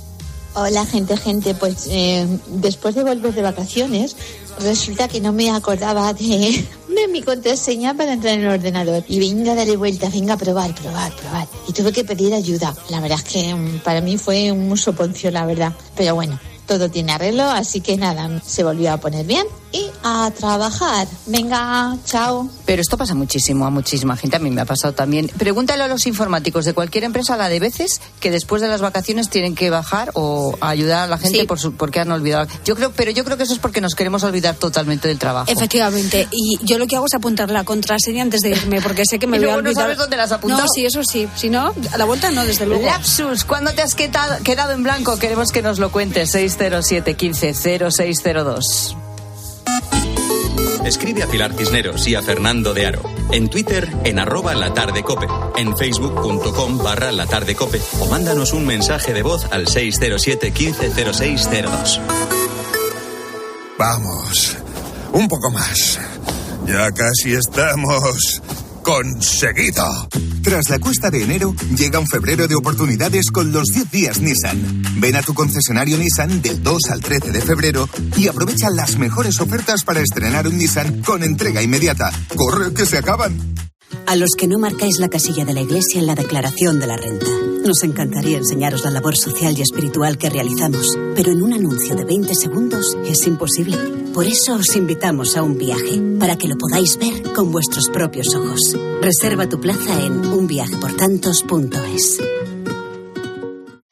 Hola 0.53 0.85
gente, 0.85 1.17
gente, 1.17 1.53
pues 1.53 1.87
eh, 1.89 2.25
después 2.47 2.95
de 2.95 3.03
volver 3.03 3.33
de 3.33 3.41
vacaciones, 3.41 4.15
resulta 4.59 5.07
que 5.07 5.21
no 5.21 5.31
me 5.31 5.51
acordaba 5.51 6.13
de, 6.13 6.65
mi 7.11 7.21
contraseña 7.21 7.93
para 7.93 8.13
entrar 8.13 8.33
en 8.33 8.41
el 8.41 8.47
ordenador. 8.47 9.03
Y 9.07 9.19
venga, 9.19 9.53
darle 9.53 9.77
vuelta, 9.77 10.09
venga 10.09 10.35
probar, 10.35 10.73
probar, 10.73 11.15
probar. 11.15 11.47
Y 11.67 11.73
tuve 11.73 11.91
que 11.91 12.03
pedir 12.03 12.33
ayuda. 12.33 12.75
La 12.89 12.99
verdad 12.99 13.19
es 13.23 13.31
que 13.31 13.53
mm, 13.53 13.79
para 13.79 14.01
mí 14.01 14.17
fue 14.17 14.51
un 14.51 14.75
soponcio, 14.77 15.29
la 15.29 15.45
verdad. 15.45 15.73
Pero 15.95 16.15
bueno, 16.15 16.39
todo 16.65 16.89
tiene 16.89 17.11
arreglo, 17.11 17.43
así 17.43 17.81
que 17.81 17.97
nada, 17.97 18.41
se 18.45 18.63
volvió 18.63 18.91
a 18.93 18.97
poner 18.97 19.25
bien 19.25 19.45
y 19.71 19.87
a 20.03 20.31
trabajar. 20.37 21.07
Venga, 21.25 21.95
chao. 22.05 22.49
Pero 22.65 22.81
esto 22.81 22.97
pasa 22.97 23.13
muchísimo 23.13 23.65
a 23.65 23.69
muchísima 23.69 24.15
gente. 24.15 24.35
A 24.37 24.39
mí 24.39 24.49
me 24.49 24.61
ha 24.61 24.65
pasado 24.65 24.93
también. 24.93 25.27
Pregúntale 25.37 25.83
a 25.83 25.87
los 25.87 26.07
informáticos 26.07 26.65
de 26.65 26.73
cualquier 26.73 27.03
empresa 27.03 27.35
la 27.37 27.49
de 27.49 27.59
veces 27.59 27.99
que 28.19 28.31
después 28.31 28.61
de 28.61 28.67
las 28.67 28.81
vacaciones 28.81 29.29
tienen 29.29 29.55
que 29.55 29.69
bajar 29.69 30.11
o 30.13 30.57
ayudar 30.61 31.03
a 31.03 31.07
la 31.07 31.17
gente 31.17 31.41
Sí. 31.41 31.45
por 31.47 31.59
su, 31.59 31.73
porque 31.73 31.99
han 31.99 32.11
olvidado. 32.11 32.47
Yo 32.65 32.75
creo, 32.75 32.91
pero 32.91 33.11
yo 33.11 33.23
creo 33.25 33.37
que 33.37 33.43
eso 33.43 33.53
es 33.53 33.59
porque 33.59 33.81
nos 33.81 33.93
queremos 33.95 34.23
olvidar 34.23 34.55
totalmente 34.55 35.07
del 35.07 35.19
trabajo. 35.19 35.51
Efectivamente. 35.51 36.27
Y 36.31 36.57
yo 36.63 36.77
lo 36.77 36.87
que 36.87 36.95
hago 36.95 37.05
es 37.05 37.13
apuntar 37.13 37.49
la 37.51 37.63
contraseña 37.63 38.23
antes 38.23 38.41
de 38.41 38.51
irme, 38.51 38.81
porque 38.81 39.03
sé 39.05 39.19
que 39.19 39.27
me 39.27 39.37
Y 39.37 39.39
voy 39.41 39.49
a 39.49 39.51
luego 39.53 39.61
no 39.63 39.69
olvidar. 39.69 39.83
sabes 39.83 39.97
dónde 39.97 40.17
la 40.17 40.23
has 40.23 40.31
apuntado. 40.31 40.63
No, 40.63 40.67
sí, 40.73 40.85
eso 40.85 41.03
sí. 41.03 41.27
Si 41.35 41.49
no, 41.49 41.73
a 41.91 41.97
la 41.97 42.05
vuelta 42.05 42.31
no, 42.31 42.45
desde 42.45 42.65
luego. 42.65 42.85
Lapsus, 42.85 43.43
¿cuándo 43.43 43.71
te 43.73 43.81
has 43.81 43.95
quedado, 43.95 44.41
quedado 44.43 44.71
en 44.73 44.83
blanco? 44.83 45.17
Queremos 45.19 45.51
que 45.51 45.61
nos 45.61 45.77
lo 45.79 45.91
cuentes. 45.91 46.31
607 46.31 47.13
15 47.15 47.53
0602. 47.53 48.95
Escribe 50.85 51.23
a 51.23 51.27
Pilar 51.27 51.53
Cisneros 51.53 52.07
y 52.07 52.15
a 52.15 52.21
Fernando 52.21 52.73
de 52.73 52.85
Aro. 52.85 53.01
En 53.31 53.49
Twitter, 53.49 53.89
en 54.05 54.19
arroba 54.19 54.55
latardecope. 54.55 55.27
En 55.57 55.75
facebook.com 55.75 56.77
barra 56.77 57.11
latardecope. 57.11 57.81
O 57.99 58.05
mándanos 58.07 58.53
un 58.53 58.65
mensaje 58.65 59.13
de 59.13 59.21
voz 59.21 59.45
al 59.51 59.67
607 59.67 60.51
15 60.51 61.13
0602. 61.13 62.01
Vamos, 63.77 64.57
un 65.11 65.27
poco 65.27 65.51
más. 65.51 65.99
Ya 66.65 66.91
casi 66.91 67.33
estamos 67.33 68.41
conseguido. 68.87 69.83
Tras 70.41 70.69
la 70.69 70.79
cuesta 70.79 71.09
de 71.09 71.21
enero, 71.21 71.53
llega 71.75 71.99
un 71.99 72.07
febrero 72.07 72.47
de 72.47 72.55
oportunidades 72.55 73.31
con 73.31 73.51
los 73.51 73.65
10 73.73 73.91
días 73.91 74.21
Nissan. 74.21 74.81
Ven 75.01 75.17
a 75.17 75.21
tu 75.21 75.33
concesionario 75.33 75.97
Nissan 75.97 76.41
del 76.41 76.63
2 76.63 76.81
al 76.91 77.01
13 77.01 77.31
de 77.33 77.41
febrero 77.41 77.89
y 78.15 78.29
aprovecha 78.29 78.69
las 78.69 78.97
mejores 78.97 79.41
ofertas 79.41 79.83
para 79.83 79.99
estrenar 79.99 80.47
un 80.47 80.57
Nissan 80.57 81.01
con 81.01 81.21
entrega 81.21 81.61
inmediata. 81.61 82.13
¡Corre, 82.37 82.73
que 82.73 82.85
se 82.85 82.97
acaban! 82.97 83.55
A 84.05 84.15
los 84.15 84.31
que 84.37 84.47
no 84.47 84.57
marcáis 84.57 84.99
la 84.99 85.09
casilla 85.09 85.43
de 85.43 85.53
la 85.53 85.61
Iglesia 85.61 85.99
en 85.99 86.07
la 86.07 86.15
declaración 86.15 86.79
de 86.79 86.87
la 86.87 86.95
renta. 86.95 87.27
Nos 87.65 87.83
encantaría 87.83 88.37
enseñaros 88.37 88.85
la 88.85 88.91
labor 88.91 89.17
social 89.17 89.53
y 89.57 89.63
espiritual 89.63 90.17
que 90.17 90.29
realizamos, 90.29 90.97
pero 91.13 91.33
en 91.33 91.41
un 91.41 91.51
anuncio 91.51 91.93
de 91.93 92.05
20 92.05 92.33
segundos 92.35 92.95
es 93.05 93.27
imposible. 93.27 94.06
Por 94.17 94.25
eso 94.25 94.55
os 94.55 94.75
invitamos 94.75 95.37
a 95.37 95.43
un 95.43 95.59
viaje, 95.59 96.01
para 96.19 96.37
que 96.37 96.47
lo 96.47 96.57
podáis 96.57 96.97
ver 96.97 97.21
con 97.33 97.51
vuestros 97.51 97.87
propios 97.89 98.33
ojos. 98.33 98.75
Reserva 98.99 99.47
tu 99.47 99.61
plaza 99.61 100.03
en 100.03 100.25
unviajeportantos.es. 100.25 102.19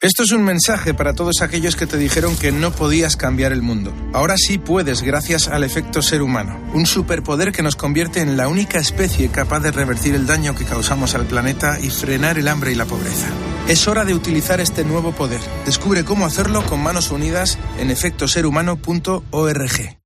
Esto 0.00 0.24
es 0.24 0.32
un 0.32 0.42
mensaje 0.42 0.94
para 0.94 1.14
todos 1.14 1.42
aquellos 1.42 1.76
que 1.76 1.86
te 1.86 1.96
dijeron 1.96 2.36
que 2.36 2.50
no 2.50 2.72
podías 2.72 3.16
cambiar 3.16 3.52
el 3.52 3.62
mundo. 3.62 3.94
Ahora 4.12 4.34
sí 4.36 4.58
puedes 4.58 5.02
gracias 5.02 5.46
al 5.46 5.62
efecto 5.62 6.02
ser 6.02 6.22
humano, 6.22 6.58
un 6.74 6.86
superpoder 6.86 7.52
que 7.52 7.62
nos 7.62 7.76
convierte 7.76 8.20
en 8.20 8.36
la 8.36 8.48
única 8.48 8.80
especie 8.80 9.28
capaz 9.28 9.60
de 9.60 9.70
revertir 9.70 10.16
el 10.16 10.26
daño 10.26 10.56
que 10.56 10.64
causamos 10.64 11.14
al 11.14 11.26
planeta 11.26 11.78
y 11.78 11.90
frenar 11.90 12.36
el 12.36 12.48
hambre 12.48 12.72
y 12.72 12.74
la 12.74 12.86
pobreza. 12.86 13.28
Es 13.68 13.86
hora 13.86 14.04
de 14.04 14.14
utilizar 14.14 14.60
este 14.60 14.82
nuevo 14.82 15.12
poder. 15.12 15.40
Descubre 15.64 16.04
cómo 16.04 16.26
hacerlo 16.26 16.66
con 16.66 16.82
manos 16.82 17.12
unidas 17.12 17.60
en 17.78 17.92
efectoserhumano.org. 17.92 20.05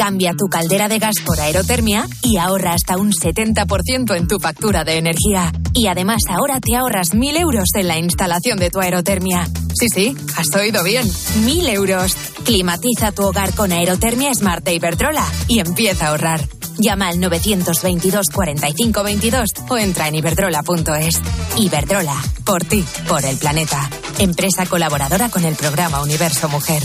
Cambia 0.00 0.32
tu 0.32 0.46
caldera 0.46 0.88
de 0.88 0.98
gas 0.98 1.16
por 1.26 1.38
aerotermia 1.38 2.08
y 2.22 2.38
ahorra 2.38 2.72
hasta 2.72 2.96
un 2.96 3.12
70% 3.12 4.16
en 4.16 4.26
tu 4.26 4.38
factura 4.38 4.82
de 4.82 4.96
energía. 4.96 5.52
Y 5.74 5.88
además 5.88 6.22
ahora 6.30 6.58
te 6.58 6.74
ahorras 6.74 7.12
1.000 7.12 7.38
euros 7.38 7.68
en 7.74 7.86
la 7.86 7.98
instalación 7.98 8.58
de 8.58 8.70
tu 8.70 8.80
aerotermia. 8.80 9.46
Sí, 9.74 9.88
sí, 9.94 10.16
has 10.38 10.56
oído 10.56 10.82
bien. 10.84 11.06
1.000 11.06 11.68
euros. 11.74 12.16
Climatiza 12.46 13.12
tu 13.12 13.24
hogar 13.24 13.54
con 13.54 13.72
aerotermia 13.72 14.32
Smart 14.32 14.64
de 14.64 14.72
Iberdrola 14.72 15.26
y 15.48 15.58
empieza 15.58 16.06
a 16.06 16.08
ahorrar. 16.08 16.48
Llama 16.78 17.08
al 17.08 17.20
922 17.20 18.28
45 18.32 19.02
22 19.02 19.50
o 19.68 19.76
entra 19.76 20.08
en 20.08 20.14
iberdrola.es. 20.14 21.20
Iberdrola, 21.58 22.16
por 22.46 22.64
ti, 22.64 22.82
por 23.06 23.22
el 23.26 23.36
planeta. 23.36 23.90
Empresa 24.18 24.64
colaboradora 24.64 25.28
con 25.28 25.44
el 25.44 25.56
programa 25.56 26.00
Universo 26.00 26.48
Mujer. 26.48 26.84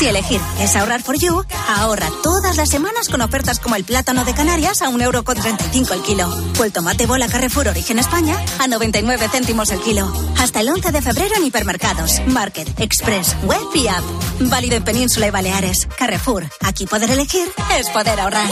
Si 0.00 0.08
elegir 0.08 0.40
es 0.58 0.76
ahorrar 0.76 1.02
for 1.02 1.14
you, 1.18 1.44
ahorra 1.68 2.08
todas 2.22 2.56
las 2.56 2.70
semanas 2.70 3.10
con 3.10 3.20
ofertas 3.20 3.60
como 3.60 3.76
el 3.76 3.84
plátano 3.84 4.24
de 4.24 4.32
Canarias 4.32 4.80
a 4.80 4.88
1,35€ 4.88 5.92
el 5.92 6.00
kilo 6.00 6.26
o 6.58 6.64
el 6.64 6.72
tomate 6.72 7.04
bola 7.04 7.28
Carrefour 7.28 7.68
Origen 7.68 7.98
España 7.98 8.42
a 8.58 8.66
99 8.66 9.28
céntimos 9.30 9.70
el 9.72 9.80
kilo. 9.80 10.10
Hasta 10.38 10.60
el 10.60 10.70
11 10.70 10.92
de 10.92 11.02
febrero 11.02 11.34
en 11.36 11.44
hipermercados, 11.44 12.22
Market, 12.28 12.80
Express, 12.80 13.36
Web 13.42 13.60
y 13.74 13.88
App. 13.88 14.02
Válido 14.40 14.76
en 14.76 14.84
Península 14.84 15.26
y 15.26 15.30
Baleares. 15.30 15.86
Carrefour, 15.98 16.48
aquí 16.62 16.86
poder 16.86 17.10
elegir 17.10 17.52
es 17.78 17.90
poder 17.90 18.18
ahorrar. 18.20 18.48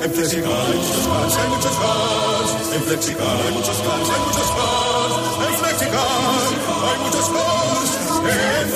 En 0.00 0.14
Flexicar 0.14 0.48
hay 0.70 0.74
muchos 0.78 1.06
cars. 1.06 1.36
Hay 1.36 1.48
muchos 1.50 1.76
cars. 1.76 2.74
En 2.74 2.82
Flexicar 2.84 3.42
hay 3.44 3.52
muchos 3.52 3.76
cars, 3.76 4.08
hay 4.08 4.20
muchos 4.26 4.50
cars. 4.52 4.87
Hay 5.90 6.98
muchos 7.02 7.28
cars. 7.30 7.90
En 8.28 8.68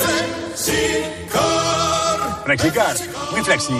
Flexicar. 0.57 2.43
Flexicar, 2.45 2.95
muy 3.31 3.41
flexi. 3.43 3.73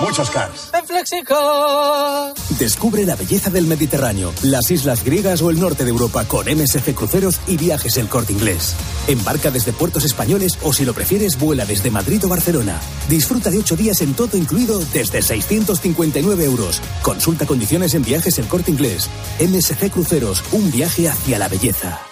Muchos 0.00 0.30
cars. 0.30 0.70
En 0.74 0.86
Flexicar. 0.86 2.34
Descubre 2.58 3.04
la 3.04 3.14
belleza 3.16 3.50
del 3.50 3.66
Mediterráneo, 3.66 4.32
las 4.42 4.70
islas 4.70 5.04
griegas 5.04 5.42
o 5.42 5.50
el 5.50 5.60
norte 5.60 5.84
de 5.84 5.90
Europa 5.90 6.24
con 6.24 6.46
MSC 6.46 6.94
Cruceros 6.94 7.40
y 7.46 7.56
viajes 7.56 7.96
El 7.96 8.08
Corte 8.08 8.32
Inglés. 8.32 8.74
Embarca 9.06 9.50
desde 9.50 9.72
puertos 9.72 10.04
españoles 10.04 10.58
o 10.62 10.72
si 10.72 10.84
lo 10.84 10.92
prefieres 10.92 11.38
vuela 11.38 11.64
desde 11.64 11.90
Madrid 11.90 12.24
o 12.24 12.28
Barcelona. 12.28 12.80
Disfruta 13.08 13.50
de 13.50 13.58
ocho 13.58 13.76
días 13.76 14.00
en 14.00 14.14
todo 14.14 14.36
incluido 14.36 14.80
desde 14.92 15.22
659 15.22 16.44
euros. 16.44 16.80
Consulta 17.02 17.46
condiciones 17.46 17.94
en 17.94 18.02
viajes 18.02 18.38
El 18.38 18.46
Corte 18.46 18.70
Inglés. 18.70 19.08
MSC 19.40 19.90
Cruceros, 19.90 20.42
un 20.52 20.70
viaje 20.70 21.08
hacia 21.08 21.38
la 21.38 21.48
belleza. 21.48 22.11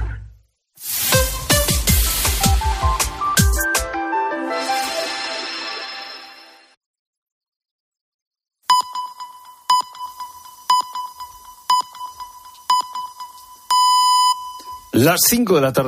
Las 15.01 15.19
5 15.27 15.55
de 15.55 15.61
la 15.61 15.73
tarde. 15.73 15.79